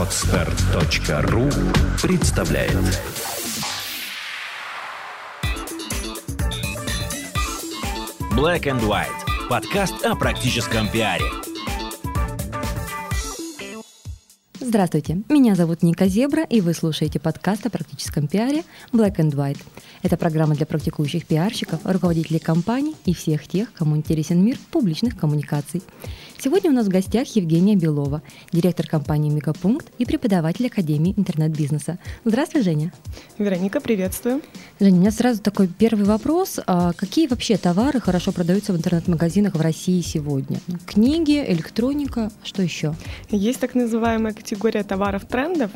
Отстар.ру 0.00 1.50
представляет 2.00 2.72
Black 8.34 8.62
and 8.62 8.80
White. 8.80 9.08
Подкаст 9.50 10.02
о 10.06 10.16
практическом 10.16 10.88
пиаре. 10.88 11.26
Здравствуйте, 14.58 15.20
меня 15.28 15.54
зовут 15.54 15.82
Ника 15.82 16.06
Зебра, 16.06 16.44
и 16.44 16.62
вы 16.62 16.72
слушаете 16.72 17.20
подкаст 17.20 17.66
о 17.66 17.70
практическом 17.70 18.26
пиаре 18.26 18.62
Black 18.92 19.16
and 19.16 19.32
White. 19.32 19.60
Это 20.02 20.16
программа 20.16 20.54
для 20.54 20.64
практикующих 20.64 21.26
пиарщиков, 21.26 21.80
руководителей 21.84 22.38
компаний 22.38 22.94
и 23.04 23.12
всех 23.12 23.46
тех, 23.46 23.70
кому 23.74 23.98
интересен 23.98 24.42
мир 24.42 24.56
публичных 24.70 25.18
коммуникаций. 25.18 25.82
Сегодня 26.42 26.70
у 26.70 26.72
нас 26.72 26.86
в 26.86 26.88
гостях 26.88 27.28
Евгения 27.36 27.76
Белова, 27.76 28.22
директор 28.50 28.86
компании 28.86 29.28
«Мегапункт» 29.30 29.92
и 29.98 30.06
преподаватель 30.06 30.68
Академии 30.68 31.12
интернет-бизнеса. 31.14 31.98
Здравствуй, 32.24 32.62
Женя. 32.62 32.94
Вероника, 33.36 33.78
приветствую. 33.78 34.40
Женя, 34.78 34.96
у 34.96 35.00
меня 35.00 35.10
сразу 35.10 35.42
такой 35.42 35.68
первый 35.68 36.06
вопрос. 36.06 36.58
А 36.66 36.94
какие 36.94 37.26
вообще 37.26 37.58
товары 37.58 38.00
хорошо 38.00 38.32
продаются 38.32 38.72
в 38.72 38.76
интернет-магазинах 38.78 39.54
в 39.54 39.60
России 39.60 40.00
сегодня? 40.00 40.60
Книги, 40.86 41.44
электроника, 41.46 42.30
что 42.42 42.62
еще? 42.62 42.94
Есть 43.28 43.60
так 43.60 43.74
называемая 43.74 44.32
категория 44.32 44.82
товаров 44.82 45.26
трендов. 45.26 45.70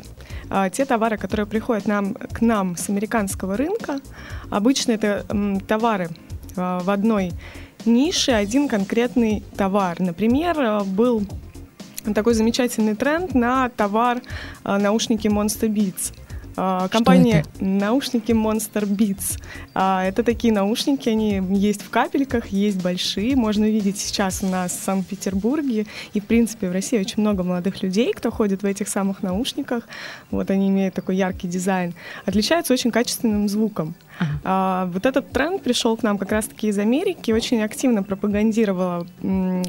А, 0.49 0.71
те 0.71 0.85
товары, 0.85 1.19
которые 1.19 1.45
приходят 1.45 1.85
нам, 1.85 2.15
к 2.15 2.41
нам 2.41 2.75
с 2.75 2.89
американского 2.89 3.55
рынка, 3.55 3.99
обычно 4.49 4.93
это 4.93 5.27
товары 5.67 6.09
а, 6.55 6.79
в 6.79 6.89
одной 6.89 7.33
нише 7.85 8.31
один 8.31 8.67
конкретный 8.67 9.43
товар. 9.55 9.99
Например, 9.99 10.59
э, 10.59 10.83
был 10.83 11.23
такой 12.13 12.33
замечательный 12.33 12.95
тренд 12.95 13.33
на 13.33 13.69
товар 13.69 14.21
э, 14.63 14.77
наушники 14.77 15.27
Monster 15.27 15.69
Beats. 15.69 16.13
Э, 16.57 16.87
компания 16.89 17.45
наушники 17.59 18.31
Monster 18.31 18.83
Beats. 18.83 19.41
Это 19.73 20.23
такие 20.23 20.53
наушники, 20.53 21.09
они 21.09 21.41
есть 21.51 21.81
в 21.81 21.89
капельках, 21.89 22.47
есть 22.47 22.81
большие. 22.81 23.35
Можно 23.35 23.65
увидеть 23.65 23.97
сейчас 23.97 24.43
у 24.43 24.47
нас 24.47 24.71
в 24.71 24.83
Санкт-Петербурге. 24.83 25.85
И, 26.13 26.19
в 26.19 26.25
принципе, 26.25 26.69
в 26.69 26.71
России 26.71 26.99
очень 26.99 27.21
много 27.21 27.43
молодых 27.43 27.83
людей, 27.83 28.13
кто 28.13 28.31
ходит 28.31 28.63
в 28.63 28.65
этих 28.65 28.87
самых 28.87 29.23
наушниках. 29.23 29.87
Вот 30.31 30.49
они 30.49 30.69
имеют 30.69 30.95
такой 30.95 31.17
яркий 31.17 31.47
дизайн. 31.47 31.93
Отличаются 32.25 32.73
очень 32.73 32.91
качественным 32.91 33.49
звуком. 33.49 33.95
А, 34.47 34.85
вот 34.93 35.07
этот 35.07 35.31
тренд 35.31 35.63
пришел 35.63 35.97
к 35.97 36.03
нам 36.03 36.19
как 36.19 36.31
раз-таки 36.31 36.67
из 36.67 36.77
Америки, 36.77 37.31
очень 37.31 37.63
активно 37.63 38.03
пропагандировала 38.03 39.07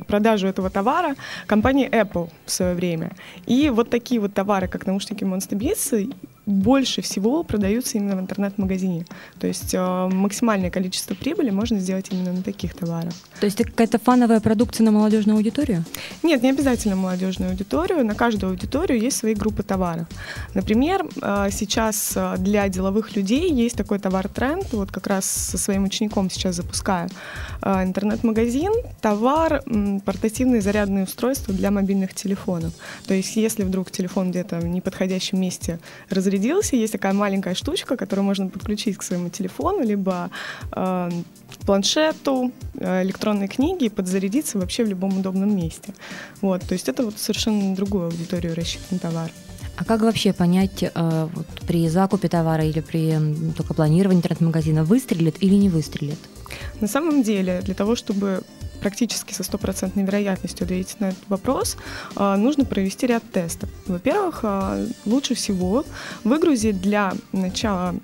продажу 0.06 0.46
этого 0.46 0.68
товара 0.68 1.16
компания 1.46 1.88
Apple 1.88 2.28
в 2.44 2.50
свое 2.50 2.74
время. 2.74 3.12
И 3.46 3.70
вот 3.70 3.88
такие 3.88 4.20
вот 4.20 4.34
товары, 4.34 4.68
как 4.68 4.86
наушники 4.86 5.24
Monster 5.24 5.56
Beats, 5.58 6.14
больше 6.46 7.02
всего 7.02 7.42
продаются 7.42 7.98
именно 7.98 8.16
в 8.16 8.20
интернет-магазине. 8.20 9.04
То 9.40 9.48
есть 9.48 9.74
э, 9.74 10.08
максимальное 10.12 10.70
количество 10.70 11.14
прибыли 11.14 11.50
можно 11.50 11.80
сделать 11.80 12.06
именно 12.12 12.32
на 12.32 12.42
таких 12.42 12.74
товарах. 12.74 13.12
То 13.40 13.46
есть 13.46 13.60
это 13.60 13.70
какая-то 13.70 13.98
фановая 13.98 14.40
продукция 14.40 14.84
на 14.84 14.92
молодежную 14.92 15.36
аудиторию? 15.36 15.84
Нет, 16.22 16.42
не 16.42 16.50
обязательно 16.50 16.94
молодежную 16.94 17.50
аудиторию. 17.50 18.04
На 18.04 18.14
каждую 18.14 18.50
аудиторию 18.50 19.00
есть 19.00 19.16
свои 19.16 19.34
группы 19.34 19.64
товаров. 19.64 20.06
Например, 20.54 21.04
э, 21.20 21.48
сейчас 21.50 22.12
э, 22.16 22.36
для 22.38 22.68
деловых 22.68 23.16
людей 23.16 23.52
есть 23.52 23.76
такой 23.76 23.98
товар-тренд. 23.98 24.72
Вот 24.72 24.92
как 24.92 25.08
раз 25.08 25.26
со 25.26 25.58
своим 25.58 25.84
учеником 25.84 26.30
сейчас 26.30 26.56
запускаю 26.56 27.10
э, 27.62 27.82
интернет-магазин. 27.82 28.72
Товар 29.00 29.64
портативные 30.04 30.60
зарядные 30.60 31.04
устройства 31.04 31.52
для 31.52 31.72
мобильных 31.72 32.14
телефонов. 32.14 32.72
То 33.06 33.14
есть 33.14 33.34
если 33.34 33.64
вдруг 33.64 33.90
телефон 33.90 34.30
где-то 34.30 34.60
в 34.60 34.66
неподходящем 34.66 35.40
месте 35.40 35.80
разрядился, 36.36 36.76
есть 36.76 36.92
такая 36.92 37.12
маленькая 37.12 37.54
штучка, 37.54 37.96
которую 37.96 38.24
можно 38.24 38.48
подключить 38.48 38.96
к 38.96 39.02
своему 39.02 39.28
телефону, 39.28 39.84
либо 39.84 40.30
э, 40.72 41.10
планшету, 41.66 42.52
э, 42.74 43.02
электронной 43.02 43.48
книге 43.48 43.86
и 43.86 43.88
подзарядиться 43.88 44.58
вообще 44.58 44.84
в 44.84 44.88
любом 44.88 45.18
удобном 45.18 45.56
месте. 45.56 45.94
Вот, 46.42 46.62
то 46.62 46.74
есть 46.74 46.88
это 46.88 47.04
вот 47.04 47.18
совершенно 47.18 47.74
другую 47.74 48.06
аудиторию 48.06 48.54
рассчитан 48.54 48.98
товар. 48.98 49.30
А 49.78 49.84
как 49.84 50.00
вообще 50.00 50.32
понять 50.32 50.82
э, 50.82 51.28
вот, 51.34 51.46
при 51.66 51.88
закупе 51.88 52.28
товара 52.28 52.64
или 52.64 52.80
при 52.80 53.18
только 53.56 53.74
планировании 53.74 54.18
интернет-магазина, 54.18 54.84
выстрелит 54.84 55.42
или 55.42 55.54
не 55.54 55.68
выстрелит? 55.68 56.18
На 56.80 56.88
самом 56.88 57.22
деле, 57.22 57.60
для 57.62 57.74
того, 57.74 57.94
чтобы 57.94 58.42
практически 58.78 59.32
со 59.32 59.42
стопроцентной 59.42 60.04
вероятностью 60.04 60.64
ответить 60.64 61.00
на 61.00 61.06
этот 61.06 61.28
вопрос, 61.28 61.76
а, 62.14 62.36
нужно 62.36 62.64
провести 62.64 63.06
ряд 63.06 63.22
тестов. 63.30 63.68
Во-первых, 63.86 64.40
а, 64.42 64.84
лучше 65.04 65.34
всего 65.34 65.84
выгрузить 66.24 66.80
для 66.80 67.12
начала 67.32 67.94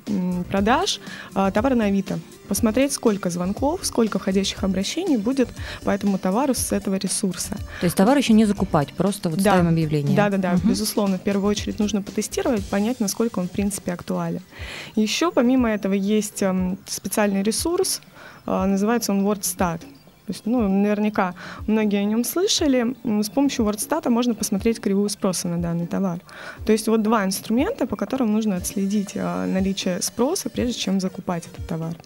продаж 0.49 1.01
а, 1.35 1.51
товар 1.51 1.75
на 1.75 1.85
Авито, 1.85 2.19
посмотреть, 2.49 2.93
сколько 2.93 3.31
звонков, 3.31 3.81
сколько 3.83 4.19
входящих 4.19 4.65
обращений 4.65 5.17
будет 5.17 5.49
по 5.85 5.91
этому 5.91 6.19
товару 6.19 6.55
с 6.55 6.73
этого 6.73 6.97
ресурса. 6.97 7.57
То 7.81 7.87
есть 7.87 7.97
товар 7.97 8.19
еще 8.19 8.33
не 8.33 8.45
закупать, 8.45 8.93
просто 8.93 9.31
вот 9.31 9.39
да. 9.39 9.53
ставим 9.53 9.69
объявление. 9.69 10.17
Да, 10.17 10.29
да, 10.29 10.37
да, 10.37 10.55
угу. 10.55 10.69
безусловно. 10.69 11.19
В 11.19 11.23
первую 11.23 11.49
очередь 11.49 11.79
нужно 11.79 12.03
потестировать, 12.03 12.65
понять, 12.67 13.01
насколько 13.01 13.39
он 13.39 13.49
в 13.49 13.51
принципе 13.51 13.93
актуален. 13.93 14.43
Еще 14.97 15.31
помимо 15.31 15.71
этого 15.71 15.95
есть 15.95 16.43
специальный 16.87 17.43
ресурс, 17.43 18.01
называется 18.47 19.13
он 19.13 19.27
WordStat. 19.27 19.81
То 20.27 20.33
есть, 20.33 20.47
ну, 20.47 20.69
наверняка 20.69 21.35
многие 21.67 22.01
о 22.01 22.05
нем 22.05 22.25
слышали. 22.25 22.95
С 23.23 23.29
помощью 23.29 23.65
WordStat 23.65 24.09
можно 24.09 24.35
посмотреть 24.35 24.81
кривую 24.81 25.09
спроса 25.09 25.49
на 25.49 25.59
данный 25.59 25.87
товар. 25.87 26.21
То 26.65 26.73
есть 26.73 26.87
вот 26.87 27.03
два 27.03 27.25
инструмента, 27.25 27.87
по 27.87 27.97
которым 27.97 28.33
нужно 28.33 28.57
отследить 28.57 29.13
а, 29.17 29.47
наличие 29.47 30.01
спроса, 30.01 30.49
прежде 30.49 30.75
чем 30.75 31.01
закупать 31.01 31.49
этот 31.53 31.67
товар. 31.67 31.97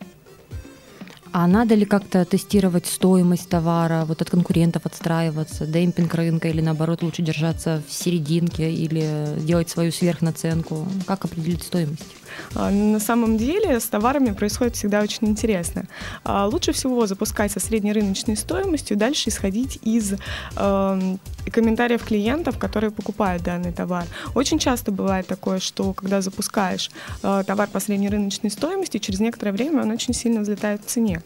А 1.39 1.47
надо 1.47 1.75
ли 1.75 1.85
как-то 1.85 2.25
тестировать 2.25 2.87
стоимость 2.87 3.51
товара, 3.51 4.07
вот 4.07 4.23
от 4.23 4.31
конкурентов 4.31 4.87
отстраиваться, 4.87 5.67
демпинг 5.67 6.15
рынка 6.15 6.49
или 6.49 6.63
наоборот 6.63 7.03
лучше 7.03 7.21
держаться 7.21 7.83
в 7.87 7.93
серединке 7.93 8.73
или 8.73 9.39
делать 9.41 9.69
свою 9.69 9.93
сверхнаценку? 9.93 10.89
Как 11.07 11.27
определить 11.27 11.63
стоимость? 11.63 12.07
А, 12.55 12.71
на 12.71 13.01
самом 13.01 13.37
деле 13.37 13.81
с 13.81 13.85
товарами 13.85 14.33
происходит 14.33 14.77
всегда 14.77 15.01
очень 15.01 15.29
интересно. 15.29 15.85
А, 16.25 16.47
лучше 16.47 16.73
всего 16.73 17.07
запускать 17.07 17.53
со 17.53 17.61
средней 17.61 17.93
рыночной 17.93 18.37
стоимостью, 18.37 18.97
дальше 18.97 19.29
исходить 19.29 19.79
из 19.83 20.15
э, 20.57 21.17
комментариев 21.51 22.05
клиентов, 22.05 22.59
которые 22.59 22.91
покупают 22.91 23.43
данный 23.43 23.73
товар. 23.73 24.05
Очень 24.35 24.59
часто 24.59 24.93
бывает 24.93 25.27
такое, 25.27 25.59
что 25.59 25.93
когда 25.93 26.21
запускаешь 26.21 26.91
э, 27.23 27.45
товар 27.47 27.69
по 27.69 27.81
средней 27.81 28.09
рыночной 28.09 28.51
стоимости, 28.51 28.99
через 28.99 29.21
некоторое 29.21 29.53
время 29.53 29.83
он 29.83 29.91
очень 29.91 30.15
сильно 30.15 30.41
взлетает 30.41 30.83
в 30.83 30.87
цене. 30.87 31.23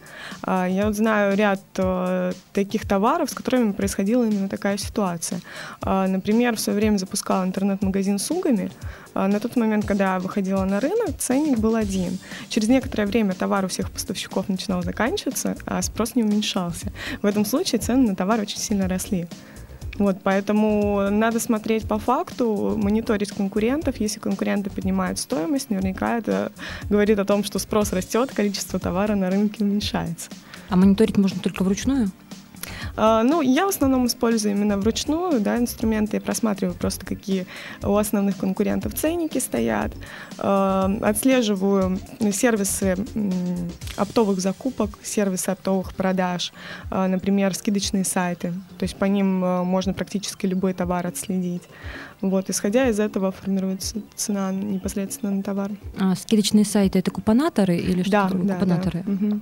Э, 0.46 0.66
я 0.68 0.86
вот 0.86 0.96
знаю 0.96 1.36
ряд 1.36 1.60
э, 1.76 2.32
таких 2.52 2.86
товаров, 2.86 3.30
с 3.30 3.34
которыми 3.34 3.72
происходила 3.72 4.24
именно 4.24 4.48
такая 4.48 4.76
ситуация. 4.76 5.40
Например, 5.82 6.56
в 6.56 6.60
свое 6.60 6.78
время 6.78 6.98
запускал 6.98 7.44
интернет-магазин 7.44 8.18
с 8.18 8.30
угами. 8.30 8.70
Э, 9.14 9.26
на 9.26 9.40
тот 9.40 9.56
момент, 9.56 9.86
когда 9.86 10.14
я 10.14 10.20
выходила 10.20 10.64
на 10.64 10.80
рынок, 10.80 11.16
ценник 11.18 11.58
был 11.58 11.74
один. 11.74 12.18
Через 12.48 12.68
некоторое 12.68 13.06
время 13.06 13.34
товар 13.34 13.64
у 13.64 13.68
всех 13.68 13.90
поставщиков 13.90 14.48
начинал 14.48 14.82
заканчиваться, 14.82 15.56
а 15.66 15.82
спрос 15.82 16.14
не 16.14 16.22
уменьшался. 16.22 16.92
В 17.22 17.26
этом 17.26 17.44
случае 17.44 17.80
цены 17.80 18.08
на 18.08 18.16
товар 18.16 18.40
очень 18.40 18.58
сильно 18.58 18.88
росли. 18.88 19.26
Вот, 19.98 20.16
поэтому 20.22 21.10
надо 21.10 21.40
смотреть 21.40 21.86
по 21.86 21.98
факту, 21.98 22.74
мониторить 22.82 23.32
конкурентов. 23.32 24.00
Если 24.00 24.18
конкуренты 24.18 24.70
поднимают 24.70 25.18
стоимость, 25.18 25.68
наверняка 25.68 26.16
это 26.16 26.52
говорит 26.88 27.18
о 27.18 27.26
том, 27.26 27.44
что 27.44 27.58
спрос 27.58 27.92
растет, 27.92 28.30
количество 28.32 28.78
товара 28.78 29.14
на 29.14 29.28
рынке 29.28 29.62
уменьшается. 29.62 30.30
А 30.70 30.76
мониторить 30.76 31.18
можно 31.18 31.38
только 31.40 31.64
вручную? 31.64 32.10
А, 32.96 33.22
ну, 33.22 33.40
я 33.40 33.66
в 33.66 33.68
основном 33.68 34.06
использую 34.06 34.54
именно 34.54 34.76
вручную 34.76 35.40
да, 35.40 35.58
инструменты. 35.58 36.16
Я 36.16 36.20
просматриваю 36.20 36.76
просто, 36.76 37.06
какие 37.06 37.46
у 37.82 37.96
основных 37.96 38.36
конкурентов 38.36 38.94
ценники 38.94 39.38
стоят. 39.38 39.92
А, 40.38 40.90
отслеживаю 41.02 41.98
сервисы 42.32 42.96
оптовых 43.96 44.40
закупок, 44.40 44.98
сервисы 45.02 45.48
оптовых 45.50 45.94
продаж, 45.94 46.52
а, 46.90 47.08
например, 47.08 47.54
скидочные 47.54 48.04
сайты. 48.04 48.52
То 48.78 48.84
есть 48.84 48.96
по 48.96 49.04
ним 49.04 49.40
можно 49.40 49.92
практически 49.92 50.46
любой 50.46 50.74
товар 50.74 51.06
отследить. 51.06 51.62
Вот, 52.20 52.50
исходя 52.50 52.88
из 52.88 53.00
этого 53.00 53.32
формируется 53.32 54.02
цена 54.14 54.52
непосредственно 54.52 55.32
на 55.32 55.42
товар. 55.42 55.70
А 55.98 56.14
скидочные 56.14 56.66
сайты 56.66 56.98
это 56.98 57.10
купонаторы 57.10 57.76
или 57.76 58.02
что-то? 58.02 58.34
Да, 58.34 58.44
да, 58.44 58.54
купонаторы. 58.54 59.04
Да. 59.06 59.12
Угу. 59.12 59.40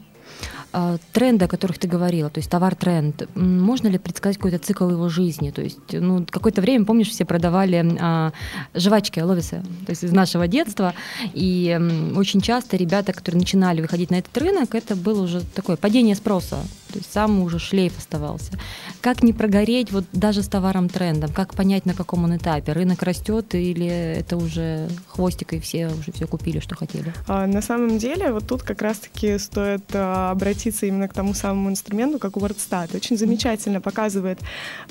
А, 0.70 0.99
тренды, 1.12 1.47
о 1.47 1.49
которых 1.49 1.79
ты 1.79 1.88
говорила, 1.88 2.29
то 2.29 2.38
есть 2.38 2.50
товар-тренд, 2.50 3.29
можно 3.35 3.88
ли 3.88 3.99
предсказать 3.99 4.37
какой-то 4.37 4.59
цикл 4.59 4.88
его 4.91 5.09
жизни? 5.09 5.50
То 5.50 5.62
есть, 5.62 5.79
ну, 5.93 6.26
какое-то 6.29 6.61
время, 6.61 6.85
помнишь, 6.85 7.09
все 7.09 7.25
продавали 7.25 7.97
а, 7.99 8.32
жвачки 8.75 9.20
Ловисы, 9.20 9.62
то 9.87 9.91
есть 9.91 10.05
из 10.05 10.12
нашего 10.12 10.47
детства, 10.47 10.93
и 11.32 11.79
очень 12.15 12.43
часто 12.43 12.76
ребята, 12.76 13.15
которые 13.15 13.41
начинали 13.41 13.81
выходить 13.81 14.11
на 14.11 14.17
этот 14.17 14.37
рынок, 14.37 14.75
это 14.75 14.94
было 14.94 15.23
уже 15.23 15.41
такое 15.41 15.76
падение 15.76 16.15
спроса, 16.15 16.59
то 16.93 16.99
есть 16.99 17.11
самый 17.12 17.44
уже 17.44 17.59
шлейф 17.59 17.97
оставался. 17.97 18.53
Как 19.00 19.23
не 19.23 19.32
прогореть 19.32 19.93
вот 19.93 20.05
даже 20.12 20.43
с 20.43 20.49
товаром-трендом? 20.49 21.32
Как 21.32 21.55
понять, 21.55 21.87
на 21.87 21.94
каком 21.94 22.25
он 22.25 22.37
этапе? 22.37 22.73
Рынок 22.73 23.03
растет 23.03 23.55
или 23.55 23.87
это 23.87 24.37
уже 24.37 24.88
хвостик 25.06 25.53
и 25.53 25.61
все 25.61 25.88
уже 25.88 26.12
все 26.12 26.26
купили, 26.26 26.61
что 26.61 26.75
хотели? 26.75 27.12
А, 27.26 27.47
на 27.47 27.62
самом 27.62 27.99
деле, 27.99 28.32
вот 28.32 28.47
тут 28.47 28.62
как 28.62 28.82
раз-таки 28.82 29.38
стоит 29.38 29.85
а, 29.93 30.31
обратиться 30.58 30.87
именно 30.87 31.08
к 31.08 31.14
тому 31.14 31.34
самому 31.34 31.70
инструменту, 31.70 32.19
как 32.19 32.37
WordStat. 32.37 32.96
Очень 32.96 33.16
замечательно 33.16 33.81
показывает 33.81 34.38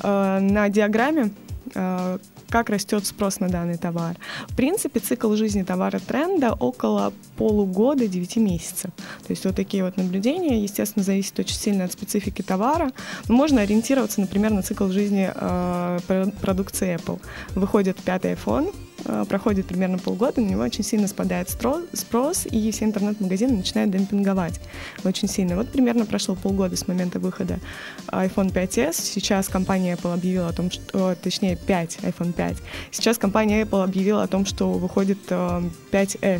а, 0.01 0.39
на 0.39 0.69
диаграмме, 0.69 1.31
а, 1.75 2.19
как 2.49 2.69
растет 2.69 3.05
спрос 3.05 3.41
на 3.41 3.49
данный 3.49 3.77
товар. 3.77 4.15
В 4.47 4.55
принципе, 4.55 4.99
цикл 4.99 5.35
жизни 5.35 5.63
товара 5.63 5.99
тренда 5.99 6.53
около 6.53 7.11
полугода 7.35 8.07
9 8.07 8.37
месяцев. 8.37 8.91
То 9.27 9.31
есть 9.31 9.45
вот 9.45 9.55
такие 9.55 9.83
вот 9.83 9.97
наблюдения, 9.97 10.63
естественно, 10.63 11.03
зависят 11.03 11.39
очень 11.39 11.57
сильно 11.57 11.83
от 11.83 11.91
специфики 11.91 12.41
товара. 12.41 12.91
Но 13.27 13.35
можно 13.35 13.61
ориентироваться, 13.61 14.21
например, 14.21 14.51
на 14.51 14.61
цикл 14.61 14.87
жизни 14.87 15.29
э, 15.33 16.31
продукции 16.41 16.95
Apple. 16.95 17.19
Выходит 17.55 17.97
пятый 17.97 18.33
iPhone, 18.33 18.71
Э, 18.71 18.86
проходит 19.29 19.67
примерно 19.67 19.97
полгода, 19.97 20.41
на 20.41 20.45
него 20.45 20.61
очень 20.61 20.83
сильно 20.83 21.07
спадает 21.07 21.49
спрос, 21.49 22.45
и 22.45 22.71
все 22.71 22.85
интернет-магазины 22.85 23.53
начинают 23.53 23.91
демпинговать 23.91 24.59
очень 25.03 25.27
сильно. 25.27 25.55
Вот 25.55 25.71
примерно 25.71 26.05
прошло 26.05 26.35
полгода 26.35 26.75
с 26.75 26.87
момента 26.87 27.19
выхода 27.19 27.59
iPhone 28.07 28.51
5s. 28.51 28.93
Сейчас 28.93 29.47
компания 29.47 29.93
Apple 29.93 30.13
объявила 30.13 30.49
о 30.49 30.53
том, 30.53 30.71
что, 30.71 31.15
точнее, 31.21 31.55
5, 31.55 31.99
iPhone 32.03 32.33
5. 32.33 32.57
Сейчас 32.91 33.17
компания 33.17 33.63
Apple 33.63 33.83
объявила 33.83 34.23
о 34.23 34.27
том, 34.27 34.45
что 34.45 34.71
выходит 34.73 35.19
5s. 35.29 36.17
Э, 36.21 36.39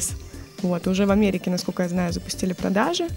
вот, 0.62 0.88
уже 0.88 1.06
в 1.06 1.12
Америке, 1.12 1.52
насколько 1.52 1.84
я 1.84 1.90
знаю, 1.90 2.12
запустили 2.14 2.54
продажи. 2.54 3.08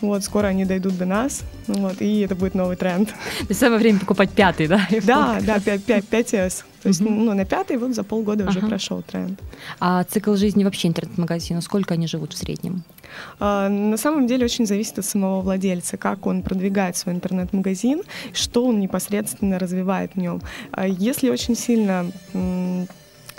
Вот, 0.00 0.22
скоро 0.22 0.46
они 0.46 0.64
дойдут 0.64 0.96
до 0.96 1.06
нас, 1.06 1.42
вот, 1.66 2.00
и 2.00 2.20
это 2.20 2.36
будет 2.36 2.54
новый 2.54 2.76
тренд. 2.76 3.12
И 3.48 3.54
самое 3.54 3.80
время 3.80 3.98
покупать 3.98 4.30
пятый, 4.30 4.68
да? 4.68 4.86
Да, 5.02 5.38
да, 5.40 5.58
5, 5.58 5.84
5, 5.84 6.04
5S. 6.04 6.64
То 6.82 6.88
есть, 6.88 7.00
ну, 7.00 7.34
на 7.34 7.44
пятый 7.44 7.76
вот 7.76 7.94
за 7.94 8.04
полгода 8.04 8.46
уже 8.46 8.60
прошел 8.60 9.02
тренд. 9.02 9.40
А 9.80 10.04
цикл 10.04 10.34
жизни 10.36 10.62
вообще 10.64 10.88
интернет-магазина, 10.88 11.60
сколько 11.60 11.94
они 11.94 12.06
живут 12.06 12.32
в 12.32 12.36
среднем? 12.36 12.84
А, 13.40 13.68
на 13.68 13.96
самом 13.96 14.26
деле 14.26 14.44
очень 14.44 14.66
зависит 14.66 14.98
от 14.98 15.04
самого 15.04 15.40
владельца, 15.40 15.96
как 15.96 16.26
он 16.26 16.42
продвигает 16.42 16.96
свой 16.96 17.14
интернет-магазин, 17.14 18.02
что 18.32 18.64
он 18.64 18.78
непосредственно 18.78 19.58
развивает 19.58 20.12
в 20.14 20.16
нем. 20.18 20.40
А 20.70 20.86
если 20.86 21.30
очень 21.30 21.56
сильно 21.56 22.10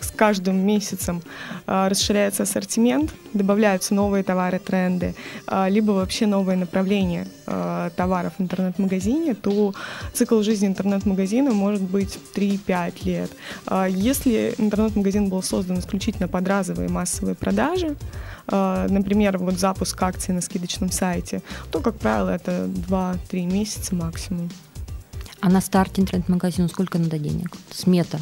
с 0.03 0.11
каждым 0.11 0.57
месяцем 0.65 1.21
э, 1.67 1.87
расширяется 1.87 2.43
ассортимент, 2.43 3.13
добавляются 3.33 3.93
новые 3.93 4.23
товары, 4.23 4.59
тренды, 4.59 5.15
э, 5.47 5.69
либо 5.69 5.91
вообще 5.91 6.25
новые 6.27 6.57
направления 6.57 7.27
э, 7.47 7.89
товаров 7.95 8.33
в 8.37 8.41
интернет-магазине, 8.41 9.35
то 9.35 9.73
цикл 10.13 10.41
жизни 10.41 10.67
интернет-магазина 10.67 11.51
может 11.51 11.81
быть 11.81 12.17
3-5 12.35 13.05
лет. 13.05 13.31
Если 13.89 14.53
интернет-магазин 14.57 15.29
был 15.29 15.43
создан 15.43 15.79
исключительно 15.79 16.27
под 16.27 16.47
разовые 16.47 16.89
массовые 16.89 17.35
продажи, 17.35 17.95
например, 18.47 19.37
вот 19.37 19.59
запуск 19.59 20.01
акции 20.01 20.31
на 20.31 20.41
скидочном 20.41 20.91
сайте, 20.91 21.41
то, 21.71 21.79
как 21.79 21.97
правило, 21.97 22.29
это 22.29 22.65
2-3 22.87 23.45
месяца 23.45 23.95
максимум. 23.95 24.49
А 25.41 25.49
на 25.49 25.61
старте 25.61 26.01
интернет-магазина 26.01 26.67
сколько 26.67 26.97
надо 26.97 27.17
денег? 27.17 27.55
Смета 27.71 28.19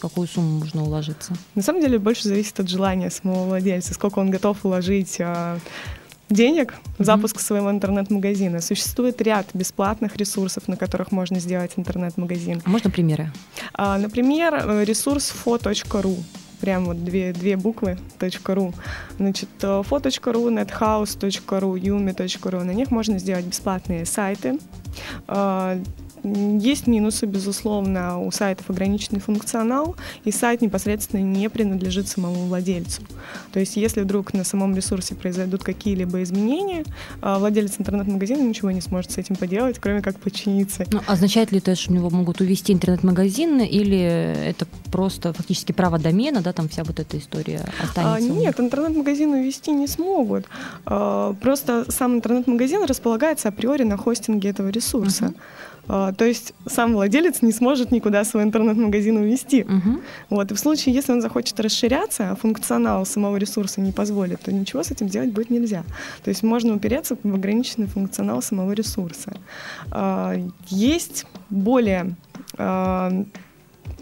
какую 0.00 0.26
сумму 0.26 0.58
можно 0.58 0.82
уложиться? 0.82 1.34
На 1.54 1.62
самом 1.62 1.80
деле 1.80 1.98
больше 1.98 2.28
зависит 2.28 2.58
от 2.58 2.68
желания 2.68 3.10
самого 3.10 3.44
владельца, 3.44 3.94
сколько 3.94 4.18
он 4.18 4.30
готов 4.30 4.58
вложить 4.64 5.18
а, 5.20 5.58
денег 6.28 6.74
в 6.98 7.04
запуск 7.04 7.36
mm-hmm. 7.36 7.42
своего 7.42 7.70
интернет-магазина. 7.70 8.60
Существует 8.60 9.20
ряд 9.22 9.46
бесплатных 9.54 10.16
ресурсов, 10.16 10.68
на 10.68 10.76
которых 10.76 11.12
можно 11.12 11.38
сделать 11.38 11.72
интернет-магазин. 11.76 12.62
А 12.64 12.70
можно 12.70 12.90
примеры? 12.90 13.32
А, 13.74 13.98
например, 13.98 14.84
ресурс 14.84 15.32
fo.ru 15.44 16.16
прям 16.60 16.84
вот 16.84 17.04
две, 17.04 17.32
две 17.32 17.56
буквы 17.56 17.98
.ru. 18.18 18.74
Значит, 19.18 19.48
fo.ru, 19.60 20.48
nethouse.ru, 20.48 21.80
yumi.ru. 21.80 22.64
На 22.64 22.72
них 22.72 22.90
можно 22.90 23.18
сделать 23.18 23.46
бесплатные 23.46 24.04
сайты, 24.04 24.58
а, 25.26 25.78
есть 26.22 26.86
минусы, 26.86 27.26
безусловно, 27.26 28.20
у 28.20 28.30
сайтов 28.30 28.70
ограниченный 28.70 29.20
функционал, 29.20 29.96
и 30.24 30.30
сайт 30.30 30.62
непосредственно 30.62 31.20
не 31.20 31.48
принадлежит 31.48 32.08
самому 32.08 32.46
владельцу. 32.46 33.02
То 33.52 33.60
есть, 33.60 33.76
если 33.76 34.02
вдруг 34.02 34.34
на 34.34 34.44
самом 34.44 34.74
ресурсе 34.74 35.14
произойдут 35.14 35.62
какие-либо 35.62 36.22
изменения, 36.22 36.84
а, 37.20 37.38
владелец 37.38 37.74
интернет-магазина 37.78 38.42
ничего 38.42 38.70
не 38.70 38.80
сможет 38.80 39.12
с 39.12 39.18
этим 39.18 39.36
поделать, 39.36 39.78
кроме 39.78 40.02
как 40.02 40.18
подчиниться. 40.18 40.84
Ну, 40.92 41.00
означает 41.06 41.52
ли 41.52 41.58
это, 41.58 41.74
что 41.74 41.92
у 41.92 41.94
него 41.94 42.10
могут 42.10 42.40
увести 42.40 42.72
интернет-магазин, 42.72 43.60
или 43.60 43.98
это 43.98 44.66
просто 44.90 45.32
фактически 45.32 45.72
право 45.72 45.98
домена, 45.98 46.40
да, 46.40 46.52
там 46.52 46.68
вся 46.68 46.84
вот 46.84 47.00
эта 47.00 47.18
история 47.18 47.64
останется? 47.82 48.16
А, 48.16 48.20
нет, 48.20 48.60
интернет-магазин 48.60 49.32
увести 49.32 49.72
не 49.72 49.86
смогут. 49.86 50.46
А, 50.86 51.34
просто 51.34 51.90
сам 51.90 52.14
интернет-магазин 52.14 52.84
располагается 52.84 53.48
априори 53.48 53.84
на 53.84 53.96
хостинге 53.96 54.50
этого 54.50 54.68
ресурса. 54.68 55.26
Uh-huh. 55.26 55.34
А, 55.92 56.12
то 56.12 56.24
есть 56.24 56.54
сам 56.66 56.92
владелец 56.92 57.42
не 57.42 57.50
сможет 57.50 57.90
никуда 57.90 58.24
свой 58.24 58.44
интернет-магазин 58.44 59.16
увести. 59.16 59.62
Угу. 59.64 60.00
Вот. 60.30 60.52
И 60.52 60.54
в 60.54 60.58
случае, 60.58 60.94
если 60.94 61.10
он 61.12 61.20
захочет 61.20 61.58
расширяться, 61.58 62.30
а 62.30 62.36
функционал 62.36 63.04
самого 63.04 63.36
ресурса 63.38 63.80
не 63.80 63.90
позволит, 63.90 64.40
то 64.40 64.52
ничего 64.52 64.84
с 64.84 64.92
этим 64.92 65.08
делать 65.08 65.32
будет 65.32 65.50
нельзя. 65.50 65.82
То 66.22 66.28
есть 66.28 66.44
можно 66.44 66.74
упереться 66.74 67.16
в 67.20 67.34
ограниченный 67.34 67.88
функционал 67.88 68.40
самого 68.40 68.70
ресурса. 68.70 69.32
А, 69.90 70.36
есть 70.68 71.26
более 71.50 72.14
а, 72.56 73.24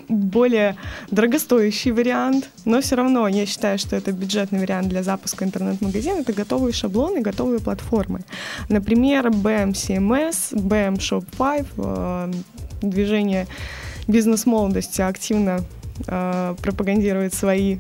более 0.08 0.76
дорогостоящий 1.10 1.90
вариант, 1.90 2.48
но 2.64 2.80
все 2.80 2.96
равно 2.96 3.28
я 3.28 3.46
считаю, 3.46 3.78
что 3.78 3.96
это 3.96 4.12
бюджетный 4.12 4.60
вариант 4.60 4.88
для 4.88 5.02
запуска 5.02 5.44
интернет-магазина. 5.44 6.20
Это 6.20 6.32
готовые 6.32 6.72
шаблоны, 6.72 7.20
готовые 7.20 7.60
платформы. 7.60 8.20
Например, 8.68 9.28
BM 9.28 9.72
CMS, 9.72 10.54
BM 10.54 10.96
Shop 10.96 11.24
5, 11.36 11.66
э, 11.76 12.32
движение 12.82 13.46
бизнес-молодости 14.06 15.02
активно 15.02 15.60
э, 16.06 16.54
пропагандирует 16.62 17.34
свои 17.34 17.78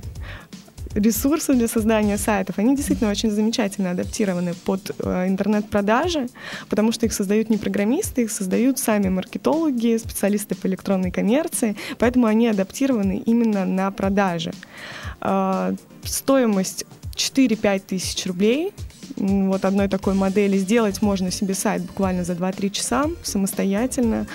ресурсы 0.98 1.54
для 1.54 1.68
создания 1.68 2.18
сайтов, 2.18 2.58
они 2.58 2.76
действительно 2.76 3.10
очень 3.10 3.30
замечательно 3.30 3.90
адаптированы 3.90 4.54
под 4.54 4.90
э, 4.98 5.28
интернет-продажи, 5.28 6.28
потому 6.68 6.92
что 6.92 7.06
их 7.06 7.12
создают 7.12 7.50
не 7.50 7.56
программисты, 7.56 8.22
их 8.22 8.30
создают 8.30 8.78
сами 8.78 9.08
маркетологи, 9.08 9.98
специалисты 9.98 10.54
по 10.54 10.66
электронной 10.66 11.10
коммерции, 11.10 11.76
поэтому 11.98 12.26
они 12.26 12.48
адаптированы 12.48 13.22
именно 13.26 13.64
на 13.64 13.90
продажи. 13.90 14.52
Э, 15.20 15.74
стоимость 16.04 16.84
4-5 17.14 17.82
тысяч 17.86 18.26
рублей 18.26 18.72
вот 19.16 19.64
одной 19.64 19.88
такой 19.88 20.14
модели 20.14 20.58
сделать 20.58 21.02
можно 21.02 21.30
себе 21.30 21.54
сайт 21.54 21.82
буквально 21.82 22.24
за 22.24 22.34
2-3 22.34 22.70
часа 22.70 23.04
самостоятельно. 23.22 24.26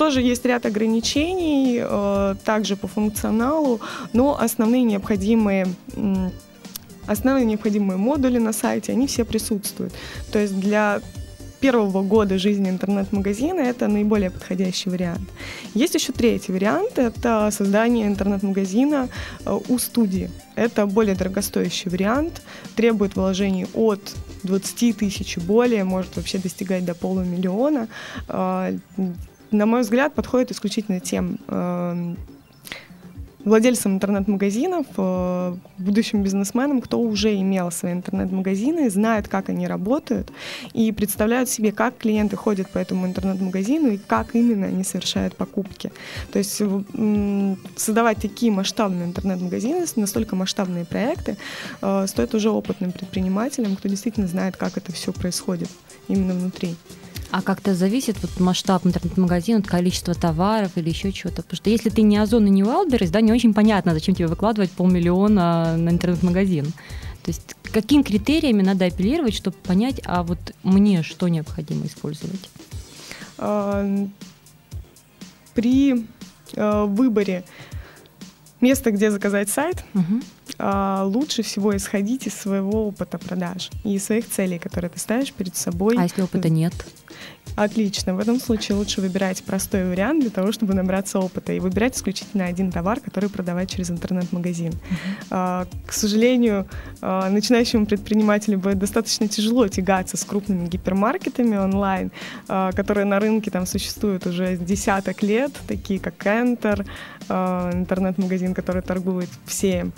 Э, 0.00 0.04
тоже 0.04 0.22
есть 0.22 0.46
ряд 0.46 0.66
ограничений, 0.66 1.80
э, 1.82 2.34
также 2.44 2.76
по 2.76 2.88
функционалу, 2.88 3.80
но 4.12 4.36
основные 4.40 4.82
необходимые 4.82 5.66
основные 7.06 7.44
необходимые 7.44 7.96
модули 7.96 8.38
на 8.38 8.52
сайте, 8.52 8.92
они 8.92 9.06
все 9.06 9.24
присутствуют. 9.24 9.92
То 10.32 10.38
есть 10.38 10.60
для 10.60 11.00
первого 11.60 12.02
года 12.02 12.38
жизни 12.38 12.70
интернет-магазина 12.70 13.60
это 13.60 13.88
наиболее 13.88 14.30
подходящий 14.30 14.90
вариант. 14.90 15.28
Есть 15.74 15.94
еще 15.94 16.12
третий 16.12 16.52
вариант, 16.52 16.98
это 16.98 17.50
создание 17.50 18.06
интернет-магазина 18.06 19.08
э, 19.44 19.58
у 19.68 19.78
студии. 19.78 20.30
Это 20.56 20.86
более 20.86 21.14
дорогостоящий 21.14 21.90
вариант, 21.90 22.42
требует 22.76 23.16
вложений 23.16 23.66
от 23.74 24.00
20 24.44 24.96
тысяч 24.96 25.36
и 25.36 25.40
более, 25.40 25.84
может 25.84 26.16
вообще 26.16 26.38
достигать 26.38 26.84
до 26.84 26.94
полумиллиона. 26.94 27.88
На 29.50 29.66
мой 29.66 29.80
взгляд, 29.80 30.14
подходит 30.14 30.52
исключительно 30.52 31.00
тем 31.00 31.38
э, 31.48 32.14
владельцам 33.44 33.94
интернет-магазинов, 33.94 34.86
э, 34.96 35.56
будущим 35.78 36.22
бизнесменам, 36.22 36.80
кто 36.80 37.00
уже 37.00 37.34
имел 37.34 37.70
свои 37.70 37.92
интернет-магазины, 37.92 38.90
знает, 38.90 39.28
как 39.28 39.48
они 39.48 39.66
работают 39.66 40.30
и 40.72 40.92
представляют 40.92 41.48
себе, 41.48 41.72
как 41.72 41.96
клиенты 41.96 42.36
ходят 42.36 42.70
по 42.70 42.78
этому 42.78 43.06
интернет-магазину 43.06 43.92
и 43.92 43.98
как 43.98 44.34
именно 44.34 44.66
они 44.66 44.84
совершают 44.84 45.34
покупки. 45.36 45.90
То 46.32 46.38
есть 46.38 46.62
создавать 47.76 48.18
такие 48.18 48.52
масштабные 48.52 49.06
интернет-магазины, 49.06 49.84
настолько 49.96 50.36
масштабные 50.36 50.84
проекты, 50.84 51.36
э, 51.80 52.06
стоит 52.06 52.34
уже 52.34 52.50
опытным 52.50 52.92
предпринимателям, 52.92 53.76
кто 53.76 53.88
действительно 53.88 54.26
знает, 54.26 54.56
как 54.56 54.76
это 54.76 54.92
все 54.92 55.12
происходит 55.12 55.70
именно 56.08 56.34
внутри. 56.34 56.76
А 57.30 57.42
как-то 57.42 57.74
зависит 57.74 58.16
вот 58.22 58.40
масштаб 58.40 58.84
интернет-магазина 58.84 59.60
от 59.60 59.66
количества 59.66 60.14
товаров 60.14 60.72
или 60.76 60.88
еще 60.88 61.12
чего-то? 61.12 61.42
Потому 61.42 61.56
что 61.56 61.70
если 61.70 61.88
ты 61.88 62.02
не 62.02 62.16
Озон 62.16 62.46
и 62.46 62.50
не 62.50 62.62
Wildberries, 62.62 63.10
да, 63.10 63.20
не 63.20 63.32
очень 63.32 63.54
понятно, 63.54 63.94
зачем 63.94 64.14
тебе 64.14 64.26
выкладывать 64.26 64.70
полмиллиона 64.72 65.76
на 65.76 65.90
интернет-магазин. 65.90 66.66
То 67.22 67.28
есть 67.28 67.54
каким 67.62 68.02
критериями 68.02 68.62
надо 68.62 68.86
апеллировать, 68.86 69.34
чтобы 69.34 69.56
понять, 69.56 70.00
а 70.04 70.22
вот 70.22 70.38
мне 70.62 71.02
что 71.02 71.28
необходимо 71.28 71.86
использовать? 71.86 72.50
А, 73.38 73.86
при 75.54 76.06
а, 76.56 76.86
выборе 76.86 77.44
места, 78.60 78.90
где 78.90 79.10
заказать 79.10 79.48
сайт, 79.48 79.84
угу. 79.94 80.20
лучше 81.04 81.42
всего 81.42 81.76
исходить 81.76 82.26
из 82.26 82.34
своего 82.34 82.88
опыта 82.88 83.18
продаж 83.18 83.70
и 83.84 83.98
своих 83.98 84.28
целей, 84.28 84.58
которые 84.58 84.90
ты 84.90 84.98
ставишь 84.98 85.32
перед 85.32 85.56
собой. 85.56 85.96
А 85.98 86.02
если 86.04 86.22
опыта 86.22 86.48
нет? 86.48 86.74
Отлично. 87.56 88.14
В 88.14 88.18
этом 88.18 88.40
случае 88.40 88.76
лучше 88.76 89.00
выбирать 89.00 89.42
простой 89.42 89.84
вариант 89.84 90.20
для 90.22 90.30
того, 90.30 90.52
чтобы 90.52 90.74
набраться 90.74 91.18
опыта 91.18 91.52
и 91.52 91.60
выбирать 91.60 91.96
исключительно 91.96 92.44
один 92.46 92.72
товар, 92.72 93.00
который 93.00 93.28
продавать 93.28 93.70
через 93.70 93.90
интернет-магазин. 93.90 94.72
Uh-huh. 95.30 95.66
К 95.86 95.92
сожалению, 95.92 96.66
а, 97.00 97.28
начинающему 97.28 97.86
предпринимателю 97.86 98.58
будет 98.58 98.78
достаточно 98.78 99.28
тяжело 99.28 99.68
тягаться 99.68 100.16
с 100.16 100.24
крупными 100.24 100.66
гипермаркетами 100.68 101.56
онлайн, 101.56 102.10
а, 102.48 102.72
которые 102.72 103.04
на 103.04 103.20
рынке 103.20 103.50
там 103.50 103.66
существуют 103.66 104.26
уже 104.26 104.56
десяток 104.56 105.22
лет, 105.22 105.52
такие 105.66 106.00
как 106.00 106.14
Enter, 106.26 106.86
интернет-магазин, 107.28 108.54
который 108.54 108.82
торгует 108.82 109.28
всем 109.44 109.92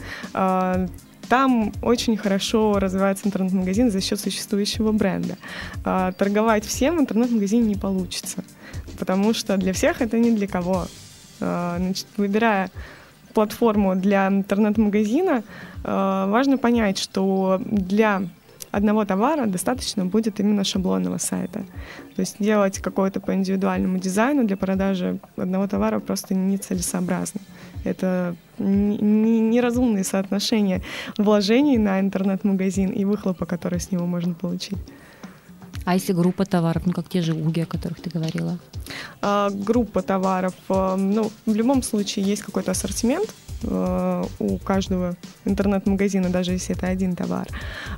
там 1.29 1.73
очень 1.83 2.17
хорошо 2.17 2.79
развивается 2.79 3.27
интернет-магазин 3.27 3.91
за 3.91 4.01
счет 4.01 4.21
существующего 4.21 4.93
бренда. 4.93 5.37
А, 5.85 6.13
торговать 6.13 6.65
всем 6.65 6.99
в 6.99 7.01
интернет-магазине 7.01 7.63
не 7.63 7.77
получится, 7.77 8.45
потому 8.99 9.35
что 9.35 9.57
для 9.57 9.73
всех 9.73 10.03
это 10.03 10.19
не 10.19 10.31
для 10.31 10.47
кого. 10.47 10.87
А, 11.41 11.77
значит, 11.79 12.07
выбирая 12.17 12.71
платформу 13.33 13.97
для 13.97 14.29
интернет-магазина, 14.29 15.43
а, 15.85 16.27
важно 16.27 16.59
понять, 16.59 16.99
что 16.99 17.61
для 17.65 18.23
одного 18.73 19.05
товара 19.05 19.47
достаточно 19.47 20.05
будет 20.05 20.41
именно 20.41 20.65
шаблонного 20.65 21.19
сайта. 21.19 21.61
То 22.17 22.21
есть 22.21 22.37
делать 22.41 22.79
какое-то 22.79 23.21
по 23.21 23.35
индивидуальному 23.35 23.99
дизайну 23.99 24.45
для 24.45 24.57
продажи 24.57 25.19
одного 25.37 25.69
товара 25.69 26.01
просто 26.01 26.35
нецелесообразно. 26.35 27.41
Это 27.85 28.35
неразумные 28.59 30.05
соотношения 30.05 30.83
вложений 31.19 31.79
на 31.79 32.01
интернет-магазин 32.01 32.91
и 32.91 33.05
выхлопа, 33.05 33.47
который 33.47 33.79
с 33.79 33.91
него 33.93 34.07
можно 34.07 34.35
получить. 34.35 34.79
А 35.85 35.95
если 35.95 36.13
группа 36.13 36.45
товаров, 36.45 36.83
ну 36.87 36.93
как 36.93 37.09
те 37.09 37.23
же 37.23 37.35
уги, 37.35 37.61
о 37.61 37.67
которых 37.67 38.01
ты 38.01 38.11
говорила? 38.11 38.59
А, 39.21 39.51
группа 39.51 40.03
товаров, 40.03 40.55
а, 40.69 40.97
ну 40.97 41.31
в 41.45 41.55
любом 41.55 41.83
случае 41.83 42.25
есть 42.25 42.43
какой-то 42.43 42.71
ассортимент, 42.71 43.35
у 43.65 44.59
каждого 44.59 45.17
интернет-магазина, 45.45 46.31
даже 46.31 46.53
если 46.53 46.77
это 46.77 46.87
один 46.87 47.15
товар. 47.15 47.47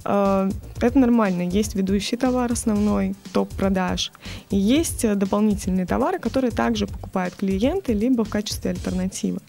А, 0.04 0.48
это 0.80 0.98
нормально. 0.98 1.42
Есть 1.42 1.74
ведущий 1.74 2.16
товар 2.16 2.52
основной, 2.52 3.14
топ 3.32 3.48
продаж. 3.54 4.12
И 4.50 4.56
есть 4.56 5.06
дополнительные 5.16 5.86
товары, 5.86 6.18
которые 6.18 6.50
также 6.50 6.86
покупают 6.86 7.34
клиенты, 7.34 7.92
либо 7.92 8.24
в 8.24 8.28
качестве 8.28 8.70
альтернативы 8.70 9.40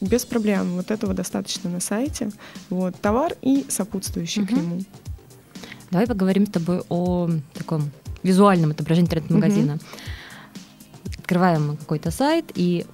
без 0.00 0.24
проблем. 0.24 0.74
Вот 0.74 0.90
этого 0.90 1.14
достаточно 1.14 1.70
на 1.70 1.80
сайте. 1.80 2.30
Вот, 2.70 2.94
товар 3.00 3.32
и 3.42 3.66
сопутствующий 3.68 4.42
угу. 4.42 4.48
к 4.48 4.56
нему. 4.56 4.80
Давай 5.90 6.06
поговорим 6.06 6.46
с 6.46 6.50
тобой 6.50 6.82
о 6.88 7.30
таком 7.52 7.90
визуальном 8.22 8.70
отображении 8.70 9.06
интернет-магазина. 9.06 9.74
Угу. 9.74 9.82
Открываем 11.20 11.76
какой-то 11.76 12.10
сайт, 12.10 12.52
и 12.54 12.84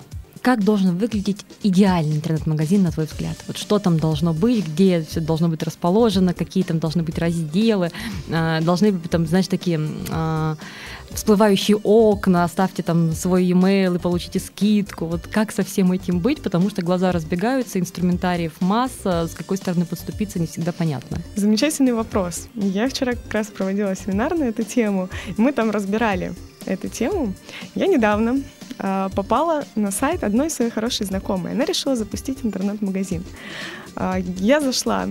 как 0.43 0.65
должен 0.65 0.97
выглядеть 0.97 1.45
идеальный 1.63 2.17
интернет-магазин, 2.17 2.83
на 2.83 2.91
твой 2.91 3.07
взгляд? 3.07 3.37
Вот 3.47 3.57
что 3.57 3.79
там 3.79 3.99
должно 3.99 4.33
быть, 4.33 4.67
где 4.67 5.03
все 5.03 5.21
должно 5.21 5.49
быть 5.49 5.63
расположено, 5.63 6.35
какие 6.35 6.65
там 6.65 6.79
должны 6.79 7.03
быть 7.03 7.19
разделы, 7.19 7.91
э, 8.29 8.61
должны 8.63 8.93
быть 8.93 9.11
там, 9.11 9.27
знаешь, 9.27 9.49
такие 9.49 9.81
э, 10.09 10.57
всплывающие 11.11 11.77
окна, 11.77 12.45
оставьте 12.45 12.83
там 12.83 13.13
свой 13.13 13.45
e-mail 13.45 13.97
и 13.97 13.99
получите 13.99 14.39
скидку. 14.41 15.07
Вот 15.07 15.27
как 15.27 15.53
со 15.53 15.63
всем 15.65 15.93
этим 15.93 16.21
быть, 16.21 16.43
потому 16.43 16.71
что 16.71 16.83
глаза 16.83 17.13
разбегаются, 17.13 17.79
инструментариев 17.79 18.53
масса, 18.61 19.27
с 19.27 19.35
какой 19.35 19.57
стороны 19.57 19.85
подступиться 19.85 20.39
не 20.39 20.47
всегда 20.47 20.73
понятно. 20.73 21.19
Замечательный 21.37 21.93
вопрос. 21.93 22.49
Я 22.55 22.89
вчера 22.89 23.13
как 23.13 23.33
раз 23.33 23.49
проводила 23.49 23.95
семинар 23.95 24.37
на 24.37 24.45
эту 24.45 24.63
тему, 24.63 25.09
мы 25.37 25.53
там 25.53 25.71
разбирали 25.71 26.33
эту 26.67 26.89
тему. 26.89 27.35
Я 27.75 27.87
недавно 27.87 28.41
попала 28.77 29.65
на 29.75 29.91
сайт 29.91 30.25
одной 30.25 30.51
своей 30.51 30.71
хорошей 30.71 31.07
знакомой. 31.07 31.53
Она 31.53 31.65
решила 31.65 31.97
запустить 31.97 32.39
интернет-магазин. 32.45 33.25
Э, 33.97 34.21
я 34.39 34.61
зашла 34.61 35.09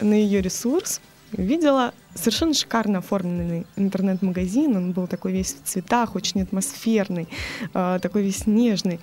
на 0.00 0.14
ее 0.14 0.40
ресурс, 0.40 1.00
видела 1.32 1.92
совершенно 2.14 2.54
шикарно 2.54 2.98
оформленный 2.98 3.66
интернет-магазин. 3.76 4.76
Он 4.76 4.92
был 4.92 5.06
такой 5.06 5.32
весь 5.32 5.54
в 5.54 5.66
цветах, 5.66 6.14
очень 6.14 6.42
атмосферный, 6.42 7.28
э, 7.72 7.98
такой 8.00 8.22
весь 8.22 8.46
нежный. 8.46 9.00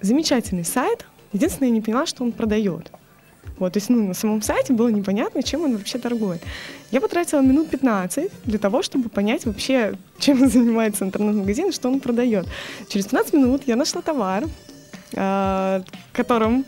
Замечательный 0.00 0.64
сайт. 0.64 1.06
Единственное, 1.32 1.68
я 1.68 1.74
не 1.74 1.80
поняла, 1.80 2.06
что 2.06 2.24
он 2.24 2.32
продает. 2.32 2.92
Вот, 3.62 3.74
то 3.74 3.76
есть 3.76 3.90
ну, 3.90 4.08
на 4.08 4.14
самом 4.14 4.42
сайте 4.42 4.72
было 4.72 4.88
непонятно, 4.88 5.40
чем 5.40 5.62
он 5.62 5.76
вообще 5.76 5.96
торгует. 5.98 6.42
Я 6.90 7.00
потратила 7.00 7.42
минут 7.42 7.70
15 7.70 8.28
для 8.44 8.58
того, 8.58 8.82
чтобы 8.82 9.08
понять 9.08 9.46
вообще, 9.46 9.94
чем 10.18 10.48
занимается 10.50 11.04
интернет-магазин 11.04 11.70
что 11.70 11.88
он 11.88 12.00
продает. 12.00 12.48
Через 12.88 13.06
15 13.06 13.34
минут 13.34 13.62
я 13.66 13.76
нашла 13.76 14.02
товар, 14.02 14.46
э, 15.14 15.82
которым 16.12 16.64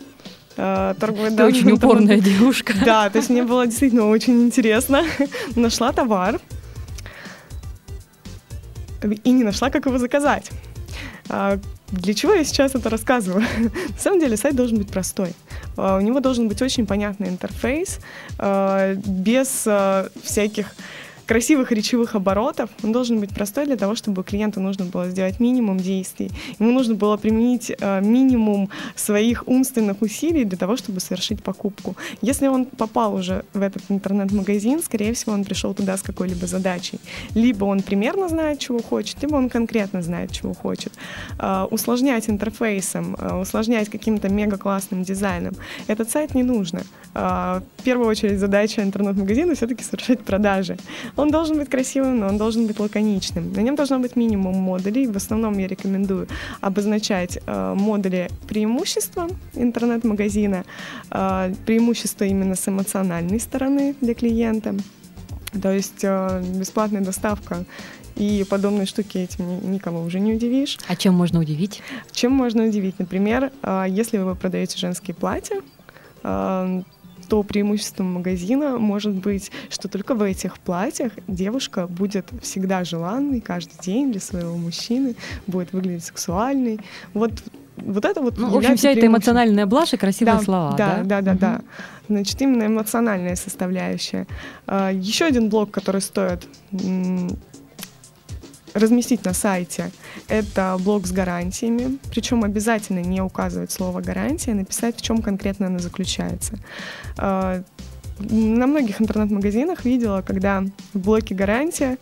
э, 0.56 0.94
торгует 1.00 1.36
Ты 1.36 1.44
очень 1.44 1.72
упорная 1.72 2.20
девушка. 2.20 2.74
Да, 2.84 3.10
то 3.10 3.18
есть 3.18 3.28
мне 3.28 3.42
было 3.42 3.66
действительно 3.66 4.08
очень 4.08 4.44
интересно. 4.44 5.02
Нашла 5.56 5.92
товар 5.92 6.40
и 9.02 9.32
не 9.32 9.42
нашла, 9.42 9.70
как 9.70 9.86
его 9.86 9.98
заказать. 9.98 10.52
А, 11.94 12.00
для 12.00 12.14
чего 12.14 12.34
я 12.34 12.44
сейчас 12.44 12.74
это 12.74 12.90
рассказываю? 12.90 13.44
На 13.88 13.98
самом 13.98 14.20
деле 14.20 14.36
сайт 14.36 14.54
должен 14.54 14.78
быть 14.78 14.88
простой. 14.88 15.32
А, 15.76 15.96
у 15.96 16.00
него 16.00 16.20
должен 16.20 16.48
быть 16.48 16.62
очень 16.62 16.86
понятный 16.86 17.28
интерфейс, 17.28 18.00
а, 18.38 18.94
без 18.94 19.66
всяких 20.22 20.74
красивых 21.26 21.72
речевых 21.72 22.14
оборотов. 22.14 22.70
Он 22.82 22.92
должен 22.92 23.20
быть 23.20 23.30
простой 23.30 23.66
для 23.66 23.76
того, 23.76 23.94
чтобы 23.94 24.22
клиенту 24.24 24.60
нужно 24.60 24.84
было 24.84 25.08
сделать 25.08 25.40
минимум 25.40 25.78
действий. 25.78 26.30
Ему 26.58 26.72
нужно 26.72 26.94
было 26.94 27.16
применить 27.16 27.72
э, 27.78 28.00
минимум 28.00 28.68
своих 28.94 29.48
умственных 29.48 30.02
усилий 30.02 30.44
для 30.44 30.58
того, 30.58 30.76
чтобы 30.76 31.00
совершить 31.00 31.42
покупку. 31.42 31.96
Если 32.22 32.48
он 32.48 32.64
попал 32.64 33.14
уже 33.14 33.44
в 33.54 33.62
этот 33.62 33.82
интернет-магазин, 33.88 34.82
скорее 34.82 35.12
всего, 35.12 35.32
он 35.32 35.44
пришел 35.44 35.74
туда 35.74 35.96
с 35.96 36.02
какой-либо 36.02 36.46
задачей. 36.46 37.00
Либо 37.34 37.64
он 37.64 37.82
примерно 37.82 38.28
знает, 38.28 38.58
чего 38.58 38.82
хочет, 38.82 39.22
либо 39.22 39.36
он 39.36 39.48
конкретно 39.48 40.02
знает, 40.02 40.32
чего 40.32 40.54
хочет. 40.54 40.92
Э, 41.38 41.66
усложнять 41.70 42.28
интерфейсом, 42.28 43.16
э, 43.18 43.40
усложнять 43.40 43.88
каким-то 43.88 44.28
мега-классным 44.28 45.02
дизайном 45.02 45.54
этот 45.86 46.10
сайт 46.10 46.34
не 46.34 46.42
нужно. 46.42 46.82
В 47.14 47.84
первую 47.84 48.08
очередь 48.08 48.40
задача 48.40 48.82
интернет-магазина 48.82 49.54
все-таки 49.54 49.84
совершать 49.84 50.20
продажи. 50.20 50.76
Он 51.16 51.30
должен 51.30 51.58
быть 51.58 51.70
красивым, 51.70 52.18
но 52.20 52.26
он 52.26 52.38
должен 52.38 52.66
быть 52.66 52.78
лаконичным. 52.80 53.52
На 53.52 53.60
нем 53.60 53.76
должно 53.76 53.98
быть 53.98 54.16
минимум 54.16 54.56
модулей. 54.56 55.06
В 55.06 55.16
основном 55.16 55.58
я 55.58 55.66
рекомендую 55.66 56.28
обозначать 56.60 57.38
э, 57.46 57.74
модули 57.74 58.28
преимущества 58.48 59.28
интернет-магазина, 59.54 60.64
э, 61.10 61.54
преимущества 61.66 62.24
именно 62.24 62.54
с 62.54 62.68
эмоциональной 62.68 63.40
стороны 63.40 63.94
для 64.00 64.14
клиента. 64.14 64.74
То 65.60 65.72
есть 65.72 66.02
э, 66.02 66.42
бесплатная 66.56 67.02
доставка 67.02 67.64
и 68.16 68.44
подобные 68.48 68.86
штуки 68.86 69.18
этим 69.18 69.70
никого 69.70 70.02
уже 70.02 70.20
не 70.20 70.34
удивишь. 70.34 70.78
А 70.88 70.96
чем 70.96 71.14
можно 71.14 71.40
удивить? 71.40 71.82
Чем 72.12 72.32
можно 72.32 72.64
удивить? 72.64 72.98
Например, 72.98 73.52
э, 73.62 73.86
если 73.88 74.18
вы 74.18 74.34
продаете 74.34 74.78
женские 74.78 75.14
платья, 75.14 75.60
э, 76.22 76.82
то 77.28 77.42
преимуществом 77.42 78.14
магазина 78.14 78.78
может 78.78 79.12
быть, 79.12 79.50
что 79.70 79.88
только 79.88 80.14
в 80.14 80.22
этих 80.22 80.58
платьях 80.58 81.12
девушка 81.28 81.86
будет 81.86 82.26
всегда 82.42 82.84
желанной 82.84 83.40
каждый 83.40 83.78
день 83.80 84.12
для 84.12 84.20
своего 84.20 84.56
мужчины, 84.56 85.16
будет 85.46 85.72
выглядеть 85.72 86.04
сексуальной. 86.04 86.80
Вот 87.12 87.32
вот 87.76 88.04
это 88.04 88.20
вот 88.20 88.38
Ну, 88.38 88.50
в 88.50 88.56
общем, 88.56 88.76
вся 88.76 88.90
эта 88.90 89.06
эмоциональная 89.06 89.66
блажь 89.66 89.94
и 89.94 89.96
красивые 89.96 90.36
да, 90.36 90.42
слова, 90.42 90.76
да? 90.76 91.02
Да, 91.02 91.20
да, 91.20 91.32
да, 91.32 91.34
да. 91.34 91.60
Значит, 92.08 92.40
именно 92.42 92.66
эмоциональная 92.66 93.34
составляющая. 93.34 94.26
А, 94.66 94.90
Еще 94.92 95.24
один 95.24 95.48
блок, 95.48 95.70
который 95.70 96.00
стоит 96.00 96.46
разместить 98.74 99.24
на 99.24 99.32
сайте, 99.32 99.90
это 100.28 100.76
блок 100.80 101.06
с 101.06 101.12
гарантиями, 101.12 101.98
причем 102.10 102.44
обязательно 102.44 102.98
не 102.98 103.20
указывать 103.20 103.72
слово 103.72 104.00
гарантия, 104.00 104.52
а 104.52 104.54
написать, 104.56 104.96
в 104.96 105.02
чем 105.02 105.22
конкретно 105.22 105.68
она 105.68 105.78
заключается. 105.78 106.58
А, 107.16 107.62
на 108.18 108.66
многих 108.66 109.00
интернет-магазинах 109.00 109.84
видела, 109.84 110.22
когда 110.22 110.64
в 110.92 110.98
блоке 110.98 111.34
гарантия 111.34 111.98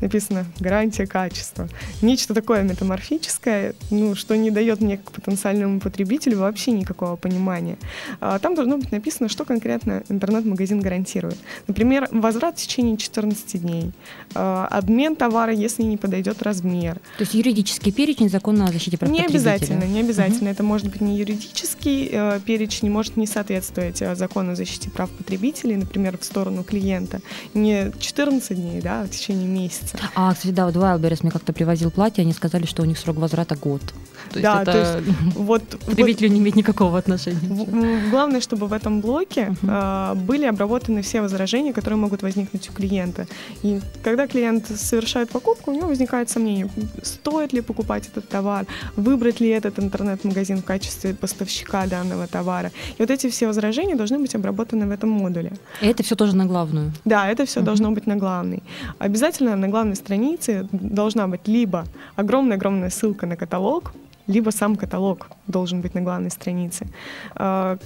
написано 0.00 0.46
«гарантия 0.60 1.06
качества». 1.06 1.68
Нечто 2.02 2.34
такое 2.34 2.62
метаморфическое, 2.62 3.74
ну, 3.90 4.14
что 4.14 4.36
не 4.36 4.50
дает 4.50 4.80
мне 4.80 4.98
как 4.98 5.12
потенциальному 5.12 5.80
потребителю 5.80 6.38
вообще 6.38 6.72
никакого 6.72 7.16
понимания. 7.16 7.76
А, 8.20 8.38
там 8.38 8.54
должно 8.54 8.78
быть 8.78 8.92
написано, 8.92 9.28
что 9.28 9.44
конкретно 9.44 10.02
интернет-магазин 10.08 10.80
гарантирует. 10.80 11.38
Например, 11.66 12.08
возврат 12.10 12.58
в 12.58 12.62
течение 12.62 12.96
14 12.96 13.60
дней, 13.60 13.92
а, 14.34 14.66
обмен 14.70 15.16
товара, 15.16 15.52
если 15.52 15.82
не 15.82 15.96
подойдет 15.96 16.42
размер. 16.42 16.94
То 17.18 17.22
есть 17.22 17.34
юридический 17.34 17.92
перечень 17.92 18.28
закона 18.28 18.66
о 18.66 18.72
защите 18.72 18.98
прав 18.98 19.10
Не 19.10 19.24
обязательно, 19.24 19.84
не 19.84 20.00
обязательно. 20.00 20.48
Это 20.48 20.62
может 20.62 20.88
быть 20.88 21.00
не 21.00 21.16
юридический 21.16 22.08
э, 22.10 22.40
перечень, 22.44 22.90
может 22.90 23.16
не 23.16 23.26
соответствовать 23.26 24.02
э, 24.02 24.14
закону 24.14 24.52
о 24.52 24.54
защите 24.56 24.90
прав 24.90 25.10
потребителей, 25.10 25.76
например, 25.76 26.18
в 26.18 26.24
сторону 26.24 26.64
клиента. 26.64 27.20
Не 27.54 27.92
14 27.98 28.56
дней, 28.56 28.80
да, 28.80 29.02
а 29.02 29.06
в 29.06 29.10
течение 29.10 29.46
месяца 29.46 29.85
месяца. 29.86 30.10
А, 30.14 30.34
кстати, 30.34 30.52
да, 30.52 30.66
вот 30.66 30.74
Wildberries 30.76 31.20
мне 31.22 31.30
как-то 31.30 31.52
привозил 31.52 31.90
платье, 31.90 32.22
они 32.22 32.32
сказали, 32.32 32.66
что 32.66 32.82
у 32.82 32.84
них 32.84 32.98
срок 32.98 33.16
возврата 33.16 33.56
год. 33.56 33.82
То 34.32 34.40
да, 34.40 34.62
это... 34.62 34.72
то 34.72 34.78
есть 34.78 35.16
вот 35.34 35.62
потребителю 35.86 36.28
не 36.28 36.38
имеет 36.38 36.56
никакого 36.56 36.98
отношения. 36.98 38.10
Главное, 38.10 38.40
чтобы 38.40 38.66
в 38.66 38.72
этом 38.72 39.00
блоке 39.00 39.54
uh-huh. 39.62 40.12
э, 40.12 40.14
были 40.14 40.46
обработаны 40.46 41.02
все 41.02 41.20
возражения, 41.20 41.72
которые 41.72 41.98
могут 41.98 42.22
возникнуть 42.22 42.68
у 42.70 42.72
клиента. 42.72 43.26
И 43.62 43.80
когда 44.02 44.26
клиент 44.26 44.66
совершает 44.66 45.30
покупку, 45.30 45.70
у 45.70 45.74
него 45.74 45.88
возникает 45.88 46.30
сомнение, 46.30 46.68
стоит 47.02 47.52
ли 47.52 47.60
покупать 47.60 48.08
этот 48.08 48.28
товар, 48.28 48.66
выбрать 48.96 49.40
ли 49.40 49.48
этот 49.48 49.78
интернет-магазин 49.78 50.58
в 50.58 50.64
качестве 50.64 51.14
поставщика 51.14 51.86
данного 51.86 52.26
товара. 52.26 52.70
И 52.98 53.02
вот 53.02 53.10
эти 53.10 53.28
все 53.30 53.46
возражения 53.46 53.96
должны 53.96 54.18
быть 54.18 54.34
обработаны 54.34 54.86
в 54.86 54.90
этом 54.90 55.10
модуле. 55.10 55.52
И 55.82 55.86
это 55.86 56.02
все 56.02 56.14
тоже 56.14 56.36
на 56.36 56.46
главную? 56.46 56.92
Да, 57.04 57.28
это 57.28 57.44
все 57.44 57.60
uh-huh. 57.60 57.64
должно 57.64 57.90
быть 57.90 58.06
на 58.06 58.16
главной. 58.16 58.62
Обязательно 58.98 59.56
на 59.56 59.68
главной 59.68 59.96
странице 59.96 60.68
должна 60.72 61.26
быть 61.28 61.48
либо 61.48 61.84
огромная-огромная 62.16 62.90
ссылка 62.90 63.26
на 63.26 63.36
каталог, 63.36 63.92
либо 64.26 64.50
сам 64.50 64.76
каталог 64.76 65.28
должен 65.46 65.80
быть 65.80 65.94
на 65.94 66.02
главной 66.02 66.30
странице. 66.30 66.86
А, 67.34 67.78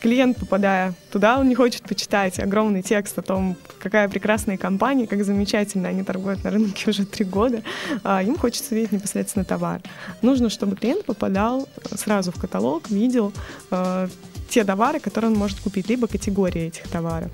клиент, 0.00 0.38
попадая 0.38 0.94
туда, 1.12 1.38
он 1.38 1.48
не 1.48 1.54
хочет 1.54 1.82
почитать 1.82 2.38
огромный 2.38 2.82
текст 2.82 3.18
о 3.18 3.22
том, 3.22 3.56
какая 3.78 4.08
прекрасная 4.08 4.56
компания, 4.56 5.06
как 5.06 5.24
замечательно 5.24 5.88
они 5.88 6.02
торгуют 6.02 6.44
на 6.44 6.50
рынке 6.50 6.90
уже 6.90 7.04
три 7.04 7.24
года. 7.24 7.62
А, 8.02 8.22
им 8.22 8.36
хочется 8.36 8.74
видеть 8.74 8.92
непосредственно 8.92 9.44
товар. 9.44 9.80
Нужно, 10.22 10.48
чтобы 10.48 10.76
клиент 10.76 11.04
попадал 11.04 11.68
сразу 11.94 12.32
в 12.32 12.40
каталог, 12.40 12.90
видел 12.90 13.32
а, 13.70 14.08
те 14.48 14.64
товары, 14.64 15.00
которые 15.00 15.30
он 15.30 15.38
может 15.38 15.60
купить, 15.60 15.88
либо 15.88 16.06
категории 16.06 16.62
этих 16.62 16.88
товаров. 16.88 17.30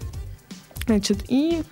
Значит, 0.86 1.24
и 1.28 1.62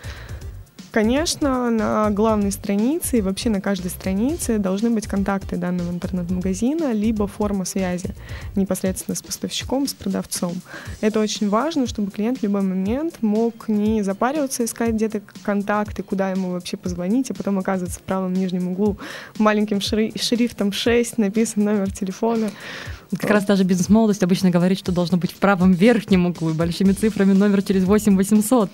Конечно, 0.95 1.71
на 1.71 2.09
главной 2.11 2.53
странице 2.53 3.19
и 3.19 3.21
вообще 3.21 3.51
на 3.51 3.61
каждой 3.61 3.91
странице 3.91 4.59
должны 4.59 4.91
быть 4.91 5.09
контакты 5.09 5.57
данного 5.57 5.91
интернет-магазина, 5.91 6.93
либо 6.93 7.27
форма 7.27 7.65
связи 7.65 8.15
непосредственно 8.55 9.17
с 9.17 9.23
поставщиком, 9.23 9.89
с 9.89 9.93
продавцом. 9.93 10.53
Это 11.01 11.19
очень 11.19 11.49
важно, 11.49 11.89
чтобы 11.89 12.13
клиент 12.13 12.39
в 12.39 12.43
любой 12.45 12.63
момент 12.63 13.17
мог 13.23 13.67
не 13.67 14.05
запариваться, 14.05 14.65
искать 14.65 14.95
где-то 14.95 15.21
контакты, 15.43 16.05
куда 16.05 16.31
ему 16.31 16.53
вообще 16.53 16.77
позвонить, 16.77 17.29
а 17.29 17.35
потом 17.35 17.59
оказывается 17.59 17.99
в 17.99 18.03
правом 18.03 18.33
нижнем 18.33 18.69
углу 18.69 18.97
маленьким 19.37 19.81
шрифтом 19.81 20.71
6 20.71 21.19
написан 21.19 21.65
номер 21.65 21.91
телефона. 21.91 22.53
Как 23.21 23.31
раз 23.31 23.45
даже 23.45 23.65
бизнес-молодость 23.65 24.23
обычно 24.23 24.51
говорит, 24.51 24.79
что 24.79 24.93
должно 24.93 25.19
быть 25.19 25.33
в 25.33 25.37
правом 25.37 25.73
верхнем 25.73 26.27
углу 26.27 26.51
и 26.51 26.53
большими 26.53 26.93
цифрами 26.93 27.33
номер 27.33 27.63
через 27.63 27.85
8 27.85 28.17
800. 28.17 28.71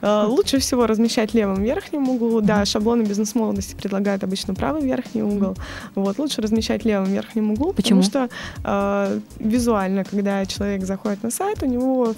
А, 0.00 0.26
лучше 0.26 0.58
всего 0.58 0.86
размещать 0.86 1.32
в 1.32 1.34
левом 1.34 1.62
верхнем 1.62 2.08
углу. 2.08 2.40
Да, 2.40 2.64
шаблоны 2.64 3.02
бизнес-молодости 3.02 3.74
предлагают 3.74 4.24
обычно 4.24 4.54
правый 4.54 4.82
верхний 4.82 5.22
угол. 5.22 5.56
Вот, 5.94 6.18
лучше 6.18 6.42
размещать 6.42 6.82
в 6.82 6.86
левом 6.86 7.12
верхнем 7.12 7.50
углу, 7.52 7.72
Почему? 7.72 8.02
потому 8.02 8.28
что 8.28 8.34
э, 8.64 9.20
визуально, 9.38 10.04
когда 10.04 10.44
человек 10.46 10.84
заходит 10.84 11.22
на 11.22 11.30
сайт, 11.30 11.62
у 11.62 11.66
него 11.66 12.14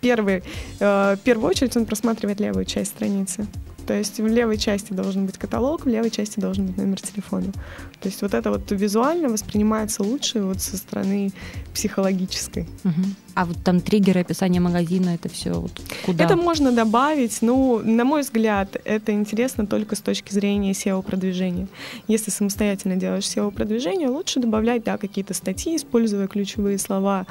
первый, 0.00 0.42
э, 0.80 1.16
в 1.16 1.20
первую 1.24 1.48
очередь 1.48 1.76
он 1.76 1.86
просматривает 1.86 2.40
левую 2.40 2.64
часть 2.64 2.90
страницы. 2.90 3.46
То 3.86 3.94
есть 3.94 4.20
в 4.20 4.26
левой 4.26 4.58
части 4.58 4.92
должен 4.92 5.26
быть 5.26 5.38
каталог, 5.38 5.84
в 5.84 5.88
левой 5.88 6.10
части 6.10 6.40
должен 6.40 6.66
быть 6.66 6.76
номер 6.76 7.00
телефона. 7.00 7.52
То 8.00 8.08
есть 8.08 8.22
вот 8.22 8.34
это 8.34 8.50
вот 8.50 8.70
визуально 8.70 9.28
воспринимается 9.28 10.02
лучше 10.02 10.42
вот 10.42 10.60
со 10.60 10.76
стороны 10.76 11.32
психологической. 11.74 12.66
Угу. 12.84 13.02
А 13.34 13.46
вот 13.46 13.56
там 13.64 13.80
триггеры, 13.80 14.20
описание 14.20 14.60
магазина, 14.60 15.10
это 15.10 15.28
все 15.28 15.52
вот 15.52 15.72
куда? 16.04 16.24
Это 16.24 16.36
можно 16.36 16.70
добавить, 16.70 17.38
ну, 17.40 17.78
на 17.78 18.04
мой 18.04 18.22
взгляд, 18.22 18.76
это 18.84 19.12
интересно 19.12 19.66
только 19.66 19.96
с 19.96 20.00
точки 20.00 20.32
зрения 20.32 20.72
SEO-продвижения. 20.72 21.68
Если 22.08 22.30
самостоятельно 22.30 22.96
делаешь 22.96 23.24
SEO-продвижение, 23.24 24.08
лучше 24.08 24.40
добавлять, 24.40 24.84
да, 24.84 24.98
какие-то 24.98 25.32
статьи, 25.32 25.76
используя 25.76 26.26
ключевые 26.26 26.78
слова, 26.78 27.26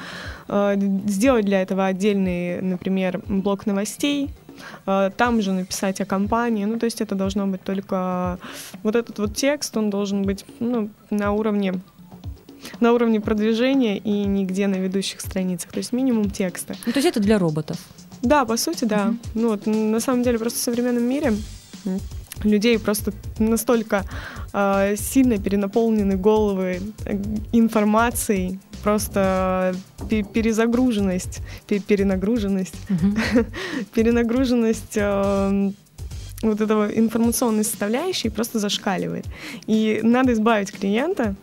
э, 0.48 0.76
сделать 1.06 1.44
для 1.44 1.62
этого 1.62 1.86
отдельный, 1.86 2.60
например, 2.60 3.22
блок 3.28 3.66
новостей, 3.66 4.30
там 4.84 5.42
же 5.42 5.52
написать 5.52 6.00
о 6.00 6.04
компании. 6.04 6.64
Ну, 6.64 6.78
то 6.78 6.86
есть 6.86 7.00
это 7.00 7.14
должно 7.14 7.46
быть 7.46 7.62
только... 7.62 8.38
Вот 8.82 8.96
этот 8.96 9.18
вот 9.18 9.34
текст, 9.34 9.76
он 9.76 9.90
должен 9.90 10.22
быть 10.22 10.44
ну, 10.60 10.90
на 11.10 11.32
уровне 11.32 11.74
на 12.78 12.92
уровне 12.92 13.20
продвижения 13.20 13.98
и 13.98 14.24
нигде 14.24 14.68
на 14.68 14.76
ведущих 14.76 15.20
страницах. 15.20 15.72
То 15.72 15.78
есть 15.78 15.92
минимум 15.92 16.30
текста. 16.30 16.76
Ну, 16.86 16.92
то 16.92 16.98
есть 16.98 17.08
это 17.08 17.20
для 17.20 17.38
роботов? 17.38 17.76
Да, 18.22 18.44
по 18.44 18.56
сути, 18.56 18.84
да. 18.84 19.08
Uh-huh. 19.08 19.16
Ну, 19.34 19.48
вот, 19.48 19.66
на 19.66 19.98
самом 19.98 20.22
деле, 20.22 20.38
просто 20.38 20.58
в 20.60 20.62
современном 20.62 21.02
мире 21.02 21.34
людей 22.44 22.78
просто 22.78 23.12
настолько 23.38 24.04
э, 24.52 24.96
сильно 24.96 25.38
перенаполнены 25.38 26.16
головы 26.16 26.80
э, 27.04 27.16
информацией, 27.52 28.58
просто 28.82 29.74
перезагруженность, 30.08 31.40
перенагруженность, 31.66 32.74
перенагруженность 33.94 34.96
эм, 34.96 35.74
вот 36.42 36.60
этого 36.60 36.86
информационной 36.86 37.64
составляющей 37.64 38.28
просто 38.28 38.58
зашкаливает. 38.58 39.26
И 39.66 40.00
надо 40.02 40.32
избавить 40.32 40.72
клиента 40.72 41.36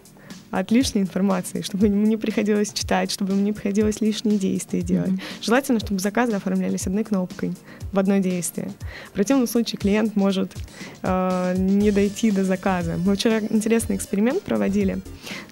от 0.52 0.72
лишней 0.72 1.02
информации, 1.02 1.62
чтобы 1.62 1.88
ему 1.88 2.06
не 2.06 2.18
приходилось 2.18 2.74
читать, 2.74 3.12
чтобы 3.12 3.34
ему 3.34 3.42
не 3.42 3.54
приходилось 3.54 4.02
лишние 4.02 4.38
действия 4.38 4.82
делать. 4.82 5.12
Mm-hmm. 5.12 5.44
Желательно, 5.44 5.80
чтобы 5.80 6.00
заказы 6.00 6.34
оформлялись 6.34 6.88
одной 6.88 7.04
кнопкой 7.04 7.54
в 7.92 8.00
одно 8.00 8.18
действие. 8.18 8.72
В 9.10 9.12
противном 9.12 9.48
случае 9.48 9.78
клиент 9.78 10.16
может 10.16 10.54
э, 11.02 11.56
не 11.58 11.92
дойти 11.92 12.32
до 12.32 12.44
заказа. 12.44 12.98
Мы 12.98 13.16
вчера 13.16 13.40
интересный 13.40 13.96
эксперимент 13.96 14.44
проводили. 14.44 15.00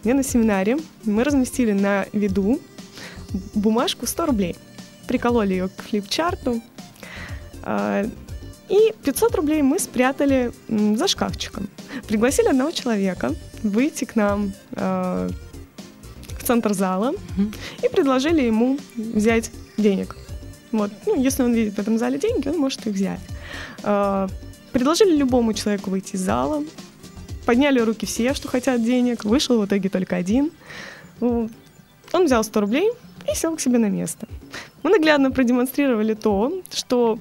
Где 0.02 0.13
на 0.13 0.23
семинаре 0.23 0.78
мы 1.04 1.23
разместили 1.23 1.71
на 1.71 2.06
виду 2.13 2.60
бумажку 3.54 4.06
100 4.06 4.26
рублей. 4.26 4.56
Прикололи 5.08 5.54
ее 5.54 5.69
к 5.69 5.82
флипчарту. 5.82 6.62
Э, 7.63 8.08
и 8.69 8.93
500 9.04 9.36
рублей 9.36 9.62
мы 9.62 9.80
спрятали 9.80 10.52
за 10.67 11.08
шкафчиком. 11.08 11.69
Пригласили 12.08 12.50
одного 12.50 12.71
человека 12.71 13.34
выйти 13.63 14.06
к 14.06 14.15
нам 14.15 14.54
э, 14.73 15.30
в 16.38 16.43
центр 16.43 16.73
зала 16.73 17.13
mm-hmm. 17.13 17.56
и 17.86 17.89
предложили 17.89 18.41
ему 18.41 18.78
взять 18.95 19.52
денег. 19.78 20.15
Вот. 20.72 20.92
Ну, 21.06 21.22
если 21.22 21.44
он 21.44 21.54
видит 21.54 21.76
в 21.76 21.80
этом 21.80 21.98
зале 21.98 22.20
деньги, 22.20 22.48
он 22.50 22.58
может 22.58 22.86
их 22.88 22.94
взять. 22.94 23.20
Э, 23.84 24.28
предложили 24.72 25.16
любому 25.16 25.54
человеку 25.54 25.90
выйти 25.90 26.16
из 26.16 26.22
зала. 26.22 26.64
Подняли 27.46 27.80
руки 27.80 28.06
все, 28.06 28.34
что 28.34 28.48
хотят 28.48 28.84
денег. 28.84 29.24
Вышел 29.24 29.62
в 29.62 29.66
итоге 29.66 29.90
только 29.90 30.16
один. 30.16 30.52
Ну, 31.20 31.50
он 32.14 32.26
взял 32.26 32.44
100 32.44 32.62
рублей 32.62 32.92
и 33.32 33.36
сел 33.36 33.56
к 33.56 33.62
себе 33.62 33.78
на 33.78 33.90
место. 33.90 34.28
Мы 34.84 34.90
наглядно 34.90 35.32
продемонстрировали 35.32 36.14
то, 36.14 36.62
что 36.72 37.20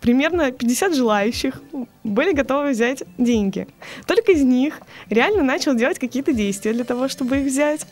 примерно 0.00 0.50
50 0.50 0.94
желающих 0.94 1.60
были 2.04 2.32
готовы 2.32 2.70
взять 2.70 3.02
деньги. 3.18 3.66
Только 4.06 4.32
из 4.32 4.42
них 4.42 4.80
реально 5.10 5.42
начал 5.42 5.74
делать 5.74 5.98
какие-то 5.98 6.32
действия 6.32 6.72
для 6.72 6.84
того, 6.84 7.08
чтобы 7.08 7.38
их 7.38 7.46
взять. 7.46 7.86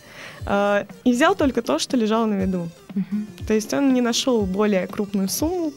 А, 0.46 0.86
и 1.04 1.12
взял 1.12 1.34
только 1.34 1.62
то, 1.62 1.78
что 1.78 1.96
лежало 1.96 2.26
на 2.26 2.34
виду. 2.34 2.68
Угу. 2.94 3.46
То 3.46 3.54
есть 3.54 3.74
он 3.74 3.92
не 3.92 4.00
нашел 4.00 4.46
более 4.46 4.86
крупную 4.86 5.28
сумму 5.28 5.72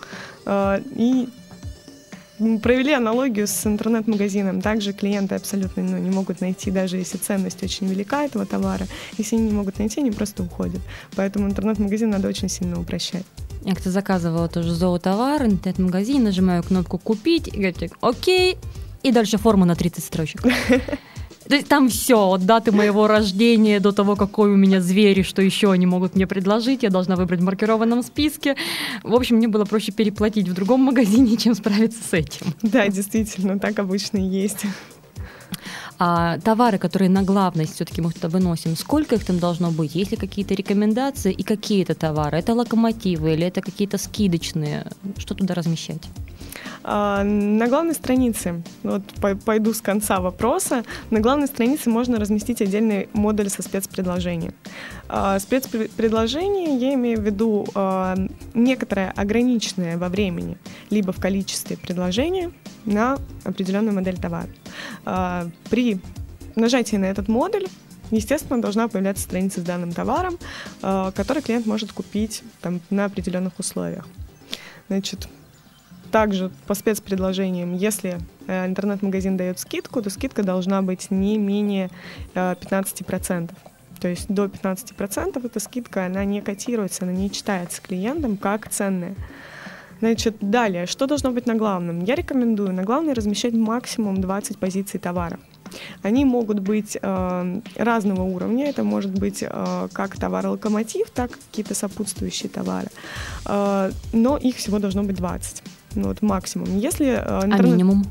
а, 0.46 0.82
и 0.96 1.28
провели 2.62 2.94
аналогию 2.94 3.48
с 3.48 3.68
интернет-магазином. 3.68 4.62
Также 4.62 4.94
клиенты 4.94 5.36
абсолютно 5.36 5.84
ну, 5.84 5.98
не 5.98 6.10
могут 6.10 6.42
найти, 6.42 6.72
даже 6.72 6.98
если 6.98 7.18
ценность 7.18 7.64
очень 7.64 7.88
велика 7.88 8.24
этого 8.24 8.46
товара. 8.46 8.88
Если 9.18 9.36
они 9.36 9.48
не 9.48 9.54
могут 9.54 9.80
найти, 9.80 10.02
они 10.02 10.12
просто 10.12 10.44
уходят. 10.44 10.82
Поэтому 11.16 11.48
интернет-магазин 11.48 12.10
надо 12.10 12.28
очень 12.28 12.50
сильно 12.50 12.80
упрощать. 12.80 13.26
Я 13.64 13.76
как-то 13.76 13.92
заказывала 13.92 14.48
тоже 14.48 14.74
зоотовар, 14.74 15.44
интернет-магазин, 15.44 16.24
нажимаю 16.24 16.64
кнопку 16.64 16.98
«Купить», 16.98 17.48
и 17.48 17.58
говорит, 17.58 17.94
окей, 18.02 18.58
и 19.04 19.12
дальше 19.12 19.38
форма 19.38 19.66
на 19.66 19.76
30 19.76 20.04
строчек. 20.04 20.42
То 21.48 21.56
есть 21.56 21.68
там 21.68 21.90
все, 21.90 22.30
от 22.30 22.46
даты 22.46 22.72
моего 22.72 23.08
рождения 23.08 23.80
до 23.80 23.92
того, 23.92 24.16
какой 24.16 24.54
у 24.54 24.56
меня 24.56 24.80
зверь 24.80 25.20
и 25.20 25.24
что 25.24 25.42
еще 25.42 25.72
они 25.72 25.86
могут 25.86 26.16
мне 26.16 26.26
предложить, 26.26 26.84
я 26.84 26.90
должна 26.90 27.16
выбрать 27.16 27.42
в 27.42 27.44
маркированном 27.44 28.04
списке. 28.04 28.56
В 29.04 29.14
общем, 29.14 29.36
мне 29.36 29.48
было 29.48 29.66
проще 29.66 29.92
переплатить 29.92 30.48
в 30.48 30.54
другом 30.54 30.82
магазине, 30.82 31.36
чем 31.38 31.54
справиться 31.54 32.00
с 32.08 32.14
этим. 32.14 32.54
Да, 32.62 32.88
действительно, 32.88 33.60
так 33.60 33.80
обычно 33.80 34.18
и 34.18 34.24
есть. 34.24 34.66
А 36.04 36.40
товары, 36.40 36.80
которые 36.80 37.10
на 37.10 37.22
главность 37.22 37.76
все-таки 37.76 38.02
мы 38.02 38.12
выносим, 38.24 38.76
сколько 38.76 39.14
их 39.14 39.24
там 39.24 39.38
должно 39.38 39.70
быть? 39.70 39.94
Есть 39.94 40.10
ли 40.10 40.18
какие-то 40.18 40.56
рекомендации 40.56 41.32
и 41.32 41.44
какие 41.44 41.84
это 41.84 41.94
товары? 41.94 42.40
Это 42.40 42.56
локомотивы 42.56 43.34
или 43.34 43.46
это 43.46 43.62
какие-то 43.62 44.00
скидочные? 44.00 44.88
Что 45.20 45.36
туда 45.36 45.54
размещать? 45.54 46.02
А, 46.84 47.24
на 47.24 47.68
главной 47.68 47.94
странице, 47.94 48.64
вот 48.84 49.04
пойду 49.46 49.74
с 49.74 49.82
конца 49.82 50.20
вопроса, 50.20 50.84
на 51.10 51.20
главной 51.20 51.48
странице 51.48 51.90
можно 51.90 52.20
разместить 52.20 52.62
отдельный 52.62 53.10
модуль 53.14 53.50
со 53.50 53.62
спецпредложением. 53.62 54.54
А, 55.08 55.40
спецпредложение 55.40 56.78
я 56.78 56.94
имею 56.96 57.20
в 57.20 57.24
виду 57.24 57.68
а, 57.76 58.16
некоторое 58.54 59.12
ограниченное 59.12 59.98
во 59.98 60.10
времени, 60.10 60.58
либо 60.90 61.12
в 61.14 61.20
количестве 61.20 61.78
предложения 61.78 62.52
на 62.86 63.18
определенную 63.44 63.94
модель 63.94 64.18
товара. 64.18 64.48
При 65.70 66.00
нажатии 66.56 66.96
на 66.96 67.06
этот 67.06 67.28
модуль 67.28 67.68
естественно, 68.10 68.62
должна 68.62 68.88
появляться 68.88 69.24
страница 69.24 69.62
с 69.62 69.64
данным 69.64 69.94
товаром, 69.94 70.38
который 70.82 71.42
клиент 71.42 71.66
может 71.66 71.94
купить 71.94 72.44
там, 72.60 72.82
на 72.90 73.06
определенных 73.06 73.58
условиях. 73.58 74.06
Значит, 74.90 75.30
также 76.12 76.52
по 76.68 76.74
спецпредложениям, 76.74 77.74
если 77.74 78.20
э, 78.48 78.66
интернет-магазин 78.66 79.38
дает 79.38 79.60
скидку, 79.60 80.02
то 80.02 80.10
скидка 80.10 80.44
должна 80.44 80.82
быть 80.82 81.10
не 81.12 81.38
менее 81.38 81.90
15%. 82.36 83.50
Э, 83.52 83.70
то 84.00 84.08
есть 84.08 84.28
до 84.28 84.46
15% 84.46 85.46
эта 85.46 85.60
скидка, 85.60 86.06
она 86.08 86.26
не 86.26 86.42
котируется, 86.42 87.04
она 87.04 87.14
не 87.14 87.30
читается 87.30 87.82
клиентам 87.82 88.36
как 88.36 88.68
ценная. 88.70 89.16
Значит, 90.00 90.38
далее, 90.40 90.88
что 90.88 91.06
должно 91.06 91.30
быть 91.30 91.46
на 91.46 91.54
главном? 91.54 92.04
Я 92.04 92.16
рекомендую 92.16 92.74
на 92.74 92.84
главной 92.84 93.14
размещать 93.14 93.54
максимум 93.54 94.20
20 94.20 94.58
позиций 94.58 95.00
товара. 95.00 95.40
Они 96.02 96.26
могут 96.26 96.60
быть 96.60 96.98
э, 97.00 97.62
разного 97.76 98.24
уровня. 98.24 98.68
Это 98.68 98.84
может 98.84 99.12
быть 99.12 99.44
э, 99.44 99.88
как 99.94 100.18
товар-локомотив, 100.18 101.12
так 101.12 101.32
и 101.32 101.40
какие-то 101.50 101.76
сопутствующие 101.76 102.50
товары. 102.50 102.88
Э, 103.46 103.92
но 104.12 104.38
их 104.38 104.56
всего 104.56 104.80
должно 104.80 105.04
быть 105.04 105.18
20 105.18 105.64
ну, 105.96 106.08
вот 106.08 106.22
максимум. 106.22 106.78
Если 106.78 107.08
э, 107.08 107.46
интернет... 107.46 107.60
А 107.60 107.64
минимум? 107.64 108.06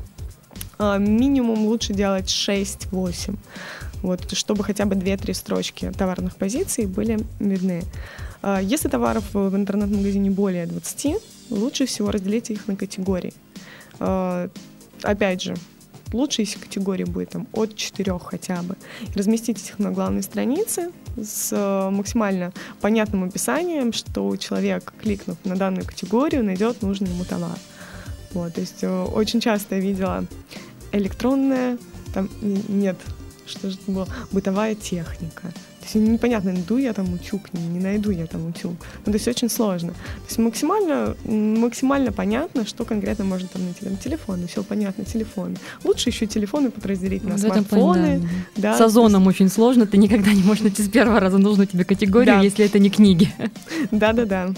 Э, 0.79 0.97
минимум 0.99 1.65
лучше 1.65 1.93
делать 1.93 2.25
6-8. 2.25 3.35
Вот, 4.01 4.31
чтобы 4.31 4.63
хотя 4.63 4.85
бы 4.85 4.95
2-3 4.95 5.33
строчки 5.33 5.91
товарных 5.95 6.35
позиций 6.35 6.85
были 6.85 7.19
видны. 7.39 7.83
Э, 8.41 8.59
если 8.61 8.89
товаров 8.89 9.33
в 9.33 9.55
интернет-магазине 9.55 10.31
более 10.31 10.65
20, 10.65 11.17
лучше 11.49 11.85
всего 11.85 12.11
разделить 12.11 12.49
их 12.49 12.67
на 12.67 12.75
категории. 12.75 13.33
Э, 13.99 14.49
опять 15.03 15.41
же, 15.41 15.55
лучше, 16.13 16.41
если 16.41 16.59
категория 16.59 17.05
будет 17.05 17.29
там, 17.29 17.47
от 17.53 17.75
4 17.75 18.19
хотя 18.19 18.61
бы. 18.63 18.75
Разместить 19.15 19.69
их 19.69 19.79
на 19.79 19.91
главной 19.91 20.23
странице 20.23 20.91
с 21.17 21.49
э, 21.51 21.89
максимально 21.89 22.53
понятным 22.79 23.23
описанием, 23.23 23.93
что 23.93 24.35
человек, 24.37 24.93
кликнув 25.01 25.37
на 25.43 25.55
данную 25.55 25.85
категорию, 25.85 26.43
найдет 26.43 26.81
нужный 26.81 27.09
ему 27.09 27.25
товар. 27.25 27.57
Вот, 28.33 28.53
то 28.53 28.61
есть 28.61 28.83
э, 28.83 29.03
очень 29.03 29.39
часто 29.39 29.75
я 29.75 29.81
видела 29.81 30.25
электронная, 30.91 31.77
там 32.13 32.29
нет, 32.41 32.97
что 33.45 33.69
же 33.69 33.77
это 33.77 33.91
было, 33.91 34.07
бытовая 34.31 34.75
техника. 34.75 35.51
То 35.81 35.97
есть 35.97 36.09
непонятно, 36.09 36.53
найду 36.53 36.77
я 36.77 36.93
там 36.93 37.11
утюг, 37.13 37.41
не, 37.53 37.61
не 37.63 37.79
найду 37.79 38.11
я 38.11 38.27
там 38.27 38.47
утюг. 38.47 38.73
Ну, 39.05 39.11
то 39.11 39.13
есть 39.13 39.27
очень 39.27 39.49
сложно. 39.49 39.89
То 39.93 40.27
есть 40.27 40.37
максимально, 40.37 41.15
максимально 41.25 42.11
понятно, 42.11 42.65
что 42.65 42.85
конкретно 42.85 43.25
можно 43.25 43.47
там 43.47 43.63
найти. 43.63 43.85
Там 43.85 43.97
телефоны, 43.97 44.47
все 44.47 44.63
понятно, 44.63 45.05
телефоны. 45.05 45.55
Лучше 45.83 46.09
еще 46.09 46.27
телефоны 46.27 46.69
подразделить 46.69 47.23
на 47.23 47.35
в 47.35 47.39
смартфоны. 47.39 48.05
Этом, 48.05 48.29
да. 48.55 48.71
Да, 48.71 48.77
С 48.77 48.81
озоном 48.81 49.23
есть... 49.23 49.35
очень 49.35 49.49
сложно, 49.49 49.87
ты 49.87 49.97
никогда 49.97 50.31
не 50.31 50.43
можешь 50.43 50.63
найти 50.63 50.83
с 50.83 50.89
первого 50.89 51.19
раза 51.19 51.39
нужную 51.39 51.67
тебе 51.67 51.83
категорию, 51.83 52.35
да. 52.35 52.41
если 52.41 52.63
это 52.63 52.77
не 52.79 52.89
книги. 52.89 53.33
Да-да-да. 53.91 54.53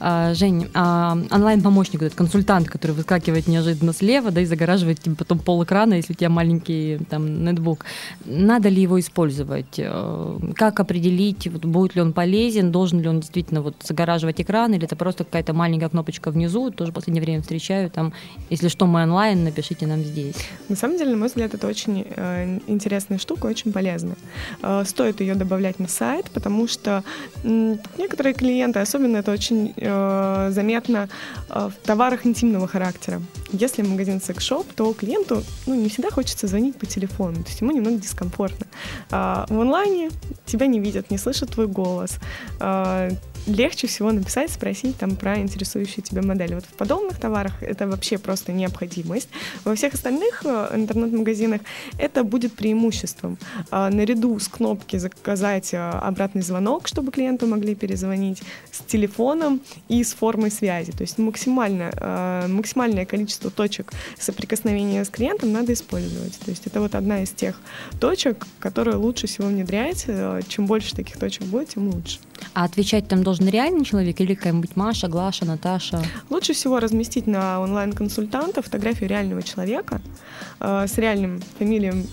А, 0.00 0.32
Жень, 0.32 0.70
а, 0.72 1.18
онлайн-помощник, 1.30 2.02
этот 2.02 2.14
консультант, 2.14 2.68
который 2.68 2.92
выскакивает 2.92 3.46
неожиданно 3.46 3.92
слева, 3.92 4.30
да, 4.30 4.40
и 4.40 4.46
загораживает 4.46 5.00
тебе 5.00 5.14
потом 5.14 5.38
пол 5.38 5.62
экрана, 5.62 5.94
если 5.94 6.14
у 6.14 6.16
тебя 6.16 6.30
маленький 6.30 6.98
там 7.10 7.44
нетбук. 7.44 7.84
Надо 8.24 8.70
ли 8.70 8.80
его 8.80 8.98
использовать? 8.98 9.78
Э, 9.78 10.38
как 10.56 10.80
определить, 10.80 11.46
вот, 11.48 11.66
будет 11.66 11.94
ли 11.96 12.00
он 12.00 12.14
полезен, 12.14 12.72
должен 12.72 13.00
ли 13.00 13.08
он 13.08 13.20
действительно 13.20 13.60
вот 13.60 13.74
загораживать 13.82 14.40
экран, 14.40 14.72
или 14.72 14.84
это 14.84 14.96
просто 14.96 15.24
какая-то 15.24 15.52
маленькая 15.52 15.90
кнопочка 15.90 16.30
внизу, 16.30 16.70
тоже 16.70 16.92
в 16.92 16.94
последнее 16.94 17.22
время 17.22 17.42
встречаю, 17.42 17.90
там, 17.90 18.14
если 18.48 18.68
что, 18.68 18.86
мы 18.86 19.02
онлайн, 19.02 19.44
напишите 19.44 19.86
нам 19.86 20.02
здесь. 20.02 20.36
На 20.70 20.76
самом 20.76 20.96
деле, 20.96 21.10
на 21.10 21.18
мой 21.18 21.28
взгляд, 21.28 21.52
это 21.52 21.66
очень 21.66 22.06
э, 22.16 22.58
интересная 22.66 23.18
штука, 23.18 23.46
очень 23.46 23.70
полезная. 23.70 24.16
Э, 24.62 24.82
стоит 24.86 25.20
ее 25.20 25.34
добавлять 25.34 25.78
на 25.78 25.88
сайт, 25.88 26.30
потому 26.32 26.68
что 26.68 27.04
э, 27.44 27.76
некоторые 27.98 28.32
клиенты, 28.32 28.78
особенно 28.78 29.18
это 29.18 29.30
очень 29.30 29.74
э, 29.76 29.89
э, 29.90 30.50
заметно 30.52 31.08
э, 31.48 31.68
в 31.68 31.86
товарах 31.86 32.26
интимного 32.26 32.66
характера. 32.66 33.20
Если 33.52 33.82
магазин 33.82 34.20
секс-шоп, 34.20 34.66
то 34.74 34.92
клиенту 34.92 35.42
ну, 35.66 35.74
не 35.74 35.88
всегда 35.88 36.10
хочется 36.10 36.46
звонить 36.46 36.76
по 36.76 36.86
телефону, 36.86 37.42
то 37.42 37.48
есть 37.48 37.60
ему 37.60 37.72
немного 37.72 37.96
дискомфортно. 37.96 38.66
Э, 39.10 39.44
в 39.48 39.60
онлайне 39.60 40.10
тебя 40.46 40.66
не 40.66 40.80
видят, 40.80 41.10
не 41.10 41.18
слышат 41.18 41.50
твой 41.50 41.66
голос. 41.66 42.18
Э, 42.60 43.10
легче 43.46 43.86
всего 43.86 44.12
написать, 44.12 44.50
спросить 44.50 44.96
там 44.96 45.16
про 45.16 45.38
интересующую 45.38 46.04
тебя 46.04 46.22
модель. 46.22 46.54
Вот 46.54 46.64
в 46.64 46.72
подобных 46.74 47.18
товарах 47.18 47.62
это 47.62 47.86
вообще 47.86 48.18
просто 48.18 48.52
необходимость. 48.52 49.28
Во 49.64 49.74
всех 49.74 49.94
остальных 49.94 50.42
э, 50.44 50.70
интернет-магазинах 50.74 51.60
это 51.98 52.24
будет 52.24 52.52
преимуществом. 52.52 53.38
А, 53.70 53.90
наряду 53.90 54.38
с 54.38 54.48
кнопки 54.48 54.96
заказать 54.96 55.74
э, 55.74 55.78
обратный 55.78 56.42
звонок, 56.42 56.88
чтобы 56.88 57.12
клиенту 57.12 57.46
могли 57.46 57.74
перезвонить, 57.74 58.42
с 58.70 58.80
телефоном 58.80 59.60
и 59.88 60.02
с 60.04 60.12
формой 60.14 60.50
связи. 60.50 60.92
То 60.92 61.02
есть 61.02 61.18
максимально, 61.18 61.92
э, 61.94 62.46
максимальное 62.48 63.06
количество 63.06 63.50
точек 63.50 63.92
соприкосновения 64.18 65.04
с 65.04 65.08
клиентом 65.08 65.52
надо 65.52 65.72
использовать. 65.72 66.38
То 66.38 66.50
есть 66.50 66.66
это 66.66 66.80
вот 66.80 66.94
одна 66.94 67.22
из 67.22 67.30
тех 67.30 67.60
точек, 68.00 68.46
которые 68.58 68.96
лучше 68.96 69.26
всего 69.26 69.48
внедрять. 69.48 70.06
Чем 70.48 70.66
больше 70.66 70.94
таких 70.94 71.18
точек 71.18 71.44
будет, 71.44 71.70
тем 71.70 71.88
лучше. 71.88 72.18
А 72.54 72.64
отвечать 72.64 73.08
там 73.08 73.22
должен 73.22 73.48
реальный 73.48 73.84
человек 73.84 74.20
или 74.20 74.34
какая-нибудь 74.34 74.76
Маша, 74.76 75.08
Глаша, 75.08 75.44
Наташа? 75.44 76.02
Лучше 76.30 76.52
всего 76.52 76.80
разместить 76.80 77.26
на 77.26 77.60
онлайн-консультанта 77.60 78.62
фотографию 78.62 79.08
реального 79.08 79.42
человека 79.42 80.00
э, 80.58 80.86
с 80.86 80.98
реальным 80.98 81.40
фамилием, 81.58 82.06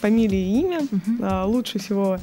фамилией 0.00 0.56
и 0.56 0.60
имя. 0.60 0.80
Угу. 0.80 1.24
Э, 1.24 1.44
лучше 1.44 1.78
всего 1.78 2.18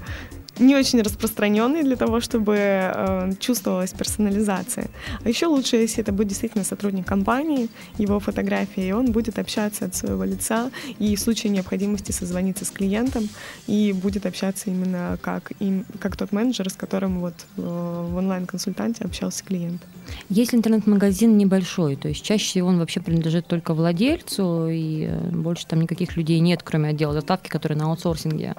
не 0.60 0.76
очень 0.76 1.02
распространенный 1.02 1.84
для 1.84 1.96
того, 1.96 2.20
чтобы 2.20 2.56
э, 2.58 3.32
чувствовалась 3.40 3.92
персонализация. 3.92 4.88
А 5.24 5.30
еще 5.30 5.48
лучше, 5.48 5.78
если 5.78 6.02
это 6.02 6.12
будет 6.12 6.30
действительно 6.30 6.64
сотрудник 6.64 7.06
компании, 7.06 7.70
его 7.98 8.20
фотография, 8.20 8.90
и 8.90 8.92
он 8.92 9.12
будет 9.12 9.40
общаться 9.40 9.86
от 9.86 9.96
своего 9.96 10.24
лица, 10.24 10.72
и 11.00 11.16
в 11.16 11.20
случае 11.20 11.52
необходимости 11.52 12.12
созвониться 12.12 12.66
с 12.66 12.72
клиентом, 12.72 13.28
и 13.68 13.94
будет 13.94 14.26
общаться 14.26 14.70
именно 14.70 15.18
как, 15.22 15.52
им, 15.60 15.86
как 16.00 16.16
тот 16.16 16.32
менеджер, 16.32 16.70
с 16.70 16.74
которым 16.74 17.20
вот 17.20 17.34
э, 17.58 17.62
в 17.62 18.16
онлайн-консультанте 18.16 19.04
общался 19.06 19.44
клиент. 19.44 19.82
Если 20.30 20.58
интернет-магазин 20.58 21.38
небольшой, 21.38 21.96
то 21.96 22.08
есть 22.08 22.24
чаще 22.24 22.46
всего 22.46 22.70
он 22.70 22.80
вообще 22.80 23.00
принадлежит 23.00 23.48
только 23.48 23.74
владельцу, 23.74 24.68
и 24.70 25.08
э, 25.10 25.30
больше 25.32 25.66
там 25.68 25.82
никаких 25.82 26.16
людей 26.16 26.40
нет, 26.40 26.62
кроме 26.64 26.90
отдела 26.90 27.14
доставки, 27.14 27.50
который 27.50 27.78
на 27.78 27.86
аутсорсинге. 27.86 28.56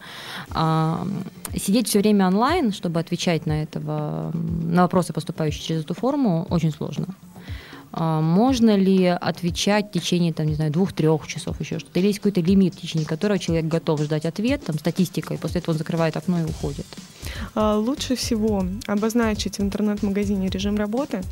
А, 0.50 1.06
сидеть 1.54 1.88
все 1.88 2.00
время 2.00 2.26
онлайн, 2.26 2.72
чтобы 2.72 3.00
отвечать 3.00 3.46
на, 3.46 3.62
этого, 3.62 4.32
на 4.34 4.82
вопросы, 4.82 5.12
поступающие 5.12 5.62
через 5.62 5.84
эту 5.84 5.94
форму, 5.94 6.46
очень 6.50 6.72
сложно. 6.72 7.06
А, 7.92 8.20
можно 8.20 8.76
ли 8.76 9.06
отвечать 9.06 9.86
в 9.86 9.92
течение, 9.92 10.32
там, 10.32 10.46
не 10.46 10.54
знаю, 10.54 10.70
двух-трех 10.70 11.26
часов 11.26 11.58
еще 11.60 11.78
что-то? 11.78 11.98
Или 11.98 12.08
есть 12.08 12.18
какой-то 12.18 12.40
лимит, 12.40 12.74
в 12.74 12.80
течение 12.80 13.06
которого 13.06 13.38
человек 13.38 13.66
готов 13.66 14.02
ждать 14.02 14.26
ответ, 14.26 14.64
там, 14.64 14.78
статистика, 14.78 15.34
и 15.34 15.38
после 15.38 15.60
этого 15.60 15.72
он 15.72 15.78
закрывает 15.78 16.16
окно 16.16 16.40
и 16.40 16.44
уходит? 16.44 16.86
А, 17.54 17.76
лучше 17.78 18.16
всего 18.16 18.64
обозначить 18.86 19.58
в 19.58 19.62
интернет-магазине 19.62 20.48
режим 20.48 20.76
работы. 20.76 21.22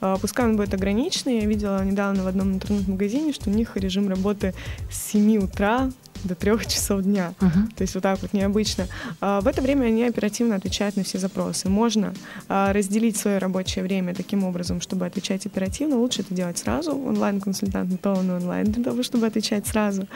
А, 0.00 0.16
пускай 0.16 0.46
он 0.46 0.56
будет 0.56 0.72
ограниченный. 0.72 1.40
Я 1.40 1.46
видела 1.46 1.84
недавно 1.84 2.22
в 2.22 2.26
одном 2.26 2.54
интернет-магазине, 2.54 3.32
что 3.32 3.50
у 3.50 3.52
них 3.52 3.76
режим 3.76 4.08
работы 4.08 4.54
с 4.90 5.10
7 5.10 5.38
утра 5.38 5.90
до 6.24 6.34
трех 6.34 6.66
часов 6.66 7.02
дня. 7.02 7.34
Uh-huh. 7.40 7.74
То 7.76 7.82
есть 7.82 7.94
вот 7.94 8.02
так 8.02 8.20
вот 8.22 8.32
необычно. 8.32 8.86
А, 9.20 9.40
в 9.40 9.46
это 9.46 9.62
время 9.62 9.86
они 9.86 10.04
оперативно 10.04 10.56
отвечают 10.56 10.96
на 10.96 11.04
все 11.04 11.18
запросы. 11.18 11.68
Можно 11.68 12.14
а, 12.48 12.72
разделить 12.72 13.16
свое 13.16 13.38
рабочее 13.38 13.84
время 13.84 14.14
таким 14.14 14.44
образом, 14.44 14.80
чтобы 14.80 15.06
отвечать 15.06 15.46
оперативно. 15.46 15.96
Лучше 15.96 16.22
это 16.22 16.34
делать 16.34 16.58
сразу. 16.58 16.92
Онлайн-консультант 16.92 17.90
на 17.90 17.96
то 17.98 18.12
он 18.14 18.30
онлайн 18.30 18.66
для 18.66 18.84
того, 18.84 19.02
чтобы 19.02 19.26
отвечать 19.26 19.66
сразу. 19.66 20.06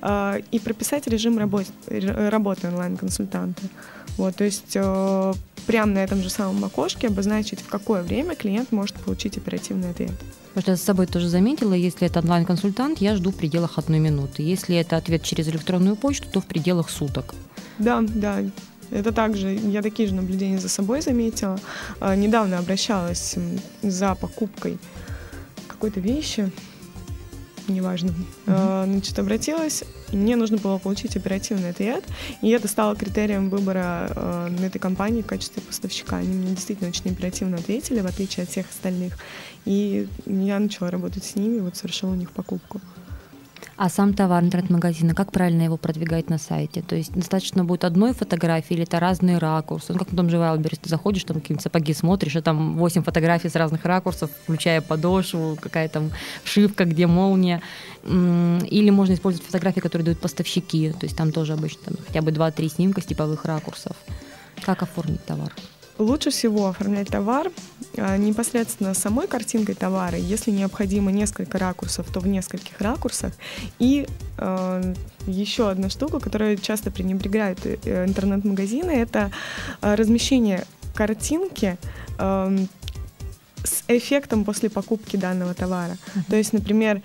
А, 0.00 0.38
и 0.50 0.58
прописать 0.58 1.06
режим 1.06 1.38
работы, 1.38 1.70
работы 1.88 2.68
онлайн-консультанта. 2.68 3.62
Вот, 4.16 4.36
то 4.36 4.44
есть 4.44 4.72
э, 4.74 5.34
прямо 5.66 5.92
на 5.92 5.98
этом 5.98 6.22
же 6.22 6.30
самом 6.30 6.64
окошке 6.64 7.08
обозначить, 7.08 7.60
в 7.60 7.68
какое 7.68 8.02
время 8.02 8.34
клиент 8.34 8.72
может 8.72 8.96
получить 8.96 9.36
оперативный 9.36 9.90
ответ. 9.90 10.12
Потому 10.54 10.62
что 10.62 10.70
я 10.70 10.76
с 10.76 10.82
собой 10.82 11.06
тоже 11.06 11.28
заметила, 11.28 11.74
если 11.74 12.06
это 12.06 12.20
онлайн-консультант, 12.20 12.98
я 13.00 13.14
жду 13.14 13.30
в 13.30 13.34
пределах 13.34 13.78
одной 13.78 13.98
минуты. 13.98 14.42
Если 14.42 14.74
это 14.76 14.96
ответ 14.96 15.22
через 15.22 15.48
электронную 15.48 15.96
почту, 15.96 16.28
то 16.32 16.40
в 16.40 16.46
пределах 16.46 16.88
суток. 16.88 17.34
Да, 17.78 18.02
да. 18.02 18.38
Это 18.90 19.12
также, 19.12 19.52
я 19.52 19.82
такие 19.82 20.08
же 20.08 20.14
наблюдения 20.14 20.58
за 20.58 20.68
собой 20.68 21.02
заметила. 21.02 21.58
А, 22.00 22.16
недавно 22.16 22.58
обращалась 22.58 23.34
за 23.82 24.14
покупкой 24.14 24.78
какой-то 25.66 26.00
вещи, 26.00 26.50
неважно. 27.68 28.14
Mm-hmm. 28.46 28.84
Значит, 28.86 29.18
обратилась, 29.18 29.84
мне 30.16 30.36
нужно 30.36 30.56
было 30.56 30.78
получить 30.78 31.16
оперативный 31.16 31.70
ответ, 31.70 32.04
и 32.42 32.50
это 32.50 32.68
стало 32.68 32.96
критерием 32.96 33.50
выбора 33.50 34.10
э, 34.14 34.66
этой 34.66 34.78
компании 34.78 35.22
в 35.22 35.26
качестве 35.26 35.62
поставщика. 35.62 36.16
Они 36.16 36.34
мне 36.34 36.54
действительно 36.54 36.88
очень 36.88 37.10
оперативно 37.12 37.56
ответили, 37.56 38.00
в 38.00 38.06
отличие 38.06 38.44
от 38.44 38.50
всех 38.50 38.68
остальных. 38.68 39.18
И 39.64 40.08
я 40.26 40.58
начала 40.58 40.90
работать 40.90 41.24
с 41.24 41.36
ними, 41.36 41.60
вот 41.60 41.76
совершила 41.76 42.12
у 42.12 42.14
них 42.14 42.30
покупку. 42.30 42.80
А 43.78 43.90
сам 43.90 44.14
товар 44.14 44.42
интернет-магазина, 44.42 45.14
как 45.14 45.32
правильно 45.32 45.60
его 45.60 45.76
продвигать 45.76 46.30
на 46.30 46.38
сайте? 46.38 46.80
То 46.80 46.96
есть 46.96 47.12
достаточно 47.12 47.62
будет 47.62 47.84
одной 47.84 48.14
фотографии 48.14 48.72
или 48.72 48.84
это 48.84 48.98
разные 48.98 49.36
ракурсы? 49.36 49.92
Ну, 49.92 49.98
как 49.98 50.10
на 50.12 50.16
том 50.16 50.30
же 50.30 50.38
Wildberries, 50.38 50.80
ты 50.80 50.88
заходишь, 50.88 51.24
там 51.24 51.40
какие-нибудь 51.40 51.62
сапоги 51.62 51.92
смотришь, 51.92 52.36
а 52.36 52.42
там 52.42 52.78
8 52.78 53.02
фотографий 53.02 53.50
с 53.50 53.54
разных 53.54 53.84
ракурсов, 53.84 54.30
включая 54.44 54.80
подошву, 54.80 55.58
какая 55.60 55.90
там 55.90 56.10
шивка, 56.42 56.86
где 56.86 57.06
молния. 57.06 57.60
Или 58.02 58.88
можно 58.88 59.12
использовать 59.12 59.46
фотографии, 59.46 59.80
которые 59.80 60.06
дают 60.06 60.20
поставщики, 60.20 60.92
то 60.98 61.04
есть 61.04 61.16
там 61.16 61.30
тоже 61.30 61.52
обычно 61.52 61.82
там, 61.84 61.96
хотя 62.06 62.22
бы 62.22 62.30
2-3 62.30 62.68
снимка 62.70 63.02
с 63.02 63.04
типовых 63.04 63.44
ракурсов. 63.44 63.94
Как 64.62 64.82
оформить 64.82 65.22
товар? 65.26 65.52
Лучше 65.98 66.30
всего 66.30 66.68
оформлять 66.68 67.08
товар 67.08 67.50
а, 67.96 68.16
непосредственно 68.18 68.92
самой 68.94 69.26
картинкой 69.26 69.74
товара. 69.74 70.16
Если 70.16 70.50
необходимо 70.50 71.10
несколько 71.10 71.58
ракурсов, 71.58 72.06
то 72.12 72.20
в 72.20 72.26
нескольких 72.26 72.80
ракурсах. 72.80 73.32
И 73.78 74.06
э, 74.38 74.94
еще 75.26 75.70
одна 75.70 75.88
штука, 75.88 76.20
которая 76.20 76.56
часто 76.56 76.90
пренебрегают 76.90 77.60
э, 77.64 78.04
интернет-магазины, 78.06 78.90
это 78.90 79.30
размещение 79.80 80.64
картинки 80.94 81.78
э, 82.18 82.58
с 83.64 83.84
эффектом 83.88 84.44
после 84.44 84.68
покупки 84.68 85.16
данного 85.16 85.54
товара. 85.54 85.92
Uh-huh. 85.92 86.20
То 86.28 86.36
есть, 86.36 86.52
например, 86.52 87.02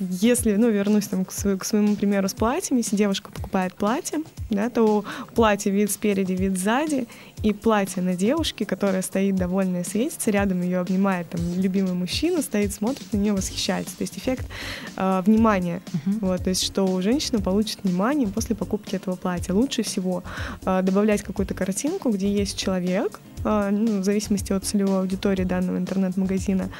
если, 0.00 0.56
ну, 0.56 0.68
вернусь 0.68 1.08
там 1.08 1.24
к, 1.24 1.32
свою, 1.32 1.58
к 1.58 1.64
своему 1.64 1.96
примеру 1.96 2.28
с 2.28 2.34
платьями, 2.34 2.78
если 2.78 2.96
девушка 2.96 3.30
покупает 3.30 3.74
платье, 3.74 4.18
да, 4.50 4.68
то 4.68 5.04
платье 5.34 5.72
вид 5.72 5.90
спереди, 5.90 6.32
вид 6.32 6.58
сзади, 6.58 7.06
и 7.46 7.52
платье 7.52 8.02
на 8.02 8.16
девушке, 8.16 8.66
которая 8.66 9.02
стоит 9.02 9.36
довольная, 9.36 9.84
светится, 9.84 10.32
рядом 10.32 10.62
ее 10.62 10.80
обнимает 10.80 11.30
там 11.30 11.40
любимый 11.56 11.92
мужчина, 11.92 12.42
стоит, 12.42 12.74
смотрит 12.74 13.12
на 13.12 13.18
нее, 13.18 13.34
восхищается. 13.34 13.96
То 13.96 14.02
есть 14.02 14.18
эффект 14.18 14.48
э, 14.96 15.22
внимания. 15.24 15.80
Uh-huh. 15.92 16.18
Вот, 16.22 16.42
то 16.42 16.50
есть 16.50 16.64
что 16.64 17.00
женщина 17.00 17.40
получит 17.40 17.78
внимание 17.84 18.26
после 18.26 18.56
покупки 18.56 18.96
этого 18.96 19.14
платья. 19.14 19.52
Лучше 19.54 19.84
всего 19.84 20.24
э, 20.64 20.82
добавлять 20.82 21.22
какую-то 21.22 21.54
картинку, 21.54 22.10
где 22.10 22.28
есть 22.28 22.58
человек, 22.58 23.20
э, 23.44 23.68
ну, 23.70 24.00
в 24.00 24.04
зависимости 24.04 24.52
от 24.52 24.64
целевой 24.64 24.98
аудитории 24.98 25.44
данного 25.44 25.78
интернет-магазина, 25.78 26.70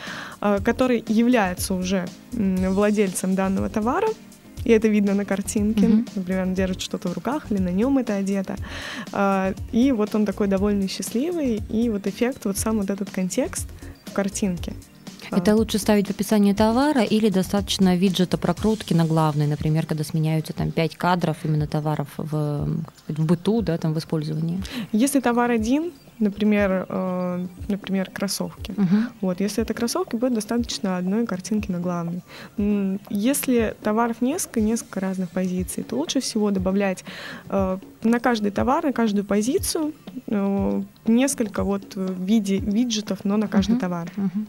э, 0.41 0.59
который 0.65 1.05
является 1.07 1.75
уже 1.75 2.09
э, 2.33 2.71
владельцем 2.71 3.37
данного 3.37 3.69
товара, 3.69 4.09
и 4.67 4.73
это 4.73 4.89
видно 4.89 5.15
на 5.15 5.25
картинке. 5.25 5.87
Mm-hmm. 5.87 6.09
Например, 6.17 6.43
он 6.43 6.55
держит 6.55 6.81
что-то 6.81 7.09
в 7.09 7.13
руках, 7.13 7.47
или 7.51 7.61
на 7.61 7.69
нем 7.69 7.99
это 7.99 8.17
одето. 8.17 8.57
А, 9.13 9.55
и 9.71 9.93
вот 9.93 10.15
он 10.15 10.27
такой 10.27 10.49
довольно 10.49 10.89
счастливый, 10.89 11.63
и 11.71 11.89
вот 11.89 12.07
эффект, 12.09 12.45
вот 12.47 12.59
сам 12.59 12.79
вот 12.79 12.91
этот 12.91 13.11
контекст 13.11 13.69
в 14.07 14.13
картинке. 14.13 14.73
Это 15.31 15.55
лучше 15.57 15.79
ставить 15.79 16.09
в 16.09 16.11
описании 16.11 16.53
товара 16.53 17.03
или 17.03 17.31
достаточно 17.31 17.97
виджета 17.97 18.39
прокрутки 18.39 18.95
на 18.95 19.05
главный, 19.05 19.47
например, 19.47 19.87
когда 19.87 20.05
сменяются 20.05 20.53
там 20.53 20.71
5 20.71 20.97
кадров 20.97 21.37
именно 21.45 21.67
товаров 21.67 22.09
в, 22.17 22.69
в 23.09 23.25
быту, 23.25 23.63
да, 23.63 23.79
там 23.79 23.95
в 23.95 23.99
использовании? 23.99 24.61
Если 24.93 25.21
товар 25.21 25.51
один, 25.51 25.93
например, 26.19 26.87
э, 26.89 27.47
например, 27.69 28.11
кроссовки. 28.11 28.73
Uh-huh. 28.73 29.03
Вот, 29.21 29.41
если 29.41 29.63
это 29.63 29.75
кроссовки, 29.75 30.17
будет 30.17 30.35
достаточно 30.35 30.97
одной 30.97 31.27
картинки 31.27 31.71
на 31.71 31.81
главной. 31.81 32.23
Если 33.11 33.75
товаров 33.83 34.21
несколько, 34.21 34.61
несколько 34.61 35.01
разных 35.01 35.31
позиций, 35.31 35.83
то 35.83 35.97
лучше 35.97 36.21
всего 36.21 36.51
добавлять 36.51 37.05
э, 37.49 37.79
на 38.03 38.21
каждый 38.21 38.51
товар, 38.51 38.85
на 38.85 38.93
каждую 38.93 39.25
позицию 39.25 39.93
э, 40.27 40.83
несколько 41.07 41.65
вот 41.65 41.95
в 41.95 42.25
виде 42.25 42.59
виджетов, 42.59 43.25
но 43.25 43.37
на 43.37 43.49
каждый 43.49 43.77
uh-huh. 43.77 43.81
товар. 43.81 44.13
Uh-huh. 44.17 44.47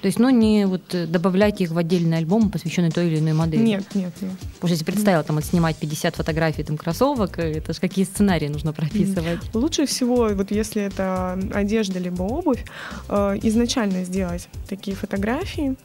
То 0.00 0.06
есть, 0.06 0.18
ну, 0.18 0.30
не 0.30 0.66
вот 0.66 0.94
э, 0.94 1.06
добавлять 1.06 1.60
их 1.60 1.70
в 1.70 1.78
отдельный 1.78 2.18
альбом, 2.18 2.50
посвященный 2.50 2.90
той 2.90 3.08
или 3.08 3.18
иной 3.18 3.34
модели. 3.34 3.62
Нет, 3.62 3.84
нет, 3.94 4.12
нет. 4.20 4.32
Потому 4.38 4.54
что 4.60 4.68
если 4.68 4.84
представила 4.84 5.22
там 5.22 5.36
вот 5.36 5.44
снимать 5.44 5.76
50 5.76 6.16
фотографий 6.16 6.62
там 6.62 6.76
кроссовок, 6.76 7.38
э, 7.38 7.58
это 7.58 7.72
же 7.72 7.80
какие 7.80 8.04
сценарии 8.04 8.48
нужно 8.48 8.72
прописывать? 8.72 9.40
Лучше 9.54 9.86
всего, 9.86 10.30
вот 10.32 10.50
если 10.50 10.82
это 10.82 11.38
одежда 11.52 11.98
либо 11.98 12.22
обувь, 12.22 12.64
э, 13.08 13.38
изначально 13.42 14.04
сделать 14.04 14.48
такие 14.68 14.96
фотографии, 14.96 15.76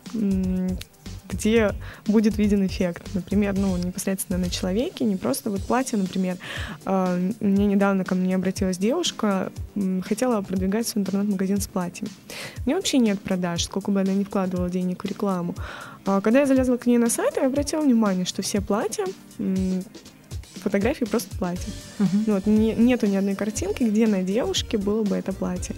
где 1.30 1.74
будет 2.06 2.38
виден 2.38 2.66
эффект. 2.66 3.04
Например, 3.14 3.54
ну, 3.58 3.78
непосредственно 3.78 4.38
на 4.38 4.50
человеке, 4.50 5.06
не 5.06 5.16
просто 5.16 5.50
вот 5.50 5.62
платье, 5.62 5.98
например. 5.98 6.38
Э, 6.86 7.32
мне 7.40 7.66
недавно 7.66 8.04
ко 8.04 8.16
мне 8.16 8.36
обратилась 8.36 8.78
девушка, 8.78 9.52
хотела 10.08 10.42
продвигать 10.42 10.88
свой 10.88 11.02
интернет-магазин 11.02 11.60
с 11.62 11.68
платьем. 11.68 12.08
У 12.66 12.70
нее 12.70 12.78
вообще 12.78 12.98
нет 12.98 13.20
продаж, 13.22 13.64
сколько 13.64 13.92
бы 13.92 14.02
она 14.02 14.14
ни 14.14 14.24
вкладывала 14.24 14.70
денег 14.70 15.04
в 15.04 15.08
рекламу. 15.08 15.56
А 16.06 16.22
когда 16.22 16.42
я 16.42 16.46
залезла 16.46 16.78
к 16.78 16.86
ней 16.86 16.98
на 16.98 17.10
сайт, 17.10 17.38
я 17.38 17.48
обратила 17.48 17.82
внимание, 17.82 18.26
что 18.26 18.42
все 18.42 18.62
платья 18.62 19.06
фотографии 20.66 21.06
просто 21.06 21.38
платье. 21.38 21.72
Uh-huh. 22.00 22.34
Вот, 22.34 22.48
не, 22.48 22.74
нету 22.74 23.06
ни 23.06 23.16
одной 23.16 23.36
картинки, 23.36 23.84
где 23.84 24.08
на 24.08 24.24
девушке 24.24 24.78
было 24.78 25.04
бы 25.04 25.16
это 25.16 25.32
платье. 25.32 25.76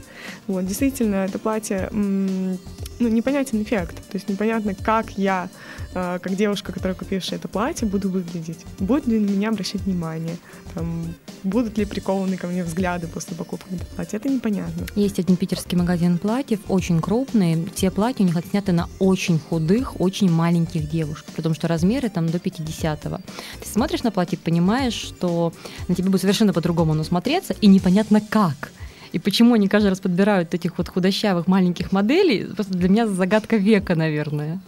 Вот, 0.48 0.66
действительно, 0.66 1.26
это 1.26 1.40
платье, 1.40 1.90
м- 1.92 2.58
ну, 3.00 3.10
непонятен 3.10 3.62
эффект. 3.62 3.96
То 3.96 4.16
есть 4.16 4.30
непонятно, 4.30 4.74
как 4.74 5.12
я, 5.18 5.50
э, 5.94 6.20
как 6.22 6.36
девушка, 6.36 6.72
которая 6.72 6.96
купившая 6.96 7.38
это 7.38 7.48
платье, 7.48 7.88
буду 7.88 8.10
выглядеть. 8.10 8.60
Будет 8.80 9.08
ли 9.08 9.20
на 9.20 9.30
меня 9.30 9.50
обращать 9.50 9.82
внимание? 9.82 10.38
Там, 10.74 11.14
будут 11.44 11.78
ли 11.78 11.86
прикованы 11.86 12.38
ко 12.38 12.48
мне 12.48 12.64
взгляды 12.64 13.08
после 13.08 13.36
покупки 13.36 13.74
этого 13.74 13.88
платья? 13.96 14.18
Это 14.18 14.30
непонятно. 14.30 14.88
Есть 14.96 15.20
один 15.20 15.36
питерский 15.36 15.78
магазин 15.78 16.18
платьев, 16.18 16.60
очень 16.70 17.02
крупный. 17.02 17.68
Все 17.76 17.92
платья 17.92 18.24
у 18.24 18.28
них 18.28 18.38
отсняты 18.38 18.72
на 18.72 18.88
очень 19.00 19.40
худых, 19.40 20.00
очень 20.00 20.32
маленьких 20.32 20.90
девушек, 20.90 21.26
потому 21.36 21.56
что 21.56 21.68
размеры 21.68 22.10
там 22.10 22.28
до 22.30 22.38
50-го. 22.38 23.18
Ты 23.62 23.70
смотришь 23.70 24.04
на 24.04 24.12
платье, 24.12 24.38
понимаешь, 24.38 24.77
что 24.94 25.54
на 25.88 25.96
тебе 25.96 26.10
будет 26.10 26.22
совершенно 26.22 26.54
по-другому 26.54 26.94
оно 26.94 27.04
смотреться, 27.04 27.56
и 27.62 27.68
непонятно 27.68 28.22
как. 28.22 28.72
И 29.14 29.20
почему 29.20 29.54
они 29.54 29.68
каждый 29.68 29.88
раз 29.90 30.00
подбирают 30.00 30.54
этих 30.54 30.78
вот 30.78 30.90
худощавых 30.90 31.48
маленьких 31.48 31.92
моделей, 31.92 32.46
просто 32.46 32.74
для 32.74 32.90
меня 32.90 33.08
загадка 33.08 33.58
века, 33.58 33.96
наверное. 33.96 34.60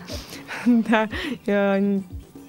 Да, 0.66 1.10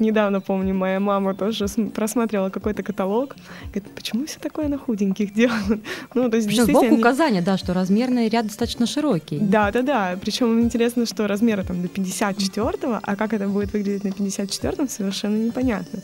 недавно, 0.00 0.40
помню, 0.40 0.74
моя 0.74 1.00
мама 1.00 1.34
тоже 1.34 1.66
просматривала 1.94 2.50
какой-то 2.50 2.82
каталог. 2.82 3.36
Говорит, 3.72 3.94
почему 3.94 4.26
все 4.26 4.38
такое 4.38 4.68
на 4.68 4.78
худеньких 4.78 5.32
делают? 5.34 5.80
Ну, 6.14 6.28
то 6.28 6.36
есть, 6.36 6.48
Причем 6.48 6.64
сбоку 6.64 6.94
указания, 6.94 7.42
да, 7.42 7.56
что 7.56 7.72
размерный 7.72 8.28
ряд 8.28 8.46
достаточно 8.46 8.86
широкий. 8.86 9.38
Да, 9.38 9.70
да, 9.70 9.82
да. 9.82 10.18
Причем 10.20 10.60
интересно, 10.60 11.06
что 11.06 11.26
размеры 11.26 11.62
там 11.62 11.82
до 11.82 11.88
54-го, 11.88 13.00
а 13.02 13.16
как 13.16 13.32
это 13.32 13.48
будет 13.48 13.72
выглядеть 13.72 14.04
на 14.04 14.08
54-м, 14.08 14.88
совершенно 14.88 15.36
непонятно. 15.36 16.00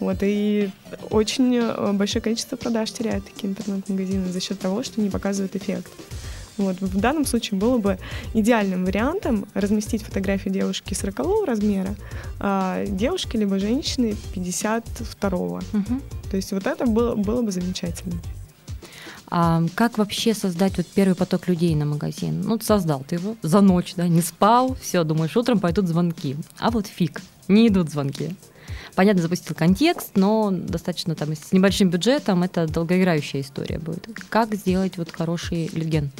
Вот, 0.00 0.16
и 0.22 0.70
очень 1.10 1.56
э, 1.56 1.92
большое 1.92 2.22
количество 2.22 2.56
продаж 2.56 2.90
теряют 2.90 3.26
такие 3.26 3.50
интернет-магазины 3.50 4.32
за 4.32 4.40
счет 4.40 4.58
того, 4.58 4.82
что 4.82 5.00
не 5.00 5.10
показывают 5.10 5.54
эффект. 5.56 5.92
Вот. 6.60 6.80
В 6.80 7.00
данном 7.00 7.24
случае 7.24 7.58
было 7.58 7.78
бы 7.78 7.98
идеальным 8.34 8.84
вариантом 8.84 9.46
разместить 9.54 10.02
фотографию 10.02 10.52
девушки 10.52 10.94
40 10.94 11.46
размера, 11.46 11.94
а 12.38 12.84
девушки 12.86 13.36
либо 13.36 13.58
женщины 13.58 14.14
52. 14.34 15.28
Угу. 15.38 15.60
То 16.30 16.36
есть 16.36 16.52
вот 16.52 16.66
это 16.66 16.86
было, 16.86 17.14
было 17.14 17.42
бы 17.42 17.50
замечательно. 17.50 18.20
А 19.32 19.62
как 19.76 19.96
вообще 19.96 20.34
создать 20.34 20.76
вот 20.76 20.86
первый 20.86 21.14
поток 21.14 21.46
людей 21.46 21.74
на 21.76 21.84
магазин? 21.86 22.42
Ну, 22.42 22.58
создал 22.60 23.04
ты 23.06 23.14
его 23.14 23.36
за 23.42 23.60
ночь, 23.60 23.94
да, 23.96 24.08
не 24.08 24.22
спал, 24.22 24.74
все, 24.74 25.04
думаешь, 25.04 25.36
утром 25.36 25.60
пойдут 25.60 25.86
звонки. 25.86 26.36
А 26.58 26.70
вот 26.70 26.88
фиг, 26.88 27.22
не 27.46 27.68
идут 27.68 27.90
звонки. 27.90 28.34
Понятно, 28.96 29.22
запустил 29.22 29.54
контекст, 29.54 30.10
но 30.16 30.50
достаточно 30.50 31.14
там 31.14 31.34
с 31.34 31.52
небольшим 31.52 31.90
бюджетом 31.90 32.42
это 32.42 32.66
долгоиграющая 32.66 33.40
история 33.40 33.78
будет. 33.78 34.08
Как 34.28 34.54
сделать 34.54 34.98
вот 34.98 35.12
хороший 35.12 35.68
леген? 35.72 36.10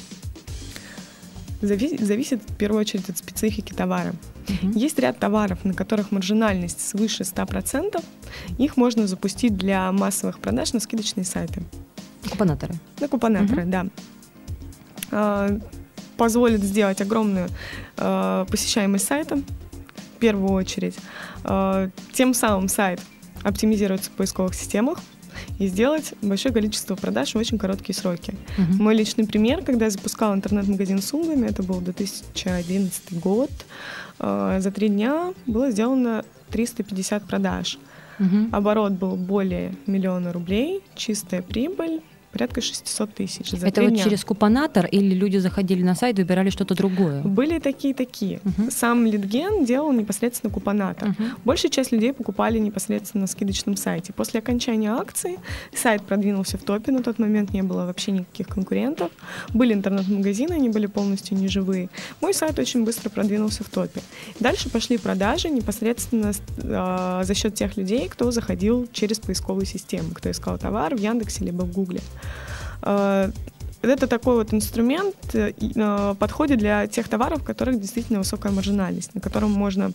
Зависит, 1.63 2.01
зависит 2.01 2.43
в 2.43 2.57
первую 2.57 2.81
очередь 2.81 3.09
от 3.11 3.19
специфики 3.19 3.73
товара. 3.73 4.15
Угу. 4.49 4.79
Есть 4.79 4.99
ряд 4.99 5.19
товаров, 5.19 5.65
на 5.65 5.75
которых 5.75 6.11
маржинальность 6.11 6.81
свыше 6.81 7.23
100%. 7.23 8.03
Их 8.59 8.77
можно 8.77 9.07
запустить 9.07 9.57
для 9.57 9.93
массовых 9.93 10.39
продаж 10.39 10.73
на 10.73 10.81
скидочные 10.81 11.25
сайты. 11.25 11.63
Купонаторы. 12.31 12.75
На 12.99 13.09
купонаторы, 13.09 13.63
угу. 13.63 13.71
да. 13.71 13.87
А, 15.11 15.59
позволит 16.17 16.63
сделать 16.63 17.01
огромную 17.01 17.49
а, 17.97 18.47
посещаемость 18.47 19.07
сайта 19.07 19.37
в 19.37 20.19
первую 20.19 20.53
очередь. 20.53 20.97
А, 21.45 21.91
тем 22.13 22.33
самым 22.33 22.69
сайт 22.69 23.01
оптимизируется 23.43 24.11
в 24.11 24.15
поисковых 24.15 24.55
системах, 24.55 25.01
и 25.59 25.67
сделать 25.67 26.15
большое 26.23 26.53
количество 26.53 26.97
продаж 26.97 27.35
в 27.35 27.39
очень 27.39 27.59
короткие 27.59 27.95
сроки. 27.95 28.35
Uh-huh. 28.57 28.83
Мой 28.83 28.95
личный 28.95 29.27
пример, 29.27 29.63
когда 29.63 29.87
я 29.87 29.91
запускала 29.91 30.35
интернет-магазин 30.35 31.01
с 31.01 31.13
умными, 31.13 31.47
это 31.47 31.63
был 31.63 31.81
2011 31.81 33.21
год, 33.21 33.51
э, 34.19 34.59
за 34.61 34.71
три 34.71 34.89
дня 34.89 35.33
было 35.47 35.71
сделано 35.71 36.25
350 36.51 37.25
продаж. 37.25 37.79
Uh-huh. 38.19 38.49
Оборот 38.53 38.93
был 38.93 39.17
более 39.17 39.75
миллиона 39.87 40.33
рублей, 40.33 40.83
чистая 40.95 41.43
прибыль 41.43 42.03
порядка 42.33 42.61
600 42.61 43.15
тысяч. 43.15 43.51
За 43.51 43.67
Это 43.67 43.83
вот 43.83 43.91
дня. 43.91 44.05
через 44.05 44.25
купонатор 44.25 44.87
или 44.87 45.15
люди 45.15 45.39
заходили 45.39 45.83
на 45.83 45.95
сайт, 45.95 46.19
выбирали 46.19 46.51
что-то 46.51 46.75
другое? 46.75 47.23
Были 47.23 47.59
такие 47.59 47.95
такие. 47.95 48.41
Угу. 48.45 48.71
Сам 48.71 49.07
Литген 49.07 49.65
делал 49.65 49.93
непосредственно 49.93 50.53
купонатор. 50.53 51.11
Угу. 51.11 51.23
Большая 51.45 51.71
часть 51.71 51.93
людей 51.93 52.13
покупали 52.13 52.59
непосредственно 52.59 53.23
на 53.23 53.27
скидочном 53.27 53.77
сайте. 53.77 54.13
После 54.13 54.41
окончания 54.41 54.93
акции 54.93 55.39
сайт 55.75 56.03
продвинулся 56.03 56.59
в 56.59 56.63
топе, 56.63 56.93
на 56.93 57.03
тот 57.03 57.19
момент 57.19 57.53
не 57.53 57.63
было 57.63 57.87
вообще 57.87 58.13
никаких 58.13 58.49
конкурентов. 58.49 59.11
Были 59.53 59.75
интернет-магазины, 59.75 60.53
они 60.53 60.69
были 60.69 60.87
полностью 60.87 61.37
неживые. 61.37 61.89
Мой 62.21 62.35
сайт 62.35 62.59
очень 62.59 62.85
быстро 62.85 63.11
продвинулся 63.11 63.65
в 63.65 63.69
топе. 63.69 64.01
Дальше 64.39 64.71
пошли 64.71 64.99
продажи 64.99 65.51
непосредственно 65.51 66.33
э, 66.59 67.25
за 67.25 67.35
счет 67.35 67.55
тех 67.55 67.77
людей, 67.77 68.09
кто 68.09 68.31
заходил 68.31 68.89
через 68.93 69.19
поисковую 69.19 69.67
систему, 69.67 70.11
кто 70.15 70.31
искал 70.31 70.59
товар 70.59 70.95
в 70.95 70.99
Яндексе 70.99 71.45
либо 71.45 71.63
в 71.63 71.73
Гугле. 71.73 72.01
Э, 72.83 73.31
это 73.83 74.07
такой 74.07 74.35
вот 74.35 74.53
инструмент 74.53 75.17
э, 75.33 75.53
э, 75.59 76.15
подходит 76.19 76.59
для 76.59 76.87
тех 76.87 77.09
товаров, 77.09 77.41
у 77.41 77.45
которых 77.45 77.81
действительно 77.81 78.19
высокая 78.19 78.53
маржинальность, 78.53 79.15
на 79.15 79.21
котором 79.21 79.53
можно 79.53 79.93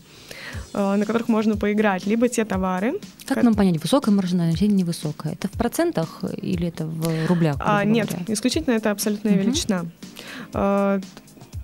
на 0.74 1.06
которых 1.06 1.28
можно 1.28 1.58
поиграть, 1.58 2.06
либо 2.06 2.30
те 2.30 2.46
товары. 2.46 2.94
Как, 3.26 3.36
как... 3.36 3.44
нам 3.44 3.56
понять, 3.56 3.82
высокая 3.82 4.14
маржинальность 4.14 4.62
или 4.62 4.72
невысокая? 4.72 5.34
Это 5.34 5.48
в 5.48 5.52
процентах 5.52 6.24
или 6.38 6.68
это 6.68 6.86
в 6.86 7.28
рублях? 7.28 7.58
А, 7.60 7.84
нет, 7.84 8.10
исключительно 8.28 8.74
это 8.76 8.92
абсолютная 8.92 9.34
угу. 9.34 9.42
величина. 9.42 9.86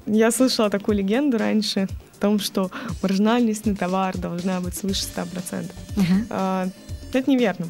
Я 0.08 0.32
слышала 0.32 0.70
такую 0.70 0.98
легенду 0.98 1.38
раньше 1.38 1.88
о 2.18 2.22
том, 2.22 2.40
что 2.40 2.72
маржинальность 3.02 3.66
на 3.66 3.76
товар 3.76 4.18
должна 4.18 4.60
быть 4.60 4.76
свыше 4.76 5.04
100%. 5.16 5.72
Угу. 5.98 6.72
Это 7.14 7.32
неверно. 7.32 7.68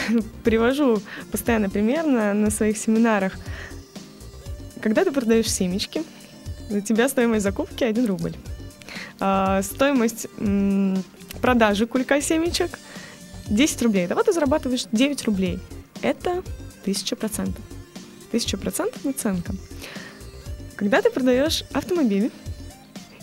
привожу 0.44 1.00
постоянно 1.30 1.70
пример 1.70 2.06
на, 2.06 2.50
своих 2.50 2.76
семинарах. 2.76 3.36
Когда 4.80 5.04
ты 5.04 5.12
продаешь 5.12 5.50
семечки, 5.50 6.02
у 6.70 6.80
тебя 6.80 7.08
стоимость 7.08 7.44
закупки 7.44 7.84
1 7.84 8.06
рубль. 8.06 8.34
А, 9.20 9.62
стоимость 9.62 10.26
м, 10.38 11.02
продажи 11.40 11.86
кулька 11.86 12.20
семечек 12.20 12.78
10 13.46 13.82
рублей. 13.82 14.06
Того 14.06 14.22
ты 14.22 14.32
зарабатываешь 14.32 14.86
9 14.92 15.24
рублей. 15.24 15.58
Это 16.02 16.42
1000%. 16.84 17.52
1000% 18.32 18.94
наценка. 19.04 19.54
Когда 20.76 21.02
ты 21.02 21.10
продаешь 21.10 21.64
автомобили, 21.72 22.30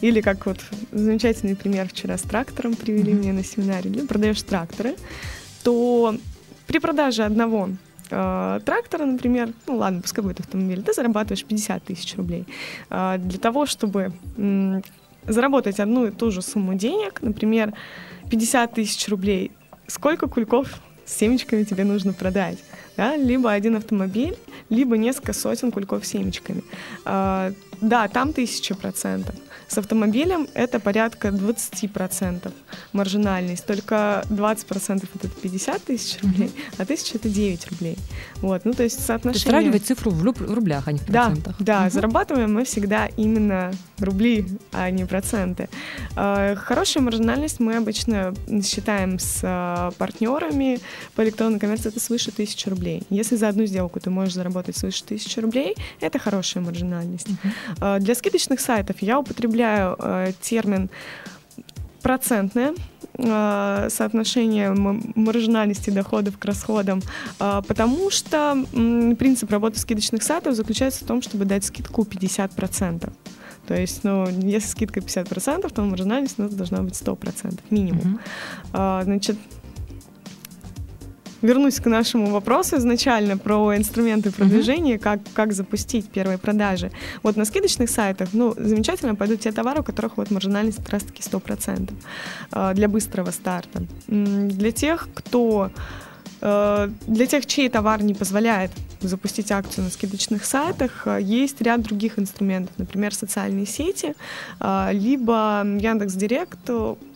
или 0.02 0.20
как 0.22 0.46
вот 0.46 0.60
замечательный 0.92 1.56
пример 1.56 1.88
вчера 1.88 2.18
с 2.18 2.22
трактором 2.22 2.76
привели 2.76 3.14
mm-hmm. 3.14 3.18
мне 3.18 3.34
на 3.34 3.44
семинаре, 3.44 3.90
или 3.90 4.06
продаешь 4.06 4.42
тракторы, 4.42 4.96
то 5.64 6.18
при 6.67 6.80
продаже 6.80 7.23
одного 7.23 7.69
э, 8.10 8.60
трактора, 8.65 9.06
например, 9.06 9.49
ну 9.67 9.78
ладно, 9.78 10.01
пускай 10.01 10.23
будет 10.23 10.39
автомобиль, 10.39 10.82
ты 10.82 10.93
зарабатываешь 10.93 11.43
50 11.45 11.84
тысяч 11.84 12.15
рублей. 12.15 12.45
Э, 12.89 13.17
для 13.17 13.39
того, 13.39 13.65
чтобы 13.65 14.12
м, 14.38 14.84
заработать 15.28 15.80
одну 15.80 16.06
и 16.06 16.12
ту 16.12 16.32
же 16.32 16.41
сумму 16.41 16.75
денег, 16.75 17.21
например, 17.21 17.73
50 18.30 18.73
тысяч 18.73 19.08
рублей, 19.10 19.51
сколько 19.88 20.28
кульков 20.28 20.82
с 21.06 21.13
семечками 21.13 21.63
тебе 21.63 21.84
нужно 21.84 22.13
продать? 22.13 22.58
Да? 22.98 23.15
Либо 23.15 23.52
один 23.52 23.76
автомобиль, 23.76 24.38
либо 24.70 24.98
несколько 24.98 25.34
сотен 25.34 25.72
кульков 25.72 26.06
с 26.06 26.10
семечками. 26.10 26.63
Э, 27.06 27.52
да, 27.82 28.08
там 28.08 28.34
тысяча 28.34 28.76
процентов. 28.76 29.36
С 29.68 29.78
автомобилем 29.78 30.48
это 30.54 30.80
порядка 30.80 31.30
20% 31.30 32.52
маржинальность. 32.94 33.65
Только 33.65 34.24
20% 34.30 35.08
это 35.15 35.28
50 35.28 35.84
тысяч 35.84 36.22
рублей, 36.22 36.52
а 36.78 36.84
1000 36.84 37.18
это 37.18 37.30
9 37.30 37.68
рублей. 37.72 37.98
Вот, 38.38 38.63
ну 38.65 38.74
то 38.74 38.84
есть 38.84 39.04
соотношение... 39.04 39.24
То 39.24 39.38
есть 39.38 39.48
сравнивать 39.48 39.86
цифру 39.86 40.12
в, 40.12 40.22
в 40.22 40.54
рублях, 40.54 40.88
а 40.88 40.91
не 40.91 41.00
в 41.00 41.06
процентах. 41.06 41.56
Да, 41.60 41.80
да 41.80 41.84
угу. 41.84 41.94
зарабатываем 41.94 42.54
мы 42.54 42.63
всегда 42.63 43.08
именно 43.18 43.72
рубли, 44.00 44.46
а 44.72 44.89
не 44.91 45.06
проценты. 45.06 45.68
А, 46.15 46.56
хорошую 46.56 47.04
маржинальность 47.04 47.60
мы 47.60 47.76
обычно 47.78 48.34
считаем 48.63 49.18
с 49.18 49.39
а, 49.44 49.91
партнерами 49.98 50.80
по 51.16 51.24
электронной 51.24 51.60
коммерции, 51.60 51.90
это 51.90 52.00
свыше 52.00 52.32
1000 52.32 52.70
рублей. 52.70 53.04
Если 53.10 53.36
за 53.36 53.50
одну 53.50 53.66
сделку 53.66 54.00
ты 54.00 54.10
можешь 54.10 54.34
заработать 54.34 54.78
свыше 54.78 55.04
1000 55.04 55.42
рублей, 55.42 55.76
это 56.02 56.20
хорошая 56.20 56.64
маржинальность. 56.64 57.28
Угу. 57.30 58.00
Для 58.00 58.16
скидочных 58.16 58.60
сайтов 58.60 58.98
я 59.02 59.20
употребляю 59.20 59.96
э, 60.00 60.32
термин 60.42 60.90
процентное 62.06 62.76
э, 63.18 63.88
соотношение 63.90 64.72
маржинальности 65.16 65.90
доходов 65.90 66.38
к 66.38 66.46
расходам, 66.46 67.02
э, 67.40 67.62
потому 67.68 68.12
что 68.12 68.56
э, 68.56 69.16
принцип 69.16 69.50
работы 69.50 69.80
скидочных 69.80 70.22
сайтов 70.22 70.54
заключается 70.54 71.04
в 71.04 71.08
том, 71.08 71.24
чтобы 71.24 71.46
дать 71.46 71.66
скидку 71.66 72.04
50%. 72.04 73.12
То 73.68 73.74
есть, 73.74 74.04
ну, 74.04 74.28
если 74.28 74.68
скидка 74.68 75.00
50%, 75.00 75.74
то 75.74 75.82
маржинальность 75.82 76.38
у 76.38 76.44
нас 76.44 76.54
должна 76.54 76.84
быть 76.84 76.94
100% 76.94 77.60
минимум. 77.72 78.20
Uh-huh. 78.72 79.04
Значит, 79.04 79.38
вернусь 81.46 81.80
к 81.80 81.86
нашему 81.86 82.32
вопросу 82.32 82.78
изначально 82.78 83.38
про 83.38 83.76
инструменты 83.76 84.32
продвижения, 84.32 84.96
uh-huh. 84.96 85.00
как, 85.00 85.20
как 85.34 85.54
запустить 85.54 86.10
первые 86.10 86.38
продажи. 86.38 86.92
Вот 87.24 87.38
на 87.38 87.46
скидочных 87.46 87.90
сайтах, 87.90 88.30
ну, 88.34 88.54
замечательно 88.58 89.16
пойдут 89.16 89.40
те 89.40 89.52
товары, 89.52 89.80
у 89.80 89.84
которых 89.84 90.18
вот 90.18 90.32
маржинальность 90.32 90.78
как 90.78 90.90
раз-таки 90.90 91.22
100% 91.22 91.94
э, 92.52 92.74
для 92.74 92.88
быстрого 92.88 93.32
старта. 93.32 93.84
Для 94.08 94.72
тех, 94.72 95.08
кто 95.14 95.72
э, 96.42 96.90
для 97.08 97.26
тех, 97.26 97.46
чей 97.46 97.70
товар 97.70 98.04
не 98.04 98.14
позволяет 98.14 98.72
запустить 99.08 99.52
акцию 99.52 99.86
на 99.86 99.89
скидочных 99.89 100.46
сайтах, 100.46 101.08
э, 101.08 101.20
есть 101.22 101.62
ряд 101.62 101.82
других 101.82 102.20
инструментов, 102.20 102.74
например, 102.78 103.13
социальные 103.13 103.65
сети, 103.65 104.15
либо 104.60 105.63
Яндекс 105.63 106.13
Директ, 106.13 106.70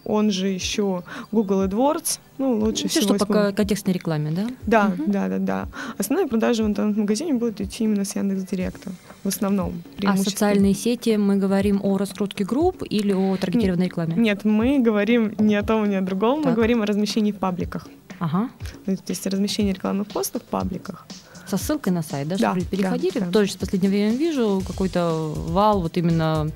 он 0.09 0.31
же 0.31 0.47
еще 0.47 1.03
Google 1.31 1.65
AdWords, 1.65 2.19
ну, 2.39 2.57
лучше 2.59 2.87
Все, 2.87 3.01
всего... 3.01 3.15
что 3.15 3.25
по 3.25 3.51
контекстной 3.51 3.93
рекламе, 3.93 4.31
да? 4.31 4.47
Да, 4.65 4.93
угу. 4.93 5.11
да, 5.11 5.27
да, 5.27 5.37
да. 5.37 5.67
Основные 5.97 6.27
продажи 6.27 6.63
в 6.63 6.67
интернет-магазине 6.67 7.33
будут 7.33 7.61
идти 7.61 7.83
именно 7.83 8.05
с 8.05 8.15
Яндекс.Директа, 8.15 8.91
в 9.23 9.27
основном. 9.27 9.83
А 10.03 10.17
социальные 10.17 10.73
сети 10.73 11.17
мы 11.17 11.35
говорим 11.35 11.81
о 11.83 11.97
раскрутке 11.97 12.45
групп 12.45 12.83
или 12.89 13.11
о 13.11 13.35
таргетированной 13.35 13.85
рекламе? 13.85 14.15
Нет, 14.15 14.45
мы 14.45 14.79
говорим 14.79 15.33
не 15.37 15.55
о 15.55 15.63
том, 15.63 15.87
не 15.89 15.97
о 15.97 16.01
другом, 16.01 16.41
так. 16.41 16.51
мы 16.51 16.55
говорим 16.55 16.81
о 16.81 16.85
размещении 16.85 17.31
в 17.31 17.37
пабликах. 17.37 17.87
Ага. 18.19 18.49
То 18.85 18.97
есть 19.07 19.27
размещение 19.27 19.73
рекламных 19.73 20.07
постов 20.07 20.41
в 20.41 20.45
пабликах 20.45 21.05
со 21.49 21.57
ссылкой 21.57 21.93
на 21.93 22.01
сайт, 22.01 22.27
да, 22.27 22.37
да 22.37 22.51
чтобы 22.51 22.65
переходили. 22.65 23.19
Да, 23.19 23.25
да. 23.25 23.31
Тоже 23.31 23.53
в 23.53 23.57
последнее 23.57 23.89
время 23.89 24.15
вижу 24.15 24.61
какой-то 24.65 25.33
вал 25.35 25.81
вот 25.81 25.97
именно 25.97 26.49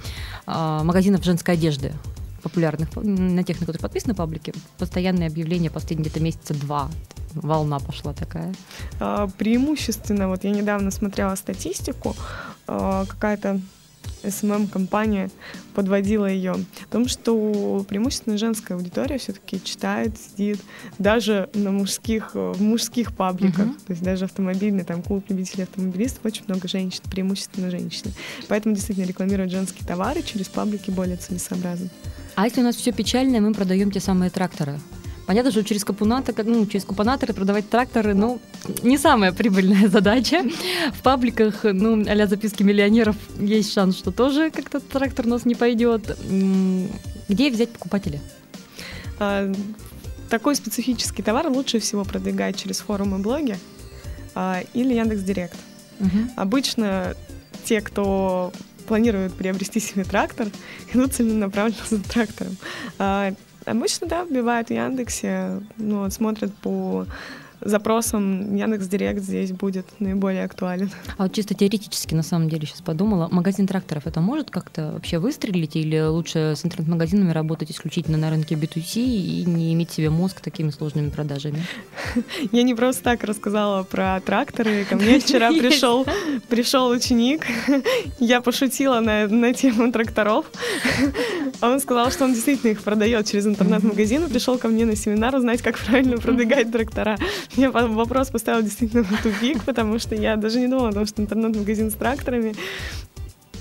а, 0.45 0.83
магазинов 0.83 1.23
женской 1.23 1.55
одежды 1.55 1.93
популярных, 2.41 2.89
на 2.95 3.43
тех, 3.43 3.59
на 3.61 3.65
которые 3.65 3.81
подписаны 3.81 4.13
паблики, 4.13 4.53
постоянные 4.77 5.27
объявления 5.27 5.69
последние 5.69 6.09
где-то 6.09 6.23
месяца 6.23 6.53
два. 6.53 6.89
Волна 7.33 7.79
пошла 7.79 8.13
такая. 8.13 8.53
А, 8.99 9.27
преимущественно, 9.37 10.27
вот 10.27 10.43
я 10.43 10.51
недавно 10.51 10.91
смотрела 10.91 11.35
статистику, 11.35 12.15
а, 12.67 13.05
какая-то 13.05 13.59
SMM-компания 14.23 15.29
подводила 15.73 16.25
ее. 16.25 16.53
В 16.53 16.87
том, 16.91 17.07
что 17.07 17.85
преимущественно 17.87 18.37
женская 18.37 18.75
аудитория 18.75 19.17
все-таки 19.17 19.63
читает, 19.63 20.13
сидит 20.17 20.59
даже 20.99 21.49
на 21.53 21.71
мужских, 21.71 22.35
в 22.35 22.61
мужских 22.61 23.15
пабликах. 23.15 23.67
Uh-huh. 23.67 23.85
То 23.87 23.91
есть 23.91 24.03
даже 24.03 24.25
автомобильный 24.25 24.83
там 24.83 25.01
клуб 25.01 25.25
любителей 25.29 25.63
автомобилистов 25.63 26.25
очень 26.25 26.43
много 26.47 26.67
женщин, 26.67 27.01
преимущественно 27.09 27.69
женщины. 27.69 28.13
Поэтому 28.47 28.75
действительно 28.75 29.05
рекламировать 29.05 29.51
женские 29.51 29.87
товары 29.87 30.21
через 30.21 30.47
паблики 30.47 30.91
более 30.91 31.17
целесообразно. 31.17 31.89
А 32.35 32.45
если 32.45 32.61
у 32.61 32.63
нас 32.63 32.75
все 32.75 32.91
печальное, 32.91 33.41
мы 33.41 33.53
продаем 33.53 33.91
те 33.91 33.99
самые 33.99 34.29
тракторы? 34.31 34.79
Понятно, 35.25 35.51
что 35.51 35.63
через 35.63 35.85
капунатор, 35.85 36.35
ну, 36.45 36.65
через 36.65 36.83
купонаторы 36.83 37.33
продавать 37.33 37.69
тракторы, 37.69 38.13
ну, 38.13 38.39
не 38.81 38.97
самая 38.97 39.31
прибыльная 39.31 39.87
задача. 39.89 40.43
В 40.93 41.01
пабликах, 41.01 41.63
ну, 41.63 42.03
а 42.07 42.27
записки 42.27 42.63
миллионеров 42.63 43.15
есть 43.39 43.71
шанс, 43.71 43.97
что 43.97 44.11
тоже 44.11 44.51
как-то 44.51 44.79
трактор 44.79 45.25
у 45.25 45.29
нас 45.29 45.45
не 45.45 45.55
пойдет. 45.55 46.17
Где 47.29 47.49
взять 47.49 47.69
покупателя? 47.69 48.19
А, 49.19 49.51
такой 50.29 50.55
специфический 50.55 51.21
товар 51.21 51.47
лучше 51.47 51.79
всего 51.79 52.03
продвигать 52.03 52.57
через 52.57 52.79
форумы 52.79 53.19
блоги 53.19 53.57
а, 54.35 54.61
или 54.73 54.93
Яндекс.Директ. 54.93 55.57
Угу. 55.99 56.31
Обычно 56.35 57.15
те, 57.63 57.79
кто 57.79 58.51
планирует 58.87 59.33
приобрести 59.33 59.79
себе 59.79 60.03
трактор, 60.03 60.49
идут 60.93 61.13
целенаправленно 61.13 61.77
за 61.89 62.03
трактором. 62.03 62.57
Обычно, 63.65 64.07
да, 64.07 64.23
вбивают 64.23 64.67
в 64.67 64.71
Яндексе, 64.71 65.61
ну, 65.77 66.09
смотрят 66.09 66.53
по 66.55 67.05
запросом 67.65 68.55
Яндекс 68.55 68.87
Директ 68.87 69.21
здесь 69.21 69.51
будет 69.51 69.85
наиболее 69.99 70.45
актуален. 70.45 70.91
А 71.17 71.23
вот 71.23 71.33
чисто 71.33 71.53
теоретически, 71.53 72.13
на 72.13 72.23
самом 72.23 72.49
деле, 72.49 72.65
сейчас 72.67 72.81
подумала, 72.81 73.27
магазин 73.31 73.67
тракторов 73.67 74.07
это 74.07 74.21
может 74.21 74.49
как-то 74.49 74.91
вообще 74.93 75.19
выстрелить 75.19 75.75
или 75.75 76.01
лучше 76.01 76.53
с 76.55 76.65
интернет-магазинами 76.65 77.31
работать 77.31 77.71
исключительно 77.71 78.17
на 78.17 78.29
рынке 78.29 78.55
B2C 78.55 79.01
и 79.01 79.45
не 79.45 79.73
иметь 79.73 79.91
себе 79.91 80.09
мозг 80.09 80.41
такими 80.41 80.69
сложными 80.69 81.09
продажами? 81.09 81.63
Я 82.51 82.63
не 82.63 82.75
просто 82.75 83.03
так 83.03 83.23
рассказала 83.23 83.83
про 83.83 84.19
тракторы. 84.21 84.85
Ко 84.85 84.95
мне 84.95 85.19
вчера 85.21 85.51
пришел, 85.51 86.05
пришел 86.49 86.89
ученик, 86.89 87.45
я 88.19 88.41
пошутила 88.41 88.99
на, 88.99 89.27
на 89.27 89.53
тему 89.53 89.91
тракторов. 89.91 90.45
Он 91.61 91.79
сказал, 91.79 92.11
что 92.11 92.25
он 92.25 92.33
действительно 92.33 92.71
их 92.71 92.81
продает 92.81 93.27
через 93.27 93.45
интернет-магазин 93.47 94.25
и 94.25 94.29
пришел 94.29 94.57
ко 94.57 94.67
мне 94.67 94.85
на 94.85 94.95
семинар 94.95 95.35
узнать, 95.35 95.61
как 95.61 95.77
правильно 95.79 96.17
продвигать 96.17 96.71
трактора. 96.71 97.17
Мне 97.55 97.69
вопрос 97.69 98.29
поставил 98.29 98.63
действительно 98.63 99.03
в 99.03 99.21
тупик, 99.21 99.63
потому 99.63 99.99
что 99.99 100.15
я 100.15 100.35
даже 100.35 100.59
не 100.59 100.67
думала 100.67 100.89
о 100.89 100.93
том, 100.93 101.05
что 101.05 101.21
интернет-магазин 101.21 101.91
с 101.91 101.93
тракторами 101.93 102.55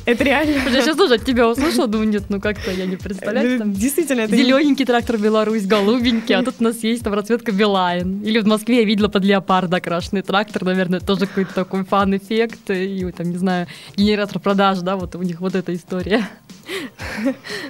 это 0.05 0.25
реально. 0.25 0.69
Я 0.71 0.83
сейчас 0.83 0.97
тоже 0.97 1.15
от 1.15 1.25
тебя 1.25 1.49
услышала, 1.49 1.87
думаю, 1.87 2.09
нет, 2.09 2.25
ну 2.29 2.41
как-то 2.41 2.71
я 2.71 2.87
не 2.87 2.97
представляю. 2.97 3.59
Там 3.59 3.73
Действительно, 3.73 4.23
это 4.23 4.37
Зелененький 4.37 4.85
трактор 4.85 5.19
Беларусь, 5.19 5.67
голубенький, 5.67 6.35
а 6.35 6.43
тут 6.43 6.57
у 6.61 6.65
нас 6.65 6.83
есть 6.83 7.03
там 7.03 7.15
расцветка 7.15 7.53
Билайн. 7.53 8.23
Или 8.23 8.39
в 8.39 8.47
Москве 8.47 8.79
я 8.79 8.85
видела 8.85 9.09
под 9.09 9.25
леопарда 9.25 9.77
окрашенный 9.77 10.23
трактор, 10.23 10.65
наверное, 10.65 11.01
тоже 11.01 11.27
какой-то 11.27 11.55
такой 11.55 11.85
фан-эффект, 11.85 12.71
и 12.71 13.11
там, 13.13 13.31
не 13.31 13.39
знаю, 13.39 13.67
генератор 13.97 14.41
продаж, 14.41 14.79
да, 14.81 14.97
вот 14.97 15.15
у 15.15 15.23
них 15.23 15.41
вот 15.41 15.55
эта 15.55 15.75
история. 15.75 16.27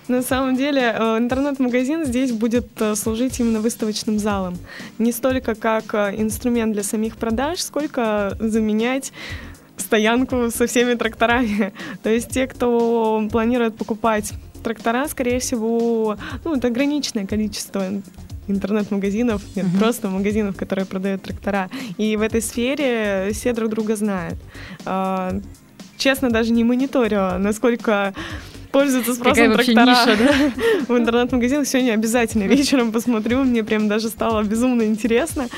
На 0.08 0.22
самом 0.22 0.56
деле 0.56 0.94
э, 0.96 1.18
интернет-магазин 1.18 2.04
здесь 2.04 2.32
будет 2.32 2.66
э, 2.80 2.94
служить 2.94 3.38
именно 3.40 3.60
выставочным 3.60 4.18
залом. 4.18 4.58
Не 4.98 5.12
столько 5.12 5.54
как 5.54 5.94
э, 5.94 6.14
инструмент 6.18 6.72
для 6.72 6.82
самих 6.82 7.16
продаж, 7.16 7.60
сколько 7.60 8.36
заменять 8.38 9.12
стоянку 9.76 10.50
со 10.50 10.66
всеми 10.66 10.94
тракторами. 10.94 11.72
То 12.02 12.10
есть 12.10 12.30
те, 12.30 12.46
кто 12.46 13.26
планирует 13.30 13.76
покупать 13.76 14.32
трактора, 14.62 15.08
скорее 15.08 15.38
всего, 15.38 16.16
ну, 16.44 16.56
это 16.56 16.68
ограниченное 16.68 17.26
количество 17.26 17.84
интернет-магазинов, 18.48 19.42
нет, 19.54 19.66
uh-huh. 19.66 19.78
просто 19.78 20.08
магазинов, 20.08 20.56
которые 20.56 20.84
продают 20.84 21.22
трактора. 21.22 21.70
И 21.96 22.16
в 22.16 22.22
этой 22.22 22.42
сфере 22.42 23.30
все 23.32 23.52
друг 23.52 23.70
друга 23.70 23.96
знают. 23.96 24.38
А, 24.84 25.40
честно, 25.96 26.30
даже 26.30 26.52
не 26.52 26.64
мониторю, 26.64 27.38
насколько 27.38 28.14
пользуются 28.72 29.14
спросом 29.14 29.52
Какая 29.52 29.54
трактора 29.54 29.86
ниша, 29.86 30.16
да? 30.18 30.52
в 30.94 30.98
интернет-магазинах. 30.98 31.66
Сегодня 31.66 31.92
обязательно 31.92 32.44
вечером 32.44 32.90
посмотрю, 32.90 33.44
мне 33.44 33.62
прям 33.62 33.88
даже 33.88 34.08
стало 34.08 34.42
безумно 34.42 34.82
интересно. 34.82 35.48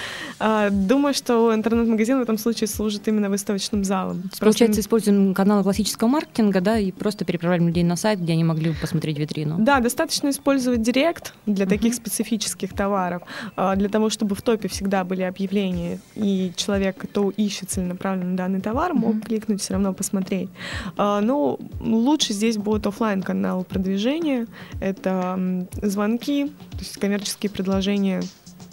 А, 0.41 0.69
думаю, 0.71 1.15
что 1.15 1.55
интернет-магазин 1.55 2.19
в 2.19 2.23
этом 2.23 2.39
случае 2.39 2.67
служит 2.69 3.07
именно 3.09 3.31
выставочным 3.31 3.85
залом. 3.85 4.23
Просто... 4.23 4.41
Получается, 4.41 4.81
используем 4.81 5.33
каналы 5.33 5.63
классического 5.63 6.09
маркетинга, 6.09 6.61
да, 6.61 6.79
и 6.79 6.91
просто 6.91 7.25
переправляем 7.25 7.69
людей 7.69 7.85
на 7.85 7.97
сайт, 7.97 8.21
где 8.21 8.33
они 8.33 8.45
могли 8.45 8.71
бы 8.71 8.77
посмотреть 8.81 9.19
витрину. 9.19 9.57
Да, 9.59 9.81
достаточно 9.81 10.31
использовать 10.31 10.83
директ 10.83 11.35
для 11.47 11.65
uh-huh. 11.65 11.69
таких 11.69 11.95
специфических 11.95 12.75
товаров, 12.75 13.23
а, 13.57 13.77
для 13.77 13.89
того, 13.89 14.11
чтобы 14.11 14.35
в 14.35 14.43
топе 14.43 14.69
всегда 14.69 15.05
были 15.05 15.23
объявления, 15.23 16.01
и 16.17 16.53
человек, 16.57 16.97
кто 16.99 17.31
ищет 17.31 17.71
целенаправленно 17.71 18.37
данный 18.37 18.61
товар, 18.61 18.93
мог 18.93 19.15
uh-huh. 19.15 19.27
кликнуть, 19.27 19.63
все 19.63 19.75
равно 19.75 19.95
посмотреть. 19.95 20.51
А, 20.97 21.21
но 21.21 21.59
лучше 21.81 22.33
здесь 22.33 22.57
будет 22.57 22.87
офлайн 22.87 23.04
офлайн 23.05 23.23
канал 23.23 23.65
продвижения, 23.65 24.47
это 24.81 25.67
звонки, 25.83 26.47
то 26.47 26.79
есть 26.79 26.97
коммерческие 26.99 27.51
предложения 27.51 28.23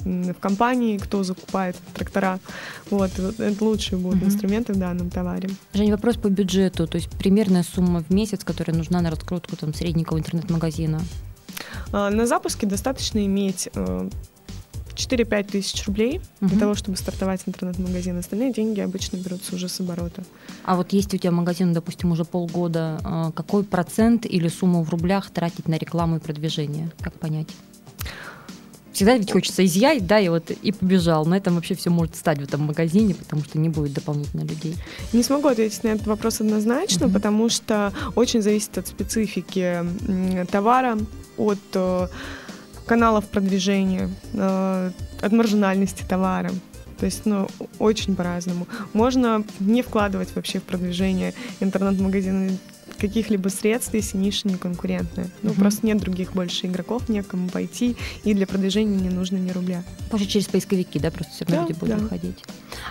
в 0.06 0.34
компании, 0.34 0.98
кто 0.98 1.24
закупает 1.24 1.76
трактора. 1.94 2.40
Вот, 2.90 3.12
это 3.20 3.64
лучшие 3.64 4.00
будут 4.00 4.24
uh-huh. 4.24 4.28
инструменты 4.28 4.74
в 4.74 4.80
данном 4.80 5.10
товаре. 5.12 5.50
Жень, 5.74 5.92
вопрос 5.92 6.16
по 6.16 6.28
бюджету, 6.30 6.88
то 6.88 6.96
есть 6.96 7.10
примерная 7.10 7.64
сумма 7.64 8.02
в 8.02 8.10
месяц, 8.10 8.44
которая 8.44 8.76
нужна 8.76 9.02
на 9.02 9.12
раскрутку 9.12 9.56
там, 9.58 9.74
среднего 9.74 10.18
интернет-магазина? 10.18 11.02
А, 11.92 12.10
на 12.10 12.26
запуске 12.26 12.66
достаточно 12.66 13.24
иметь 13.24 13.70
э, 13.76 14.10
4-5 14.96 15.52
тысяч 15.52 15.86
рублей 15.86 16.22
угу. 16.40 16.50
для 16.50 16.60
того, 16.60 16.74
чтобы 16.74 16.98
стартовать 16.98 17.42
интернет-магазин. 17.46 18.18
Остальные 18.18 18.54
деньги 18.54 18.80
обычно 18.80 19.18
берутся 19.18 19.56
уже 19.56 19.70
с 19.70 19.80
оборота. 19.80 20.24
А 20.64 20.76
вот 20.76 20.94
есть 20.94 21.14
у 21.14 21.18
тебя 21.18 21.32
магазин, 21.32 21.74
допустим, 21.74 22.12
уже 22.12 22.24
полгода, 22.24 23.00
а, 23.04 23.32
какой 23.32 23.64
процент 23.64 24.26
или 24.26 24.48
сумму 24.48 24.84
в 24.84 24.90
рублях 24.90 25.30
тратить 25.32 25.68
на 25.68 25.76
рекламу 25.76 26.18
и 26.18 26.20
продвижение? 26.20 26.92
Как 27.02 27.14
понять? 27.14 27.48
Всегда 28.94 29.18
ведь 29.18 29.32
хочется 29.32 29.66
изъять, 29.66 30.06
да, 30.06 30.20
и 30.20 30.28
вот 30.28 30.52
и 30.52 30.72
побежал. 30.72 31.26
На 31.26 31.36
этом 31.36 31.56
вообще 31.56 31.76
все 31.76 31.90
может 31.90 32.16
стать 32.16 32.40
в 32.40 32.44
этом 32.44 32.62
магазине, 32.62 33.16
потому 33.16 33.42
что 33.44 33.58
не 33.58 33.70
будет 33.70 33.94
дополнительно 33.94 34.42
людей. 34.42 34.76
Не 35.14 35.24
смогу 35.24 35.48
ответить 35.48 35.84
на 35.84 35.90
этот 35.90 36.08
вопрос 36.08 36.42
однозначно, 36.42 37.06
mm 37.06 37.14
потому 37.14 37.50
что 37.50 37.94
очень 38.16 38.42
зависит 38.42 38.78
от 38.78 38.88
специфики 38.88 39.86
товара, 40.52 40.98
от 41.38 41.60
э, 41.74 42.08
каналов 42.86 43.26
продвижения, 43.26 44.10
э, 44.34 44.92
от 45.22 45.32
маржинальности 45.32 46.04
товара. 46.08 46.52
То 47.02 47.06
есть, 47.06 47.26
ну, 47.26 47.48
очень 47.80 48.16
по-разному. 48.16 48.68
Можно 48.94 49.44
не 49.60 49.82
вкладывать 49.82 50.36
вообще 50.36 50.60
в 50.60 50.64
продвижение 50.64 51.34
интернет-магазина 51.60 52.52
каких-либо 53.00 53.48
средств, 53.48 53.92
если 53.96 54.20
ниша 54.20 54.48
не 54.48 54.56
конкурентная. 54.56 55.28
Ну, 55.42 55.50
uh-huh. 55.50 55.60
просто 55.60 55.84
нет 55.88 55.98
других 55.98 56.34
больше 56.34 56.68
игроков, 56.68 57.10
некому 57.10 57.50
пойти, 57.50 57.98
и 58.24 58.36
для 58.36 58.46
продвижения 58.46 58.98
не 58.98 59.10
нужно 59.10 59.38
ни 59.38 59.50
рубля. 59.50 59.84
Может, 60.12 60.30
через 60.30 60.46
поисковики, 60.46 61.00
да, 61.00 61.10
просто 61.10 61.34
все 61.34 61.46
равно 61.46 61.64
да, 61.64 61.68
люди 61.70 61.80
будут 61.80 61.96
да. 61.96 62.04
выходить. 62.04 62.44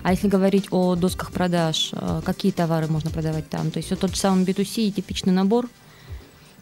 А 0.02 0.10
если 0.10 0.26
говорить 0.26 0.66
о 0.72 0.96
досках 0.96 1.30
продаж, 1.30 1.90
э, 1.92 2.22
какие 2.24 2.50
товары 2.50 2.88
можно 2.88 3.10
продавать 3.10 3.48
там? 3.48 3.70
То 3.70 3.76
есть 3.76 3.90
вот 3.90 4.00
тот 4.00 4.10
же 4.10 4.16
самый 4.16 4.44
B2C 4.44 4.88
и 4.88 4.90
типичный 4.90 5.32
набор– 5.32 5.68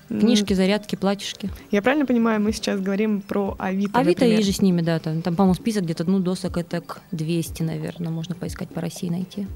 Книжки, 0.09 0.55
зарядки, 0.55 0.97
платьишки. 0.97 1.51
Я 1.71 1.83
правильно 1.83 2.07
понимаю, 2.07 2.41
мы 2.41 2.53
сейчас 2.53 2.81
говорим 2.81 3.21
про 3.21 3.55
Авито, 3.59 3.99
Авито 3.99 4.21
например. 4.25 4.41
и 4.41 4.43
же 4.43 4.53
с 4.53 4.63
ними, 4.63 4.81
да. 4.81 4.99
Там, 4.99 5.23
там 5.23 5.37
по-моему, 5.37 5.55
список 5.55 5.85
где-то, 5.85 6.05
ну, 6.05 6.19
досок 6.19 6.57
это 6.57 6.81
к 6.81 7.01
200, 7.13 7.63
наверное, 7.63 8.11
можно 8.11 8.35
поискать 8.35 8.71
по 8.71 8.81
России 8.81 9.11
найти. 9.11 9.47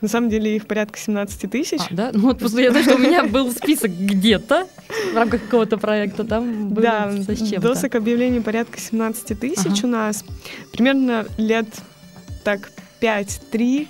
На 0.00 0.08
самом 0.08 0.30
деле 0.30 0.56
их 0.56 0.66
порядка 0.66 0.98
17 0.98 1.50
тысяч. 1.50 1.80
А, 1.90 1.94
да? 1.94 2.10
Ну 2.14 2.28
вот 2.28 2.38
просто 2.38 2.60
я 2.60 2.70
знаю, 2.70 2.84
что 2.84 2.94
у 2.94 2.98
меня 2.98 3.24
был 3.24 3.52
список 3.52 3.90
где-то 3.90 4.66
в 5.12 5.16
рамках 5.16 5.42
какого-то 5.42 5.76
проекта, 5.76 6.24
там 6.24 6.70
было 6.70 6.82
Да, 6.82 7.12
досок 7.58 7.96
объявлений 7.96 8.40
порядка 8.40 8.80
17 8.80 9.38
тысяч 9.38 9.66
ага. 9.66 9.86
у 9.86 9.86
нас. 9.88 10.24
Примерно 10.72 11.26
лет 11.36 11.66
так 12.44 12.72
5-3, 13.02 13.88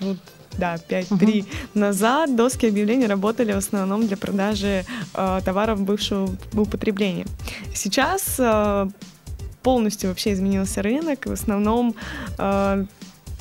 вот 0.00 0.18
да, 0.58 0.76
5-3 0.76 1.08
uh-huh. 1.08 1.46
назад 1.74 2.36
доски 2.36 2.66
объявлений 2.66 3.06
работали 3.06 3.52
в 3.52 3.58
основном 3.58 4.06
для 4.06 4.16
продажи 4.16 4.84
э, 5.14 5.40
товаров 5.44 5.80
бывшего 5.80 6.30
употребления. 6.52 7.26
Сейчас 7.74 8.36
э, 8.38 8.88
полностью 9.62 10.10
вообще 10.10 10.32
изменился 10.32 10.82
рынок. 10.82 11.26
В 11.26 11.32
основном 11.32 11.94
э, 12.38 12.84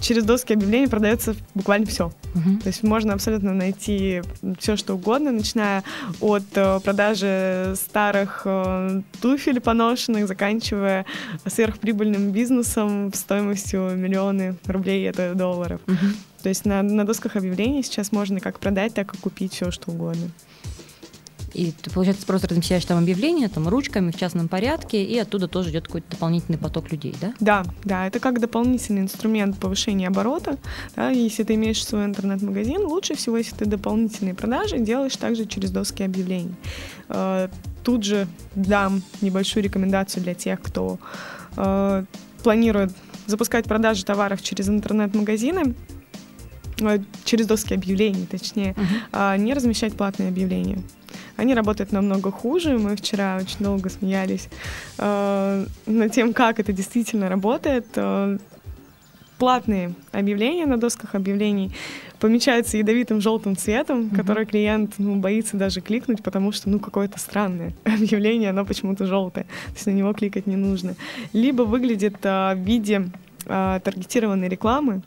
через 0.03 0.24
доски 0.26 0.53
объявлений 0.53 0.88
продается 0.88 1.36
буквально 1.55 1.86
все. 1.86 2.11
Uh-huh. 2.34 2.61
То 2.61 2.68
есть 2.68 2.84
можно 2.84 3.14
абсолютно 3.14 3.53
найти 3.53 4.22
все, 4.59 4.76
что 4.76 4.95
угодно, 4.95 5.32
начиная 5.32 5.84
от 6.20 6.43
э, 6.55 6.80
продажи 6.80 7.74
старых 7.76 8.41
э, 8.45 9.01
туфель 9.22 9.59
поношенных, 9.59 10.28
заканчивая 10.28 11.05
сверхприбыльным 11.45 12.32
бизнесом 12.32 13.14
стоимостью 13.14 13.91
миллионы 13.95 14.55
рублей, 14.66 15.07
это 15.07 15.36
долларов. 15.36 15.80
Uh-huh. 15.86 16.16
То 16.43 16.49
есть 16.49 16.65
на, 16.65 16.83
на 16.83 17.05
досках 17.05 17.37
объявлений 17.37 17.81
сейчас 17.83 18.11
можно 18.11 18.39
как 18.39 18.59
продать, 18.59 18.93
так 18.93 19.15
и 19.15 19.17
купить 19.17 19.53
все, 19.53 19.71
что 19.71 19.91
угодно. 19.91 20.29
И 21.53 21.71
ты, 21.71 21.91
получается, 21.91 22.25
просто 22.25 22.47
размещаешь 22.47 22.83
там 22.83 22.97
объявление 22.97 23.47
там 23.47 23.67
ручками 23.67 24.11
в 24.11 24.17
частном 24.17 24.47
порядке, 24.47 25.03
и 25.03 25.17
оттуда 25.19 25.47
тоже 25.47 25.69
идет 25.69 25.85
какой-то 25.85 26.09
дополнительный 26.11 26.57
поток 26.57 26.91
людей, 26.91 27.15
да? 27.21 27.33
Да, 27.39 27.63
да, 27.83 28.07
это 28.07 28.19
как 28.19 28.39
дополнительный 28.39 29.01
инструмент 29.01 29.57
повышения 29.59 30.07
оборота. 30.07 30.57
Да, 30.95 31.11
если 31.11 31.43
ты 31.43 31.53
имеешь 31.53 31.85
свой 31.85 32.05
интернет-магазин, 32.05 32.81
лучше 32.85 33.15
всего, 33.15 33.37
если 33.37 33.55
ты 33.55 33.65
дополнительные 33.65 34.33
продажи 34.33 34.79
делаешь 34.79 35.15
также 35.15 35.45
через 35.45 35.69
доски 35.71 36.03
объявлений. 36.03 36.55
Э, 37.09 37.49
тут 37.83 38.03
же 38.03 38.27
дам 38.55 39.03
небольшую 39.21 39.63
рекомендацию 39.63 40.23
для 40.23 40.33
тех, 40.33 40.59
кто 40.59 40.97
э, 41.55 42.05
планирует 42.41 42.91
запускать 43.27 43.65
продажи 43.65 44.03
товаров 44.03 44.41
через 44.41 44.67
интернет-магазины 44.69 45.75
через 47.24 47.47
доски 47.47 47.74
объявлений, 47.74 48.26
точнее, 48.26 48.76
uh-huh. 49.11 49.38
не 49.38 49.53
размещать 49.53 49.93
платные 49.93 50.30
объявления. 50.30 50.80
Они 51.36 51.53
работают 51.53 51.91
намного 51.91 52.32
хуже. 52.32 52.78
Мы 52.78 52.95
вчера 52.95 53.38
очень 53.38 53.59
долго 53.59 53.89
смеялись 53.89 54.49
э, 54.97 55.65
над 55.86 56.11
тем, 56.11 56.34
как 56.34 56.59
это 56.59 56.71
действительно 56.71 57.30
работает. 57.30 57.88
Э, 57.95 58.38
платные 59.39 59.93
объявления 60.11 60.65
на 60.65 60.78
досках 60.78 61.15
объявлений 61.15 61.71
помечаются 62.19 62.78
ядовитым 62.78 63.19
желтым 63.19 63.57
цветом, 63.57 64.03
mm-hmm. 64.03 64.15
который 64.15 64.45
клиент 64.45 64.93
ну, 64.99 65.15
боится 65.15 65.57
даже 65.57 65.82
кликнуть, 65.82 66.24
потому 66.24 66.51
что 66.51 66.69
ну 66.69 66.80
какое-то 66.80 67.19
странное 67.19 67.74
объявление, 67.84 68.51
оно 68.51 68.63
почему-то 68.63 69.05
желтое, 69.05 69.45
то 69.45 69.74
есть 69.74 69.86
на 69.88 69.91
него 69.91 70.13
кликать 70.13 70.47
не 70.47 70.55
нужно. 70.55 70.95
Либо 71.34 71.63
выглядит 71.63 72.17
э, 72.24 72.53
в 72.55 72.59
виде 72.59 73.09
э, 73.45 73.80
таргетированной 73.84 74.47
рекламы, 74.47 75.01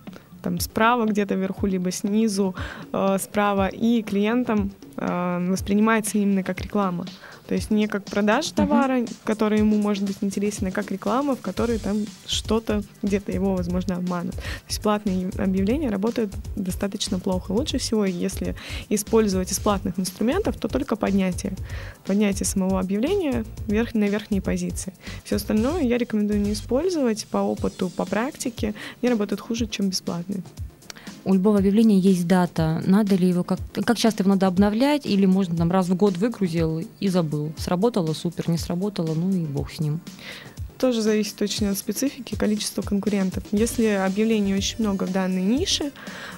там 0.47 0.61
справа 0.61 1.07
где-то 1.07 1.35
вверху, 1.35 1.67
либо 1.67 1.91
снизу 1.91 2.55
э, 2.93 3.19
справа, 3.19 3.67
и 3.67 4.03
клиентам 4.03 4.71
э, 4.97 5.47
воспринимается 5.51 6.19
именно 6.19 6.45
как 6.45 6.61
реклама. 6.61 7.05
То 7.47 7.55
есть 7.55 7.71
не 7.71 7.87
как 7.87 8.05
продажа 8.05 8.53
товара, 8.53 8.99
uh-huh. 8.99 9.17
который 9.25 9.59
ему 9.59 9.77
может 9.77 10.05
быть 10.05 10.17
интересен, 10.21 10.67
а 10.67 10.71
как 10.73 10.91
реклама, 10.91 11.37
в 11.37 11.41
которой 11.41 11.79
там 11.79 11.99
что-то 12.27 12.83
где-то 13.03 13.31
его, 13.31 13.55
возможно, 13.55 13.97
обманут. 13.97 14.35
То 14.35 14.69
есть 14.69 14.83
платные 14.83 15.31
объявления 15.39 15.91
работают 15.91 16.35
достаточно 16.57 17.19
плохо. 17.19 17.53
Лучше 17.53 17.79
всего, 17.79 18.05
если 18.05 18.57
использовать 18.89 19.53
из 19.53 19.61
платных 19.61 19.99
инструментов, 19.99 20.57
то 20.57 20.69
только 20.69 20.97
поднятие. 20.97 21.53
Поднятие 22.05 22.47
самого 22.47 22.81
объявления 22.81 23.45
вверх, 23.69 23.95
на 23.95 24.05
верхние 24.05 24.43
позиции. 24.43 24.93
Все 25.25 25.37
остальное 25.37 25.83
я 25.83 25.99
рекомендую 25.99 26.41
не 26.41 26.53
использовать 26.53 27.27
по 27.27 27.39
опыту, 27.39 27.91
по 27.91 28.05
практике. 28.05 28.75
Они 29.01 29.11
работают 29.11 29.41
хуже, 29.41 29.67
чем 29.69 29.91
бесплатные 29.91 30.36
у 31.25 31.35
любого 31.35 31.59
объявления 31.59 31.99
есть 31.99 32.27
дата. 32.29 32.83
Надо 32.87 33.17
ли 33.17 33.29
его 33.29 33.43
как 33.43 33.59
как 33.73 33.99
часто 33.99 34.23
его 34.23 34.31
надо 34.31 34.47
обновлять, 34.47 35.05
или 35.05 35.27
можно 35.27 35.57
там 35.57 35.71
раз 35.71 35.89
в 35.89 35.97
год 35.97 36.17
выгрузил 36.17 36.87
и 37.01 37.09
забыл. 37.09 37.53
Сработало 37.59 38.13
супер, 38.13 38.49
не 38.49 38.59
сработало, 38.59 39.13
ну 39.15 39.31
и 39.31 39.45
бог 39.45 39.73
с 39.73 39.81
ним 39.81 40.01
тоже 40.79 41.03
зависит 41.03 41.41
очень 41.41 41.67
от 41.69 41.79
специфики 41.79 42.35
количества 42.35 42.83
конкурентов. 42.83 43.45
Если 43.53 43.87
объявлений 43.87 44.55
очень 44.55 44.77
много 44.81 45.05
в 45.05 45.13
данной 45.13 45.43
нише, 45.43 45.93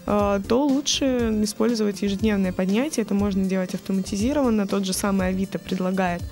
э, 0.06 0.40
то 0.46 0.66
лучше 0.66 1.04
использовать 1.42 2.02
ежедневное 2.02 2.52
поднятие. 2.52 3.04
Это 3.04 3.14
можно 3.14 3.44
делать 3.44 3.74
автоматизированно. 3.74 4.66
Тот 4.66 4.84
же 4.84 4.92
самый 4.92 5.28
Авито 5.28 5.58
предлагает 5.58 6.22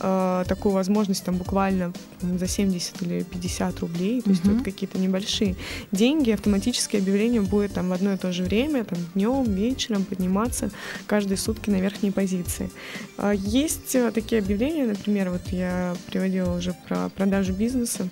э, 0.00 0.44
такую 0.46 0.74
возможность 0.74 1.24
там 1.24 1.36
буквально 1.36 1.92
за 2.20 2.46
70 2.46 3.02
или 3.02 3.22
50 3.22 3.80
рублей. 3.80 4.22
То 4.22 4.30
есть 4.30 4.42
тут 4.42 4.62
какие-то 4.62 4.98
небольшие 4.98 5.56
деньги. 5.92 6.30
Автоматическое 6.30 7.00
объявление 7.00 7.40
будет 7.40 7.74
там 7.74 7.88
в 7.88 7.92
одно 7.92 8.12
и 8.14 8.16
то 8.16 8.32
же 8.32 8.44
время, 8.44 8.84
там 8.84 8.98
днем, 9.14 9.44
вечером 9.44 10.04
подниматься 10.04 10.70
каждые 11.06 11.38
сутки 11.38 11.70
на 11.70 11.80
верхние 11.80 12.12
позиции. 12.12 12.70
Э, 13.18 13.34
есть 13.36 13.96
такие 14.14 14.40
объявления, 14.40 14.86
например, 14.86 15.30
вот 15.30 15.48
я 15.48 15.94
приводила 16.06 16.56
уже 16.56 16.74
про 16.88 17.08
продажу 17.10 17.52
бизнеса. 17.52 18.08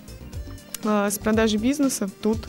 А, 0.84 1.10
с 1.10 1.18
продажей 1.18 1.58
бизнеса 1.58 2.08
тут 2.22 2.48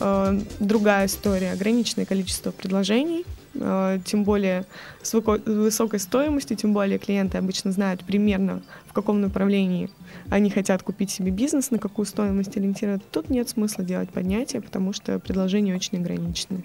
а, 0.00 0.38
другая 0.60 1.06
история. 1.06 1.52
Ограниченное 1.52 2.06
количество 2.06 2.50
предложений, 2.50 3.24
а, 3.26 3.33
тем 3.54 4.24
более 4.24 4.64
с 5.02 5.14
высокой 5.14 6.00
стоимостью, 6.00 6.56
тем 6.56 6.72
более 6.72 6.98
клиенты 6.98 7.38
обычно 7.38 7.72
знают 7.72 8.04
примерно, 8.04 8.62
в 8.86 8.92
каком 8.92 9.20
направлении 9.20 9.90
они 10.28 10.50
хотят 10.50 10.82
купить 10.82 11.10
себе 11.10 11.30
бизнес, 11.30 11.70
на 11.70 11.78
какую 11.78 12.06
стоимость 12.06 12.56
ориентировать. 12.56 13.02
Тут 13.10 13.30
нет 13.30 13.48
смысла 13.48 13.84
делать 13.84 14.10
поднятие, 14.10 14.60
потому 14.60 14.92
что 14.92 15.18
предложения 15.18 15.74
очень 15.74 15.98
ограничены. 15.98 16.64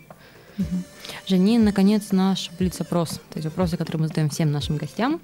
Угу. 0.57 0.83
Жени, 1.27 1.57
наконец, 1.57 2.11
наш 2.11 2.51
блиц-опрос, 2.59 3.21
то 3.29 3.37
есть 3.37 3.45
вопросы, 3.45 3.77
которые 3.77 4.01
мы 4.01 4.07
задаем 4.07 4.29
всем 4.29 4.51
нашим 4.51 4.77
гостям. 4.77 5.21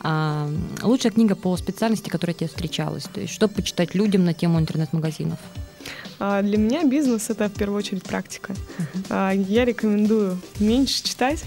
А, 0.00 0.50
лучшая 0.82 1.12
книга 1.12 1.34
по 1.34 1.56
специальности, 1.56 2.10
которая 2.10 2.34
тебе 2.34 2.48
встречалась, 2.48 3.04
то 3.04 3.20
есть 3.20 3.32
что 3.32 3.48
почитать 3.48 3.94
людям 3.94 4.24
на 4.24 4.34
тему 4.34 4.60
интернет-магазинов? 4.60 5.38
А, 6.18 6.42
для 6.42 6.58
меня 6.58 6.84
бизнес 6.84 7.30
это 7.30 7.48
в 7.48 7.52
первую 7.52 7.78
очередь 7.78 8.02
практика. 8.02 8.52
Uh-huh. 8.52 9.06
А, 9.10 9.30
я 9.32 9.64
рекомендую 9.64 10.38
меньше 10.58 11.02
читать, 11.02 11.44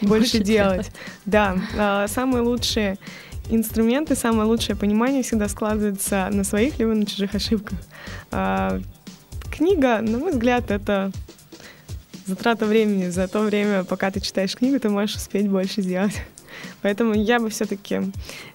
больше, 0.00 0.08
больше 0.08 0.38
делать. 0.40 0.90
Да, 1.24 1.56
а, 1.78 2.08
самые 2.08 2.42
лучшие 2.42 2.98
инструменты, 3.48 4.16
самое 4.16 4.48
лучшее 4.48 4.76
понимание 4.76 5.22
всегда 5.22 5.48
складывается 5.48 6.28
на 6.32 6.44
своих 6.44 6.78
либо 6.78 6.94
на 6.94 7.06
чужих 7.06 7.34
ошибках. 7.34 7.78
Книга, 9.50 10.00
на 10.00 10.18
мой 10.18 10.32
взгляд, 10.32 10.70
это 10.70 11.12
затрата 12.26 12.66
времени. 12.66 13.08
За 13.08 13.28
то 13.28 13.40
время, 13.40 13.84
пока 13.84 14.10
ты 14.10 14.20
читаешь 14.20 14.56
книгу, 14.56 14.80
ты 14.80 14.88
можешь 14.88 15.16
успеть 15.16 15.48
больше 15.48 15.80
сделать. 15.80 16.20
Поэтому 16.82 17.14
я 17.14 17.38
бы 17.38 17.48
все-таки 17.48 18.00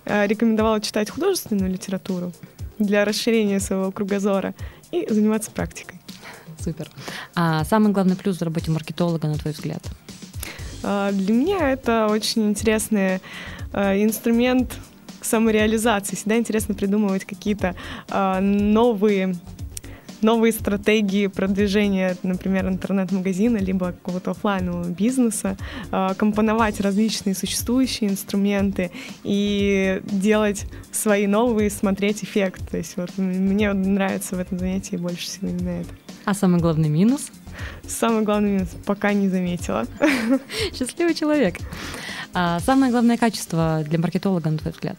рекомендовала 0.06 0.82
читать 0.82 1.10
художественную 1.10 1.72
литературу 1.72 2.34
для 2.78 3.06
расширения 3.06 3.60
своего 3.60 3.92
кругозора 3.92 4.54
и 4.92 5.12
заниматься 5.12 5.52
практикой. 5.52 6.00
Супер. 6.60 6.90
А 7.36 7.64
самый 7.64 7.92
главный 7.92 8.16
плюс 8.16 8.40
в 8.40 8.44
работе 8.44 8.72
маркетолога, 8.72 9.28
на 9.28 9.36
твой 9.36 9.54
взгляд? 9.54 9.84
А, 10.84 11.12
для 11.12 11.34
меня 11.34 11.72
это 11.72 12.08
очень 12.08 12.50
интересный 12.50 13.20
э, 13.74 14.04
инструмент 14.04 14.78
самореализации. 15.22 16.16
Всегда 16.16 16.38
интересно 16.38 16.76
придумывать 16.76 17.26
какие-то 17.26 17.76
э, 18.10 18.40
новые 18.40 19.36
новые 20.22 20.52
стратегии 20.52 21.28
продвижения, 21.28 22.16
например, 22.24 22.68
интернет-магазина, 22.68 23.58
либо 23.58 23.88
какого-то 23.88 24.32
офлайнового 24.32 24.90
бизнеса, 24.90 25.58
а, 25.92 26.14
компоновать 26.14 26.80
различные 26.80 27.36
существующие 27.36 28.10
инструменты 28.10 28.92
и 29.24 30.02
делать 30.06 30.66
свои 30.92 31.28
новые, 31.28 31.70
смотреть 31.70 32.24
эффект. 32.24 32.70
То 32.70 32.78
есть 32.78 32.98
вот 32.98 33.18
мне 33.18 33.74
нравится 33.74 34.36
в 34.36 34.40
этом 34.40 34.60
занятии 34.60 34.96
больше 34.96 35.24
всего 35.24 35.50
именно 35.50 35.82
это. 35.82 35.90
А 36.26 36.34
самый 36.34 36.60
главный 36.60 36.90
минус? 36.90 37.32
Самый 37.88 38.24
главный 38.24 38.52
минус 38.52 38.70
пока 38.86 39.14
не 39.14 39.28
заметила. 39.30 39.86
Счастливый 40.74 41.14
человек. 41.14 41.58
А 42.34 42.60
самое 42.60 42.92
главное 42.92 43.18
качество 43.18 43.84
для 43.88 44.00
маркетолога, 44.00 44.50
на 44.50 44.58
твой 44.58 44.72
взгляд? 44.72 44.98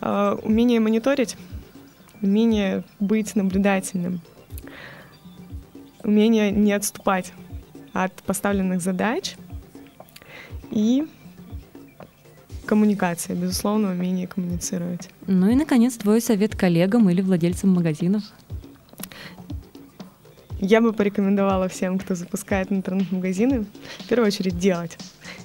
А, 0.00 0.34
умение 0.42 0.80
мониторить 0.80 1.36
умение 2.22 2.84
быть 3.00 3.34
наблюдательным, 3.36 4.20
умение 6.02 6.50
не 6.50 6.72
отступать 6.72 7.32
от 7.92 8.14
поставленных 8.22 8.80
задач 8.80 9.36
и 10.70 11.06
коммуникация, 12.64 13.36
безусловно, 13.36 13.90
умение 13.90 14.26
коммуницировать. 14.26 15.10
Ну 15.26 15.50
и, 15.50 15.54
наконец, 15.54 15.94
твой 15.96 16.20
совет 16.20 16.56
коллегам 16.56 17.10
или 17.10 17.20
владельцам 17.20 17.70
магазинов? 17.70 18.22
Я 20.58 20.80
бы 20.80 20.92
порекомендовала 20.92 21.68
всем, 21.68 21.98
кто 21.98 22.14
запускает 22.14 22.70
интернет-магазины, 22.70 23.66
в 23.98 24.08
первую 24.08 24.28
очередь 24.28 24.58
делать. 24.58 24.96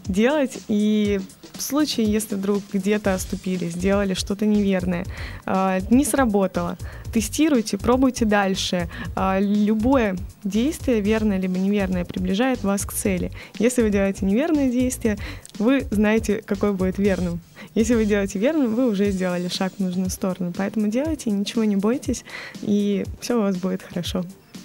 Делать 0.06 0.60
и 0.68 1.20
в 1.58 1.62
случае, 1.62 2.12
если 2.12 2.36
вдруг 2.36 2.64
где-то 2.72 3.14
оступили, 3.14 3.68
сделали 3.70 4.14
что-то 4.14 4.46
неверное, 4.46 5.06
а, 5.46 5.80
не 5.90 6.06
сработало, 6.06 6.78
тестируйте, 7.14 7.78
пробуйте 7.78 8.26
дальше. 8.26 8.90
А, 9.16 9.40
любое 9.40 10.16
действие, 10.44 11.02
верное 11.02 11.40
либо 11.40 11.58
неверное, 11.58 12.06
приближает 12.06 12.64
вас 12.64 12.86
к 12.86 12.94
цели. 12.94 13.32
Если 13.60 13.82
вы 13.82 13.90
делаете 13.90 14.26
неверное 14.26 14.70
действие, 14.70 15.18
вы 15.60 15.86
знаете, 15.92 16.44
какое 16.46 16.72
будет 16.72 16.98
верным. 16.98 17.40
Если 17.76 17.96
вы 17.96 18.06
делаете 18.06 18.40
верно, 18.40 18.68
вы 18.68 18.90
уже 18.90 19.12
сделали 19.12 19.48
шаг 19.48 19.74
в 19.78 19.80
нужную 19.80 20.10
сторону. 20.10 20.54
Поэтому 20.56 20.88
делайте, 20.88 21.32
ничего 21.32 21.64
не 21.64 21.76
бойтесь, 21.76 22.24
и 22.62 23.06
все 23.20 23.38
у 23.38 23.42
вас 23.42 23.58
будет 23.58 23.84
хорошо. 23.84 24.24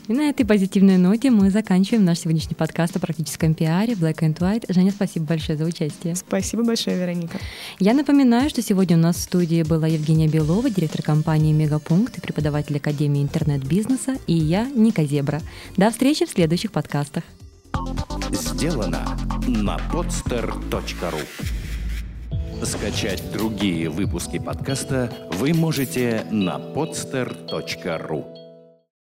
И 0.09 0.13
на 0.13 0.29
этой 0.29 0.45
позитивной 0.45 0.97
ноте 0.97 1.31
мы 1.31 1.51
заканчиваем 1.51 2.05
наш 2.05 2.21
сегодняшний 2.21 2.57
подкаст 2.57 2.97
о 2.97 2.99
практическом 2.99 3.55
пиаре 3.55 3.95
Black 3.95 4.19
and 4.19 4.37
White. 4.37 4.65
Женя, 4.69 4.91
спасибо 4.91 5.27
большое 5.27 5.57
за 5.57 5.65
участие. 5.65 6.17
Спасибо 6.17 6.65
большое, 6.65 6.97
Вероника. 6.99 7.39
Я 7.79 7.95
напоминаю, 7.95 8.51
что 8.51 8.63
сегодня 8.63 8.97
у 8.97 9.01
нас 9.01 9.17
в 9.17 9.21
студии 9.21 9.63
была 9.63 9.87
Евгения 9.87 10.27
Белова, 10.27 10.69
директор 10.71 11.03
компании 11.03 11.53
«Мегапункт» 11.53 12.19
и 12.19 12.21
преподаватель 12.21 12.77
Академии 12.77 13.23
интернет-бизнеса, 13.23 14.17
и 14.27 14.35
я, 14.35 14.69
Ника 14.69 15.05
Зебра. 15.05 15.41
До 15.77 15.91
встречи 15.91 16.27
в 16.27 16.31
следующих 16.31 16.73
подкастах. 16.73 17.23
Сделано 18.33 19.17
на 19.47 19.77
podster.ru 19.93 21.21
Скачать 22.65 23.23
другие 23.33 23.89
выпуски 23.89 24.39
подкаста 24.39 25.13
вы 25.33 25.53
можете 25.53 26.25
на 26.31 26.59
podster.ru 26.59 28.32